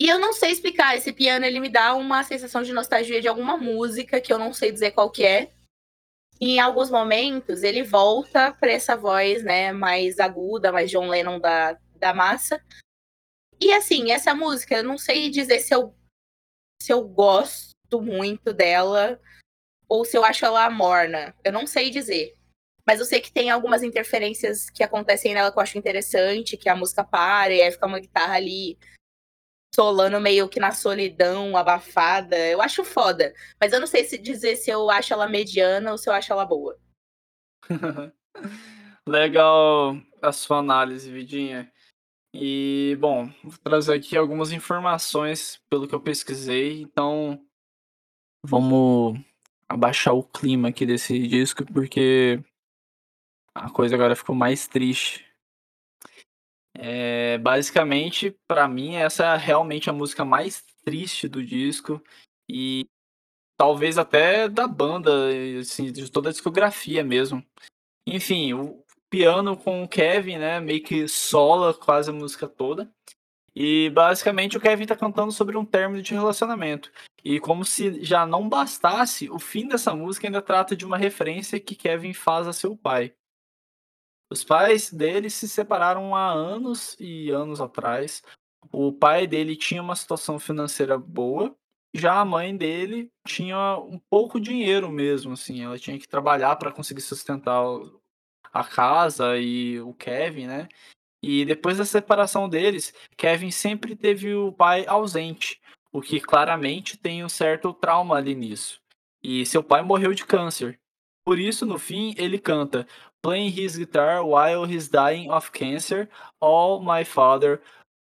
E 0.00 0.08
eu 0.08 0.18
não 0.18 0.32
sei 0.32 0.50
explicar, 0.50 0.96
esse 0.96 1.12
piano 1.12 1.44
ele 1.44 1.60
me 1.60 1.68
dá 1.68 1.94
uma 1.94 2.24
sensação 2.24 2.62
de 2.62 2.72
nostalgia 2.72 3.20
de 3.20 3.28
alguma 3.28 3.56
música 3.56 4.20
que 4.20 4.32
eu 4.32 4.38
não 4.38 4.52
sei 4.52 4.72
dizer 4.72 4.90
qual 4.92 5.10
que 5.10 5.24
é. 5.24 5.52
Em 6.44 6.58
alguns 6.58 6.90
momentos 6.90 7.62
ele 7.62 7.84
volta 7.84 8.52
para 8.52 8.72
essa 8.72 8.96
voz, 8.96 9.44
né, 9.44 9.70
mais 9.70 10.18
aguda, 10.18 10.72
mais 10.72 10.90
John 10.90 11.06
Lennon 11.08 11.38
da, 11.38 11.78
da 11.94 12.12
massa. 12.12 12.60
E 13.60 13.72
assim, 13.72 14.10
essa 14.10 14.34
música, 14.34 14.74
eu 14.74 14.82
não 14.82 14.98
sei 14.98 15.30
dizer 15.30 15.60
se 15.60 15.72
eu 15.72 15.94
se 16.82 16.92
eu 16.92 17.06
gosto 17.06 18.02
muito 18.02 18.52
dela 18.52 19.20
ou 19.88 20.04
se 20.04 20.18
eu 20.18 20.24
acho 20.24 20.44
ela 20.44 20.68
morna. 20.68 21.32
Eu 21.44 21.52
não 21.52 21.64
sei 21.64 21.90
dizer. 21.90 22.34
Mas 22.84 22.98
eu 22.98 23.06
sei 23.06 23.20
que 23.20 23.30
tem 23.30 23.48
algumas 23.48 23.84
interferências 23.84 24.68
que 24.68 24.82
acontecem 24.82 25.32
nela 25.34 25.52
que 25.52 25.58
eu 25.58 25.62
acho 25.62 25.78
interessante, 25.78 26.56
que 26.56 26.68
a 26.68 26.74
música 26.74 27.04
para 27.04 27.54
e 27.54 27.62
aí 27.62 27.70
fica 27.70 27.86
uma 27.86 28.00
guitarra 28.00 28.34
ali 28.34 28.76
solando 29.74 30.20
meio 30.20 30.48
que 30.48 30.60
na 30.60 30.72
solidão, 30.72 31.56
abafada. 31.56 32.36
Eu 32.36 32.60
acho 32.60 32.84
foda. 32.84 33.32
Mas 33.60 33.72
eu 33.72 33.80
não 33.80 33.86
sei 33.86 34.04
se 34.04 34.18
dizer 34.18 34.56
se 34.56 34.70
eu 34.70 34.90
acho 34.90 35.12
ela 35.12 35.28
mediana 35.28 35.92
ou 35.92 35.98
se 35.98 36.08
eu 36.08 36.14
acho 36.14 36.32
ela 36.32 36.44
boa. 36.44 36.78
Legal 39.08 39.96
a 40.20 40.32
sua 40.32 40.58
análise, 40.58 41.10
Vidinha. 41.10 41.72
E, 42.34 42.96
bom, 42.98 43.30
vou 43.42 43.58
trazer 43.62 43.94
aqui 43.94 44.16
algumas 44.16 44.52
informações 44.52 45.60
pelo 45.68 45.86
que 45.86 45.94
eu 45.94 46.00
pesquisei. 46.00 46.80
Então, 46.80 47.44
vamos 48.44 49.20
abaixar 49.68 50.14
o 50.14 50.22
clima 50.22 50.68
aqui 50.68 50.86
desse 50.86 51.18
disco, 51.26 51.64
porque 51.66 52.42
a 53.54 53.70
coisa 53.70 53.94
agora 53.94 54.16
ficou 54.16 54.34
mais 54.34 54.66
triste. 54.66 55.26
É, 56.74 57.38
basicamente, 57.38 58.36
para 58.48 58.66
mim, 58.66 58.96
essa 58.96 59.34
é 59.34 59.36
realmente 59.36 59.90
a 59.90 59.92
música 59.92 60.24
mais 60.24 60.64
triste 60.84 61.28
do 61.28 61.44
disco 61.44 62.02
e 62.48 62.86
talvez 63.56 63.98
até 63.98 64.48
da 64.48 64.66
banda, 64.66 65.10
assim, 65.60 65.92
de 65.92 66.10
toda 66.10 66.30
a 66.30 66.32
discografia 66.32 67.04
mesmo. 67.04 67.44
Enfim, 68.06 68.54
o 68.54 68.84
piano 69.10 69.56
com 69.56 69.84
o 69.84 69.88
Kevin, 69.88 70.38
né, 70.38 70.58
meio 70.58 70.82
que 70.82 71.06
sola 71.06 71.74
quase 71.74 72.10
a 72.10 72.14
música 72.14 72.48
toda. 72.48 72.90
E 73.54 73.90
basicamente 73.90 74.56
o 74.56 74.60
Kevin 74.60 74.86
tá 74.86 74.96
cantando 74.96 75.30
sobre 75.30 75.58
um 75.58 75.64
término 75.64 76.02
de 76.02 76.14
relacionamento. 76.14 76.90
E 77.22 77.38
como 77.38 77.64
se 77.64 78.02
já 78.02 78.26
não 78.26 78.48
bastasse, 78.48 79.30
o 79.30 79.38
fim 79.38 79.68
dessa 79.68 79.94
música 79.94 80.26
ainda 80.26 80.40
trata 80.40 80.74
de 80.74 80.86
uma 80.86 80.96
referência 80.96 81.60
que 81.60 81.76
Kevin 81.76 82.14
faz 82.14 82.48
a 82.48 82.52
seu 82.52 82.76
pai. 82.76 83.14
Os 84.32 84.42
pais 84.42 84.90
dele 84.90 85.28
se 85.28 85.46
separaram 85.46 86.16
há 86.16 86.32
anos 86.32 86.96
e 86.98 87.28
anos 87.28 87.60
atrás. 87.60 88.22
O 88.72 88.90
pai 88.90 89.26
dele 89.26 89.54
tinha 89.54 89.82
uma 89.82 89.94
situação 89.94 90.38
financeira 90.38 90.96
boa, 90.96 91.54
já 91.94 92.18
a 92.18 92.24
mãe 92.24 92.56
dele 92.56 93.10
tinha 93.26 93.76
um 93.76 93.98
pouco 93.98 94.40
dinheiro 94.40 94.90
mesmo, 94.90 95.34
assim, 95.34 95.62
ela 95.62 95.78
tinha 95.78 95.98
que 95.98 96.08
trabalhar 96.08 96.56
para 96.56 96.72
conseguir 96.72 97.02
sustentar 97.02 97.62
a 98.50 98.64
casa 98.64 99.36
e 99.36 99.78
o 99.80 99.92
Kevin, 99.92 100.46
né? 100.46 100.68
E 101.22 101.44
depois 101.44 101.76
da 101.76 101.84
separação 101.84 102.48
deles, 102.48 102.94
Kevin 103.18 103.50
sempre 103.50 103.94
teve 103.94 104.34
o 104.34 104.50
pai 104.50 104.86
ausente, 104.86 105.60
o 105.92 106.00
que 106.00 106.18
claramente 106.18 106.96
tem 106.96 107.22
um 107.22 107.28
certo 107.28 107.74
trauma 107.74 108.16
ali 108.16 108.34
nisso. 108.34 108.80
E 109.22 109.44
seu 109.44 109.62
pai 109.62 109.82
morreu 109.82 110.14
de 110.14 110.24
câncer. 110.24 110.80
Por 111.24 111.38
isso, 111.38 111.66
no 111.66 111.78
fim, 111.78 112.14
ele 112.16 112.38
canta 112.38 112.86
Playing 113.22 113.52
his 113.52 113.76
guitar 113.76 114.24
while 114.24 114.64
he's 114.64 114.88
dying 114.88 115.30
of 115.30 115.52
cancer. 115.52 116.08
Oh, 116.40 116.80
my 116.80 117.04
father, 117.04 117.62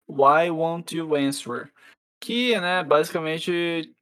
why 0.07 0.49
won't 0.49 0.95
you 0.95 1.15
answer? 1.15 1.69
Que, 2.21 2.59
né, 2.59 2.83
basicamente 2.83 3.93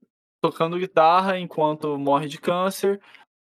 tocando 0.41 0.79
guitarra 0.79 1.39
enquanto 1.39 1.97
morre 1.97 2.27
de 2.27 2.39
câncer. 2.39 3.01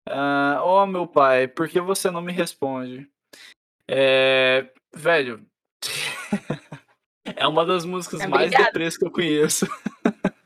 Uh, 0.08 0.60
oh, 0.62 0.86
meu 0.86 1.06
pai, 1.06 1.48
por 1.48 1.68
que 1.68 1.80
você 1.80 2.10
não 2.10 2.20
me 2.20 2.32
responde? 2.32 3.08
É, 3.88 4.70
velho, 4.94 5.46
é 7.24 7.46
uma 7.46 7.64
das 7.64 7.84
músicas 7.84 8.20
é, 8.20 8.26
mais 8.26 8.50
depressas 8.50 8.98
que 8.98 9.06
eu 9.06 9.10
conheço. 9.10 9.66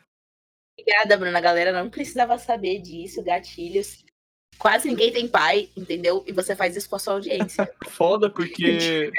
Obrigada, 0.79 1.17
Bruna. 1.17 1.39
A 1.39 1.43
galera 1.43 1.73
não 1.73 1.91
precisava 1.91 2.39
saber 2.39 2.81
disso, 2.81 3.23
gatilhos. 3.23 4.05
Quase 4.59 4.89
ninguém 4.89 5.13
tem 5.13 5.29
pai, 5.29 5.71
entendeu? 5.77 6.25
E 6.27 6.33
você 6.33 6.57
faz 6.57 6.77
isso 6.77 6.89
com 6.89 6.97
a 6.97 6.99
sua 6.99 7.15
audiência. 7.15 7.71
Foda, 7.89 8.29
porque. 8.29 9.13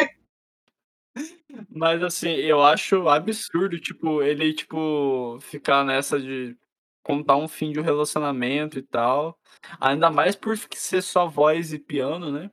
Mas 1.69 2.03
assim, 2.03 2.29
eu 2.29 2.61
acho 2.61 3.07
absurdo, 3.07 3.79
tipo, 3.79 4.21
ele, 4.21 4.53
tipo, 4.53 5.39
ficar 5.41 5.83
nessa 5.83 6.19
de 6.19 6.55
contar 7.03 7.37
um 7.37 7.47
fim 7.47 7.71
de 7.71 7.79
um 7.79 7.83
relacionamento 7.83 8.77
e 8.77 8.83
tal. 8.83 9.37
Ainda 9.79 10.09
mais 10.09 10.35
por 10.35 10.57
ser 10.57 11.01
só 11.01 11.27
voz 11.27 11.73
e 11.73 11.79
piano, 11.79 12.31
né? 12.31 12.51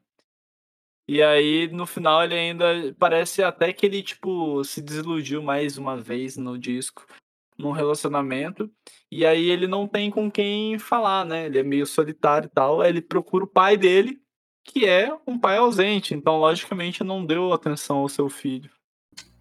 E 1.09 1.23
aí, 1.23 1.69
no 1.69 1.87
final, 1.87 2.25
ele 2.25 2.35
ainda 2.35 2.95
parece 2.99 3.43
até 3.43 3.73
que 3.73 3.87
ele, 3.87 4.03
tipo, 4.03 4.65
se 4.65 4.83
desiludiu 4.83 5.41
mais 5.43 5.79
uma 5.79 5.97
vez 5.97 6.37
no 6.37 6.59
disco 6.59 7.07
num 7.59 7.71
relacionamento, 7.71 8.71
e 9.11 9.25
aí 9.25 9.49
ele 9.51 9.67
não 9.67 9.89
tem 9.89 10.11
com 10.11 10.31
quem 10.31 10.79
falar, 10.79 11.25
né? 11.25 11.47
Ele 11.47 11.59
é 11.59 11.63
meio 11.63 11.87
solitário 11.87 12.47
e 12.47 12.51
tal. 12.51 12.81
Aí 12.81 12.91
ele 12.91 13.01
procura 13.01 13.45
o 13.45 13.49
pai 13.49 13.77
dele, 13.77 14.21
que 14.65 14.85
é 14.87 15.17
um 15.27 15.39
pai 15.39 15.57
ausente, 15.57 16.15
então 16.15 16.39
logicamente 16.39 17.05
não 17.05 17.25
deu 17.25 17.53
atenção 17.53 17.99
ao 17.99 18.09
seu 18.09 18.29
filho. 18.29 18.71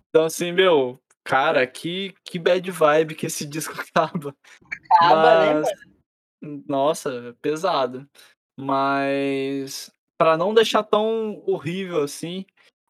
Então, 0.10 0.26
assim, 0.26 0.52
meu, 0.52 1.00
cara, 1.24 1.66
que, 1.68 2.14
que 2.24 2.40
bad 2.40 2.70
vibe 2.72 3.16
que 3.16 3.26
esse 3.26 3.46
disco 3.48 3.74
acaba. 3.74 4.36
Acaba, 4.92 5.46
né, 5.46 5.54
Mas, 5.54 5.68
né, 6.42 6.64
Nossa, 6.68 7.36
pesado. 7.42 8.08
Mas 8.58 9.92
para 10.18 10.38
não 10.38 10.54
deixar 10.54 10.84
tão 10.84 11.44
horrível 11.46 12.02
assim, 12.04 12.46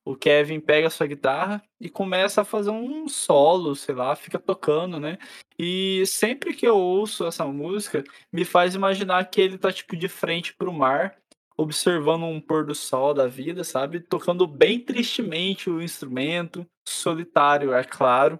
o 0.06 0.16
Kevin 0.16 0.60
pega 0.60 0.90
sua 0.92 1.08
guitarra 1.08 1.64
e 1.82 1.90
começa 1.90 2.42
a 2.42 2.46
fazer 2.46 2.70
um 2.70 3.08
solo, 3.10 3.76
sei 3.76 3.96
lá, 3.96 4.16
fica 4.16 4.38
tocando, 4.38 5.00
né? 5.00 5.18
E 5.58 6.06
sempre 6.06 6.54
que 6.54 6.68
eu 6.68 6.78
ouço 6.78 7.26
essa 7.26 7.44
música, 7.46 8.04
me 8.32 8.46
faz 8.46 8.76
imaginar 8.76 9.28
que 9.32 9.42
ele 9.42 9.58
tá 9.58 9.72
tipo 9.72 9.96
de 9.98 10.08
frente 10.08 10.54
pro 10.54 10.72
mar, 10.72 11.18
observando 11.58 12.24
um 12.26 12.40
pôr 12.40 12.66
do 12.66 12.76
sol 12.76 13.16
da 13.16 13.26
vida, 13.26 13.64
sabe? 13.64 14.00
Tocando 14.00 14.46
bem 14.46 14.80
tristemente 14.80 15.72
o 15.72 15.82
instrumento, 15.82 16.68
solitário, 16.88 17.74
é 17.74 17.84
claro. 17.84 18.40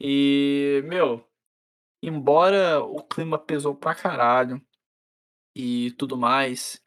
E, 0.00 0.82
meu, 0.86 1.28
embora 2.02 2.80
o 2.80 3.02
clima 3.02 3.38
pesou 3.38 3.74
pra 3.74 3.94
caralho 3.94 4.62
e 5.54 5.90
tudo 5.98 6.16
mais, 6.16 6.82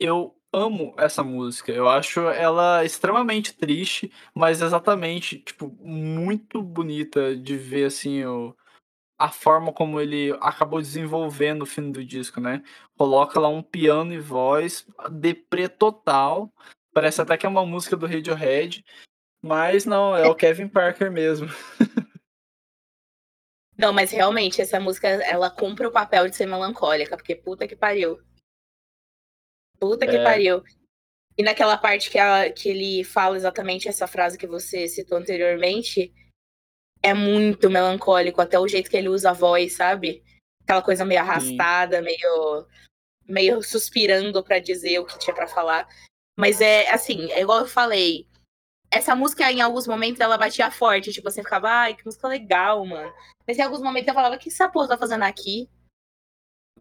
eu 0.00 0.34
amo 0.54 0.94
essa 0.96 1.22
música. 1.22 1.72
Eu 1.72 1.88
acho 1.88 2.20
ela 2.28 2.84
extremamente 2.84 3.54
triste, 3.54 4.12
mas 4.34 4.62
exatamente, 4.62 5.38
tipo, 5.38 5.76
muito 5.80 6.62
bonita 6.62 7.36
de 7.36 7.56
ver, 7.56 7.86
assim, 7.86 8.24
o 8.24 8.54
a 9.18 9.30
forma 9.30 9.72
como 9.72 10.00
ele 10.00 10.36
acabou 10.40 10.80
desenvolvendo 10.80 11.62
o 11.62 11.66
fim 11.66 11.90
do 11.90 12.04
disco, 12.04 12.40
né. 12.40 12.62
Coloca 12.96 13.38
lá 13.38 13.48
um 13.48 13.62
piano 13.62 14.12
e 14.12 14.18
voz, 14.18 14.86
deprê 15.10 15.68
total, 15.68 16.52
parece 16.92 17.22
até 17.22 17.36
que 17.36 17.46
é 17.46 17.48
uma 17.48 17.64
música 17.64 17.96
do 17.96 18.06
Radiohead, 18.06 18.84
mas 19.40 19.84
não, 19.84 20.16
é 20.16 20.26
o 20.26 20.34
Kevin 20.34 20.68
Parker 20.68 21.10
mesmo. 21.10 21.48
Não, 23.76 23.92
mas 23.92 24.12
realmente 24.12 24.62
essa 24.62 24.78
música 24.78 25.08
ela 25.08 25.50
cumpre 25.50 25.84
o 25.84 25.90
papel 25.90 26.28
de 26.28 26.36
ser 26.36 26.46
melancólica, 26.46 27.16
porque 27.16 27.34
puta 27.34 27.66
que 27.66 27.74
pariu. 27.74 28.20
Puta 29.88 30.06
que 30.06 30.16
É. 30.16 30.24
pariu. 30.24 30.62
E 31.36 31.42
naquela 31.42 31.76
parte 31.76 32.10
que, 32.10 32.18
que 32.52 32.68
ele 32.68 33.04
fala 33.04 33.36
exatamente 33.36 33.88
essa 33.88 34.06
frase 34.06 34.38
que 34.38 34.46
você 34.46 34.88
citou 34.88 35.18
anteriormente, 35.18 36.12
é 37.02 37.12
muito 37.12 37.68
melancólico, 37.68 38.40
até 38.40 38.58
o 38.58 38.66
jeito 38.66 38.88
que 38.88 38.96
ele 38.96 39.08
usa 39.08 39.30
a 39.30 39.34
voz, 39.34 39.74
sabe? 39.76 40.24
Aquela 40.62 40.80
coisa 40.80 41.04
meio 41.04 41.20
arrastada, 41.20 42.00
meio, 42.00 42.66
meio 43.28 43.62
suspirando 43.62 44.42
pra 44.42 44.58
dizer 44.58 44.98
o 45.00 45.04
que 45.04 45.18
tinha 45.18 45.34
pra 45.34 45.46
falar. 45.46 45.86
Mas 46.38 46.60
é 46.60 46.90
assim, 46.90 47.30
é 47.32 47.42
igual 47.42 47.60
eu 47.60 47.68
falei. 47.68 48.26
Essa 48.90 49.14
música, 49.14 49.50
em 49.50 49.60
alguns 49.60 49.86
momentos, 49.86 50.20
ela 50.20 50.38
batia 50.38 50.70
forte. 50.70 51.12
Tipo, 51.12 51.30
você 51.30 51.42
ficava, 51.42 51.68
ai, 51.68 51.94
que 51.94 52.04
música 52.04 52.28
legal, 52.28 52.84
mano. 52.86 53.12
Mas 53.46 53.58
em 53.58 53.62
alguns 53.62 53.82
momentos 53.82 54.08
eu 54.08 54.14
falava, 54.14 54.36
o 54.36 54.38
que 54.38 54.48
essa 54.48 54.68
porra 54.68 54.88
tá 54.88 54.96
fazendo 54.96 55.24
aqui? 55.24 55.68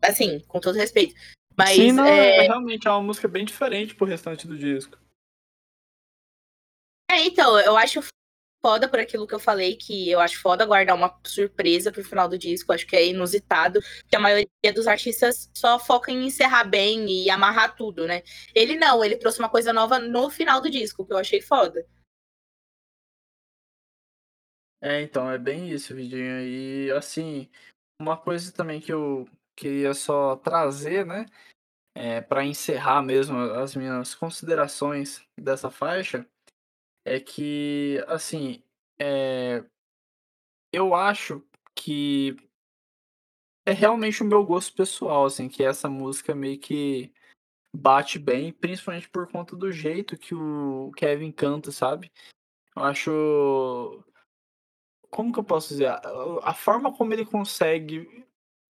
Assim, 0.01 0.39
com 0.47 0.59
todo 0.59 0.75
respeito. 0.75 1.15
Mas 1.57 1.75
Sim, 1.75 1.91
não, 1.91 2.05
é... 2.05 2.37
é 2.37 2.41
realmente 2.41 2.87
é 2.87 2.91
uma 2.91 3.01
música 3.01 3.27
bem 3.27 3.45
diferente 3.45 3.95
pro 3.95 4.05
restante 4.05 4.47
do 4.47 4.57
disco. 4.57 4.97
É, 7.09 7.21
então, 7.21 7.59
eu 7.59 7.77
acho 7.77 8.01
foda 8.65 8.87
por 8.87 8.97
aquilo 8.97 9.27
que 9.27 9.35
eu 9.35 9.39
falei, 9.39 9.75
que 9.75 10.09
eu 10.09 10.21
acho 10.21 10.41
foda 10.41 10.65
guardar 10.65 10.95
uma 10.95 11.19
surpresa 11.25 11.91
pro 11.91 12.03
final 12.03 12.29
do 12.29 12.37
disco. 12.37 12.71
Acho 12.71 12.87
que 12.87 12.95
é 12.95 13.07
inusitado, 13.07 13.81
que 14.07 14.15
a 14.15 14.19
maioria 14.19 14.47
dos 14.73 14.87
artistas 14.87 15.49
só 15.53 15.77
foca 15.77 16.11
em 16.11 16.25
encerrar 16.25 16.63
bem 16.63 17.05
e 17.09 17.29
amarrar 17.29 17.75
tudo, 17.75 18.07
né? 18.07 18.23
Ele 18.55 18.75
não, 18.75 19.03
ele 19.03 19.17
trouxe 19.17 19.39
uma 19.39 19.49
coisa 19.49 19.73
nova 19.73 19.99
no 19.99 20.29
final 20.29 20.61
do 20.61 20.69
disco, 20.69 21.05
que 21.05 21.13
eu 21.13 21.17
achei 21.17 21.41
foda. 21.41 21.85
É, 24.81 25.01
então, 25.01 25.29
é 25.29 25.37
bem 25.37 25.69
isso, 25.69 25.93
Vidinho. 25.93 26.41
E, 26.41 26.91
assim, 26.91 27.49
uma 28.01 28.17
coisa 28.17 28.51
também 28.51 28.81
que 28.81 28.91
eu 28.91 29.27
queria 29.55 29.93
só 29.93 30.35
trazer, 30.35 31.05
né, 31.05 31.25
é, 31.95 32.21
para 32.21 32.45
encerrar 32.45 33.01
mesmo 33.01 33.37
as 33.37 33.75
minhas 33.75 34.15
considerações 34.15 35.25
dessa 35.39 35.69
faixa, 35.69 36.27
é 37.05 37.19
que, 37.19 38.03
assim, 38.07 38.63
é, 38.99 39.63
eu 40.71 40.95
acho 40.95 41.45
que 41.75 42.35
é 43.65 43.71
realmente 43.71 44.21
o 44.21 44.25
meu 44.25 44.43
gosto 44.45 44.75
pessoal, 44.75 45.25
assim, 45.25 45.47
que 45.47 45.63
essa 45.63 45.89
música 45.89 46.35
meio 46.35 46.59
que 46.59 47.13
bate 47.75 48.19
bem, 48.19 48.51
principalmente 48.51 49.09
por 49.09 49.31
conta 49.31 49.55
do 49.55 49.71
jeito 49.71 50.17
que 50.17 50.35
o 50.35 50.91
Kevin 50.95 51.31
canta, 51.31 51.71
sabe? 51.71 52.11
Eu 52.75 52.83
acho 52.83 54.03
como 55.09 55.31
que 55.31 55.39
eu 55.39 55.43
posso 55.43 55.69
dizer? 55.69 55.87
A 56.41 56.53
forma 56.55 56.91
como 56.91 57.13
ele 57.13 57.23
consegue 57.23 58.25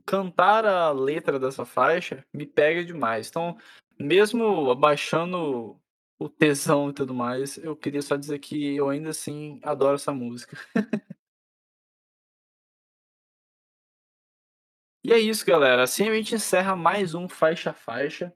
cantar 0.05 0.65
a 0.65 0.91
letra 0.91 1.39
dessa 1.39 1.65
faixa 1.65 2.25
me 2.33 2.45
pega 2.45 2.83
demais. 2.83 3.29
Então, 3.29 3.57
mesmo 3.99 4.69
abaixando 4.69 5.79
o 6.19 6.29
tesão 6.29 6.89
e 6.89 6.93
tudo 6.93 7.13
mais, 7.13 7.57
eu 7.57 7.75
queria 7.75 8.01
só 8.01 8.15
dizer 8.15 8.39
que 8.39 8.75
eu 8.75 8.89
ainda 8.89 9.09
assim 9.09 9.59
adoro 9.63 9.95
essa 9.95 10.13
música. 10.13 10.57
e 15.03 15.11
é 15.11 15.19
isso, 15.19 15.45
galera. 15.45 15.83
Assim 15.83 16.07
a 16.09 16.15
gente 16.15 16.35
encerra 16.35 16.75
mais 16.75 17.13
um 17.13 17.27
faixa 17.27 17.71
a 17.71 17.73
faixa. 17.73 18.33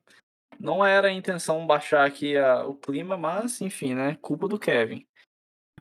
Não 0.60 0.84
era 0.84 1.10
a 1.10 1.14
intenção 1.14 1.68
baixar 1.68 2.06
aqui 2.06 2.36
a, 2.36 2.66
o 2.66 2.76
clima, 2.76 3.16
mas 3.16 3.62
enfim, 3.62 3.94
né? 3.94 4.18
Culpa 4.22 4.48
do 4.48 4.60
Kevin. 4.60 5.06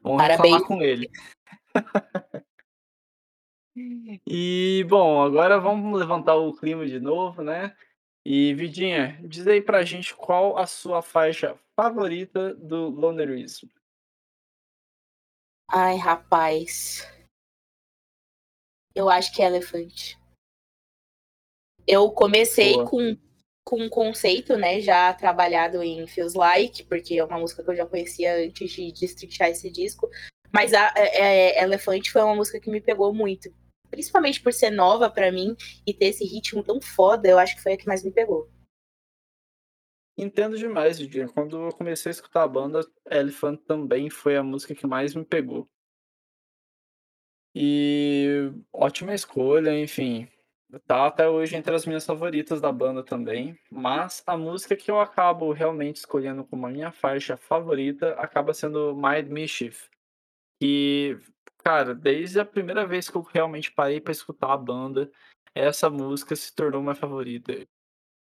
Vamos 0.02 0.18
Parabéns. 0.18 0.42
reclamar 0.42 0.68
com 0.68 0.82
ele. 0.82 1.10
E, 4.26 4.84
bom, 4.88 5.22
agora 5.22 5.60
vamos 5.60 5.98
levantar 5.98 6.34
o 6.34 6.54
clima 6.54 6.86
de 6.86 6.98
novo, 6.98 7.42
né? 7.42 7.76
E, 8.24 8.54
Vidinha, 8.54 9.20
diz 9.22 9.46
aí 9.46 9.60
pra 9.60 9.84
gente 9.84 10.14
qual 10.14 10.58
a 10.58 10.66
sua 10.66 11.02
faixa 11.02 11.56
favorita 11.76 12.54
do 12.54 12.88
Lonerismo. 12.88 13.70
Ai, 15.70 15.96
rapaz. 15.96 17.06
Eu 18.94 19.10
acho 19.10 19.32
que 19.32 19.42
é 19.42 19.46
Elefante. 19.46 20.18
Eu 21.86 22.10
comecei 22.10 22.72
Boa. 22.72 22.86
com, 22.86 23.16
com 23.64 23.82
um 23.82 23.88
conceito, 23.88 24.56
né, 24.56 24.80
já 24.80 25.12
trabalhado 25.12 25.82
em 25.82 26.06
Feels 26.06 26.34
Like, 26.34 26.84
porque 26.84 27.18
é 27.18 27.24
uma 27.24 27.38
música 27.38 27.62
que 27.62 27.70
eu 27.70 27.76
já 27.76 27.86
conhecia 27.86 28.44
antes 28.44 28.72
de 28.72 28.90
destrinchar 28.90 29.50
esse 29.50 29.70
disco. 29.70 30.10
Mas 30.52 30.72
a, 30.72 30.92
é, 30.96 31.62
Elefante 31.62 32.10
foi 32.10 32.22
uma 32.22 32.34
música 32.34 32.58
que 32.58 32.70
me 32.70 32.80
pegou 32.80 33.12
muito. 33.12 33.54
Principalmente 33.90 34.42
por 34.42 34.52
ser 34.52 34.70
nova 34.70 35.10
pra 35.10 35.32
mim 35.32 35.56
e 35.86 35.94
ter 35.94 36.06
esse 36.06 36.24
ritmo 36.24 36.62
tão 36.62 36.80
foda, 36.80 37.28
eu 37.28 37.38
acho 37.38 37.56
que 37.56 37.62
foi 37.62 37.74
a 37.74 37.76
que 37.76 37.86
mais 37.86 38.04
me 38.04 38.10
pegou. 38.10 38.50
Entendo 40.18 40.56
demais, 40.56 40.98
Vidinha. 40.98 41.28
Quando 41.28 41.66
eu 41.66 41.72
comecei 41.72 42.10
a 42.10 42.14
escutar 42.14 42.42
a 42.42 42.48
banda, 42.48 42.80
Elephant 43.10 43.60
também 43.66 44.08
foi 44.08 44.36
a 44.36 44.42
música 44.42 44.74
que 44.74 44.86
mais 44.86 45.14
me 45.14 45.24
pegou. 45.24 45.68
E 47.54 48.52
ótima 48.72 49.14
escolha, 49.14 49.78
enfim. 49.78 50.28
Tá 50.86 51.06
até 51.06 51.28
hoje 51.28 51.54
entre 51.56 51.74
as 51.74 51.86
minhas 51.86 52.04
favoritas 52.04 52.60
da 52.60 52.72
banda 52.72 53.02
também. 53.04 53.58
Mas 53.70 54.22
a 54.26 54.36
música 54.36 54.76
que 54.76 54.90
eu 54.90 55.00
acabo 55.00 55.52
realmente 55.52 55.96
escolhendo 55.96 56.44
como 56.44 56.66
a 56.66 56.70
minha 56.70 56.90
faixa 56.92 57.36
favorita 57.36 58.12
acaba 58.14 58.52
sendo 58.52 58.94
Mind 58.94 59.28
Mischief. 59.28 59.88
E, 60.60 61.18
cara, 61.66 61.96
desde 61.96 62.38
a 62.38 62.44
primeira 62.44 62.86
vez 62.86 63.10
que 63.10 63.16
eu 63.16 63.22
realmente 63.22 63.72
parei 63.72 64.00
pra 64.00 64.12
escutar 64.12 64.52
a 64.52 64.56
banda, 64.56 65.10
essa 65.52 65.90
música 65.90 66.36
se 66.36 66.54
tornou 66.54 66.80
minha 66.80 66.94
favorita. 66.94 67.66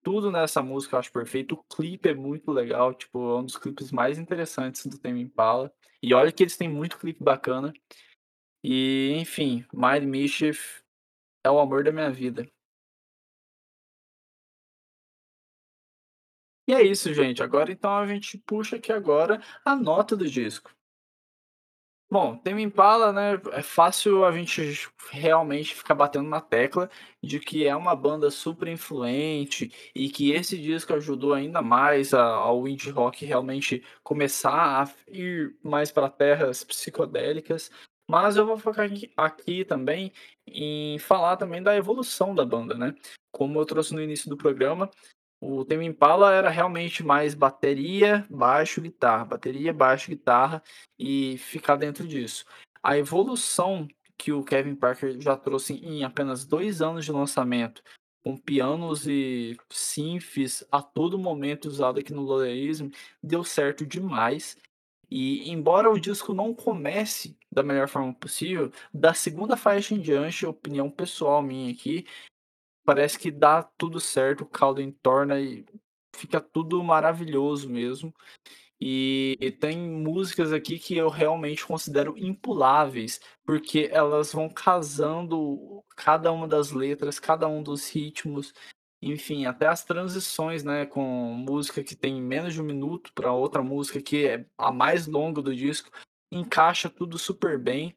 Tudo 0.02 0.32
nessa 0.32 0.60
música 0.60 0.96
eu 0.96 0.98
acho 0.98 1.12
perfeito. 1.12 1.54
O 1.54 1.76
clipe 1.76 2.08
é 2.08 2.14
muito 2.14 2.50
legal, 2.50 2.92
tipo, 2.92 3.16
é 3.36 3.38
um 3.38 3.44
dos 3.44 3.56
clipes 3.56 3.92
mais 3.92 4.18
interessantes 4.18 4.84
do 4.86 4.98
Tame 4.98 5.20
Impala. 5.20 5.72
E 6.02 6.12
olha 6.12 6.32
que 6.32 6.42
eles 6.42 6.56
têm 6.56 6.68
muito 6.68 6.98
clipe 6.98 7.22
bacana. 7.22 7.72
E, 8.64 9.12
enfim, 9.14 9.64
Mind 9.72 10.02
Mischief 10.02 10.82
é 11.44 11.50
o 11.50 11.60
amor 11.60 11.84
da 11.84 11.92
minha 11.92 12.10
vida. 12.10 12.44
E 16.66 16.74
é 16.74 16.82
isso, 16.82 17.14
gente. 17.14 17.40
Agora 17.40 17.70
então 17.70 17.96
a 17.96 18.04
gente 18.04 18.36
puxa 18.38 18.74
aqui 18.76 18.90
agora 18.90 19.40
a 19.64 19.76
nota 19.76 20.16
do 20.16 20.28
disco. 20.28 20.76
Bom, 22.10 22.38
Tame 22.38 22.62
Impala, 22.62 23.12
né, 23.12 23.38
é 23.52 23.62
fácil 23.62 24.24
a 24.24 24.32
gente 24.32 24.88
realmente 25.10 25.74
ficar 25.74 25.94
batendo 25.94 26.26
na 26.26 26.40
tecla 26.40 26.88
de 27.22 27.38
que 27.38 27.66
é 27.66 27.76
uma 27.76 27.94
banda 27.94 28.30
super 28.30 28.66
influente 28.66 29.70
e 29.94 30.08
que 30.08 30.32
esse 30.32 30.56
disco 30.56 30.94
ajudou 30.94 31.34
ainda 31.34 31.60
mais 31.60 32.14
ao 32.14 32.66
indie 32.66 32.88
rock 32.88 33.26
realmente 33.26 33.84
começar 34.02 34.84
a 34.84 35.12
ir 35.12 35.54
mais 35.62 35.92
para 35.92 36.08
terras 36.08 36.64
psicodélicas. 36.64 37.70
Mas 38.10 38.36
eu 38.36 38.46
vou 38.46 38.56
focar 38.56 38.86
aqui, 38.86 39.12
aqui 39.14 39.64
também 39.66 40.10
em 40.46 40.98
falar 40.98 41.36
também 41.36 41.62
da 41.62 41.76
evolução 41.76 42.34
da 42.34 42.42
banda, 42.44 42.74
né? 42.74 42.94
Como 43.30 43.60
eu 43.60 43.66
trouxe 43.66 43.92
no 43.94 44.00
início 44.00 44.30
do 44.30 44.36
programa, 44.36 44.90
o 45.40 45.64
Tame 45.64 45.86
Impala 45.86 46.34
era 46.34 46.50
realmente 46.50 47.04
mais 47.04 47.34
bateria, 47.34 48.26
baixo, 48.28 48.80
guitarra, 48.80 49.24
bateria, 49.24 49.72
baixo, 49.72 50.10
guitarra 50.10 50.62
e 50.98 51.38
ficar 51.38 51.76
dentro 51.76 52.06
disso. 52.06 52.44
A 52.82 52.98
evolução 52.98 53.86
que 54.16 54.32
o 54.32 54.42
Kevin 54.42 54.74
Parker 54.74 55.20
já 55.20 55.36
trouxe 55.36 55.74
em 55.74 56.02
apenas 56.02 56.44
dois 56.44 56.82
anos 56.82 57.04
de 57.04 57.12
lançamento, 57.12 57.82
com 58.22 58.36
pianos 58.36 59.06
e 59.06 59.56
synths 59.70 60.66
a 60.72 60.82
todo 60.82 61.18
momento 61.18 61.66
usado 61.66 62.00
aqui 62.00 62.12
no 62.12 62.22
Lodeism, 62.22 62.90
deu 63.22 63.44
certo 63.44 63.86
demais. 63.86 64.56
E 65.10 65.48
embora 65.50 65.90
o 65.90 66.00
disco 66.00 66.34
não 66.34 66.52
comece 66.52 67.38
da 67.50 67.62
melhor 67.62 67.88
forma 67.88 68.12
possível, 68.12 68.70
da 68.92 69.14
segunda 69.14 69.56
faixa 69.56 69.94
em 69.94 70.00
diante, 70.00 70.44
opinião 70.44 70.90
pessoal 70.90 71.42
minha 71.42 71.72
aqui, 71.72 72.04
parece 72.88 73.18
que 73.18 73.30
dá 73.30 73.62
tudo 73.62 74.00
certo, 74.00 74.44
o 74.44 74.46
caldo 74.46 74.80
entorna 74.80 75.38
e 75.38 75.62
fica 76.16 76.40
tudo 76.40 76.82
maravilhoso 76.82 77.68
mesmo. 77.68 78.14
E 78.80 79.54
tem 79.60 79.76
músicas 79.78 80.54
aqui 80.54 80.78
que 80.78 80.96
eu 80.96 81.10
realmente 81.10 81.66
considero 81.66 82.16
impuláveis, 82.16 83.20
porque 83.44 83.90
elas 83.92 84.32
vão 84.32 84.48
casando 84.48 85.84
cada 85.96 86.32
uma 86.32 86.48
das 86.48 86.70
letras, 86.70 87.20
cada 87.20 87.46
um 87.46 87.62
dos 87.62 87.90
ritmos, 87.90 88.54
enfim, 89.02 89.44
até 89.44 89.66
as 89.66 89.84
transições, 89.84 90.64
né, 90.64 90.86
com 90.86 91.02
música 91.34 91.84
que 91.84 91.94
tem 91.94 92.22
menos 92.22 92.54
de 92.54 92.62
um 92.62 92.64
minuto 92.64 93.12
para 93.12 93.34
outra 93.34 93.62
música 93.62 94.00
que 94.00 94.26
é 94.26 94.46
a 94.56 94.72
mais 94.72 95.06
longa 95.06 95.42
do 95.42 95.54
disco, 95.54 95.90
encaixa 96.32 96.88
tudo 96.88 97.18
super 97.18 97.58
bem. 97.58 97.94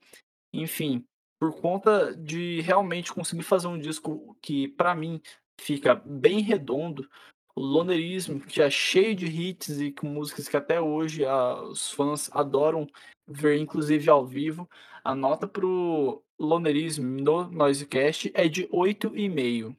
Enfim, 0.51 1.07
por 1.41 1.59
conta 1.59 2.15
de 2.15 2.61
realmente 2.61 3.11
conseguir 3.11 3.41
fazer 3.41 3.67
um 3.67 3.79
disco 3.79 4.37
que, 4.39 4.67
para 4.67 4.93
mim, 4.93 5.19
fica 5.59 5.95
bem 5.95 6.39
redondo, 6.39 7.09
o 7.55 7.61
Lonerismo, 7.61 8.39
que 8.39 8.61
é 8.61 8.69
cheio 8.69 9.15
de 9.15 9.25
hits 9.25 9.81
e 9.81 9.91
com 9.91 10.05
músicas 10.05 10.47
que 10.47 10.55
até 10.55 10.79
hoje 10.79 11.25
ah, 11.25 11.63
os 11.63 11.89
fãs 11.89 12.29
adoram 12.31 12.85
ver, 13.27 13.57
inclusive 13.57 14.07
ao 14.07 14.23
vivo. 14.23 14.69
A 15.03 15.15
nota 15.15 15.47
pro 15.47 16.23
Lonerismo 16.37 17.07
no 17.07 17.49
Noisecast 17.49 18.31
é 18.35 18.47
de 18.47 18.67
8,5. 18.67 19.75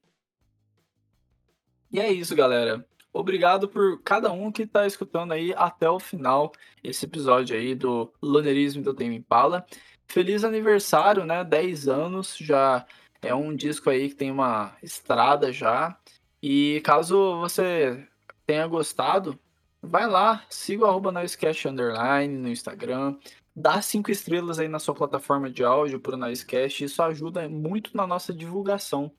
E 1.92 2.00
é 2.00 2.12
isso, 2.12 2.34
galera. 2.34 2.84
Obrigado 3.12 3.68
por 3.68 4.02
cada 4.02 4.32
um 4.32 4.50
que 4.50 4.62
está 4.62 4.84
escutando 4.84 5.30
aí 5.30 5.54
até 5.54 5.88
o 5.88 6.00
final 6.00 6.50
esse 6.82 7.04
episódio 7.04 7.54
aí 7.56 7.72
do 7.72 8.12
Lonerismo 8.20 8.82
do 8.82 8.92
Tame 8.92 9.14
Impala. 9.14 9.64
Feliz 10.09 10.44
aniversário, 10.44 11.24
né? 11.24 11.42
10 11.42 11.88
anos, 11.88 12.36
já 12.36 12.86
é 13.22 13.34
um 13.34 13.55
disco 13.55 13.88
aí 13.88 14.09
que 14.09 14.16
tem 14.16 14.30
uma 14.30 14.76
estrada 14.82 15.53
já. 15.53 15.96
E 16.42 16.80
caso 16.84 17.40
você 17.40 18.07
tenha 18.44 18.66
gostado, 18.66 19.38
vai 19.80 20.07
lá, 20.09 20.44
siga 20.50 20.84
o 20.84 20.88
arroba 20.88 21.11
Underline 21.11 22.36
no 22.36 22.48
Instagram, 22.48 23.16
dá 23.55 23.80
cinco 23.80 24.11
estrelas 24.11 24.59
aí 24.59 24.68
na 24.68 24.78
sua 24.78 24.94
plataforma 24.94 25.48
de 25.48 25.64
áudio 25.64 26.00
pro 26.00 26.16
Noisecast, 26.16 26.84
isso 26.84 27.03
ajuda 27.03 27.48
muito 27.48 27.96
na 27.96 28.07
nossa 28.07 28.32
divulgação. 28.32 29.12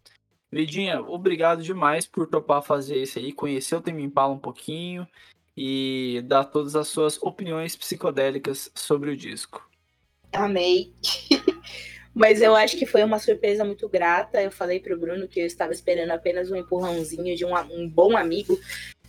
Vidinha, 0.51 1.01
obrigado 1.01 1.63
demais 1.63 2.05
por 2.05 2.27
topar 2.27 2.61
fazer 2.61 3.01
isso 3.01 3.17
aí, 3.17 3.31
conhecer 3.31 3.75
o 3.75 3.81
Temi 3.81 4.03
Impala 4.03 4.33
um 4.33 4.39
pouquinho 4.39 5.07
e 5.55 6.21
dar 6.27 6.45
todas 6.45 6.75
as 6.75 6.87
suas 6.87 7.17
opiniões 7.21 7.75
psicodélicas 7.75 8.71
sobre 8.75 9.11
o 9.11 9.17
disco. 9.17 9.67
Amei. 10.33 10.91
Mas 12.13 12.41
eu 12.41 12.55
acho 12.55 12.77
que 12.77 12.85
foi 12.85 13.03
uma 13.03 13.17
surpresa 13.17 13.63
muito 13.63 13.89
grata. 13.89 14.41
Eu 14.41 14.51
falei 14.51 14.79
pro 14.79 14.97
Bruno 14.97 15.27
que 15.27 15.39
eu 15.39 15.45
estava 15.45 15.71
esperando 15.71 16.11
apenas 16.11 16.51
um 16.51 16.55
empurrãozinho 16.55 17.35
de 17.35 17.43
um, 17.43 17.55
um 17.71 17.89
bom 17.89 18.15
amigo 18.15 18.59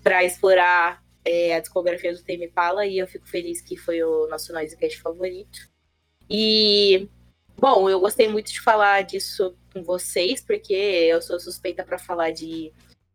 para 0.03 0.25
explorar 0.25 1.03
é, 1.25 1.55
a 1.55 1.61
discografia 1.61 2.13
do 2.13 2.23
Tame 2.23 2.49
Pala 2.49 2.87
e 2.87 2.99
eu 2.99 3.07
fico 3.07 3.27
feliz 3.27 3.61
que 3.61 3.77
foi 3.77 4.03
o 4.03 4.27
nosso 4.29 4.53
Noisecast 4.53 5.01
favorito. 5.01 5.69
E, 6.29 7.09
bom, 7.59 7.89
eu 7.89 8.01
gostei 8.01 8.29
muito 8.29 8.51
de 8.51 8.61
falar 8.61 9.03
disso 9.03 9.55
com 9.73 9.83
vocês, 9.83 10.41
porque 10.41 10.73
eu 10.73 11.21
sou 11.21 11.39
suspeita 11.39 11.85
para 11.85 11.99
falar 11.99 12.31
de, 12.31 12.73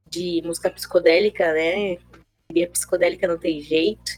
de 0.07 0.41
música 0.43 0.69
psicodélica, 0.69 1.51
né? 1.53 1.97
E 2.53 2.63
a 2.63 2.67
psicodélica 2.67 3.27
não 3.27 3.39
tem 3.39 3.61
jeito. 3.61 4.11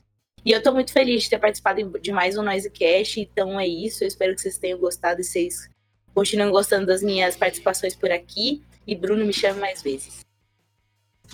E 0.44 0.52
eu 0.52 0.64
tô 0.64 0.74
muito 0.74 0.92
feliz 0.92 1.24
de 1.24 1.30
ter 1.30 1.38
participado 1.38 2.00
de 2.00 2.12
mais 2.12 2.36
um 2.36 2.42
Noisecast, 2.42 3.20
então 3.20 3.60
é 3.60 3.68
isso. 3.68 4.04
Eu 4.04 4.08
espero 4.08 4.34
que 4.34 4.42
vocês 4.42 4.58
tenham 4.58 4.80
gostado 4.80 5.22
e 5.22 5.24
vocês 5.24 5.70
continuem 6.16 6.50
gostando 6.50 6.88
das 6.88 7.04
minhas 7.04 7.38
participações 7.38 7.96
por 7.96 8.12
aqui. 8.12 8.64
E 8.88 8.96
Bruno 8.96 9.24
me 9.24 9.34
chame 9.34 9.60
mais 9.60 9.84
vezes. 9.84 10.22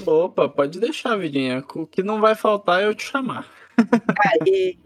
Opa, 0.06 0.50
pode 0.50 0.78
deixar, 0.78 1.16
Vidinha. 1.16 1.64
O 1.74 1.88
que 1.88 2.04
não 2.04 2.20
vai 2.20 2.36
faltar 2.36 2.82
é 2.82 2.86
eu 2.86 2.94
te 2.94 3.04
chamar. 3.04 3.50
Aê. 4.42 4.78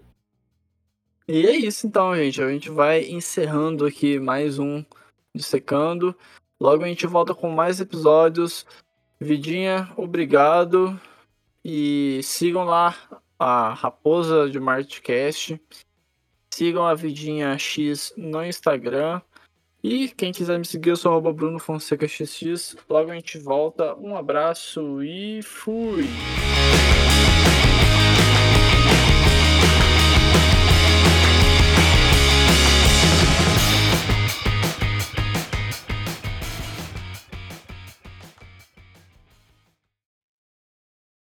e 1.28 1.47
é 1.47 1.55
isso 1.55 1.88
então, 1.88 2.15
gente. 2.15 2.43
A 2.43 2.49
gente 2.49 2.69
vai 2.69 3.05
encerrando 3.05 3.88
aqui 3.88 4.19
mais 4.19 4.59
um 4.59 4.86
Dissecando. 5.34 6.15
Logo 6.59 6.84
a 6.84 6.88
gente 6.88 7.07
volta 7.07 7.34
com 7.34 7.49
mais 7.49 7.82
episódios. 7.82 8.67
Vidinha, 9.19 9.91
obrigado. 9.97 10.99
E 11.65 12.22
sigam 12.24 12.63
lá 12.63 12.95
a 13.42 13.74
Raposa 13.74 14.48
de 14.48 14.60
Martcast. 14.60 15.60
Sigam 16.54 16.86
a 16.86 16.94
Vidinha 16.94 17.58
X 17.58 18.14
no 18.16 18.46
Instagram. 18.46 19.20
E 19.84 20.10
quem 20.10 20.32
quiser 20.32 20.60
me 20.60 20.66
seguir, 20.66 20.92
eu 20.92 20.96
sou 20.96 21.20
Bruno 21.34 21.58
Fonseca 21.58 22.08
XX. 22.08 22.76
Logo 22.88 23.10
a 23.10 23.16
gente 23.16 23.39
volta. 23.39 23.96
Um 23.96 24.16
abraço 24.16 25.02
e 25.02 25.42
fui! 25.42 26.06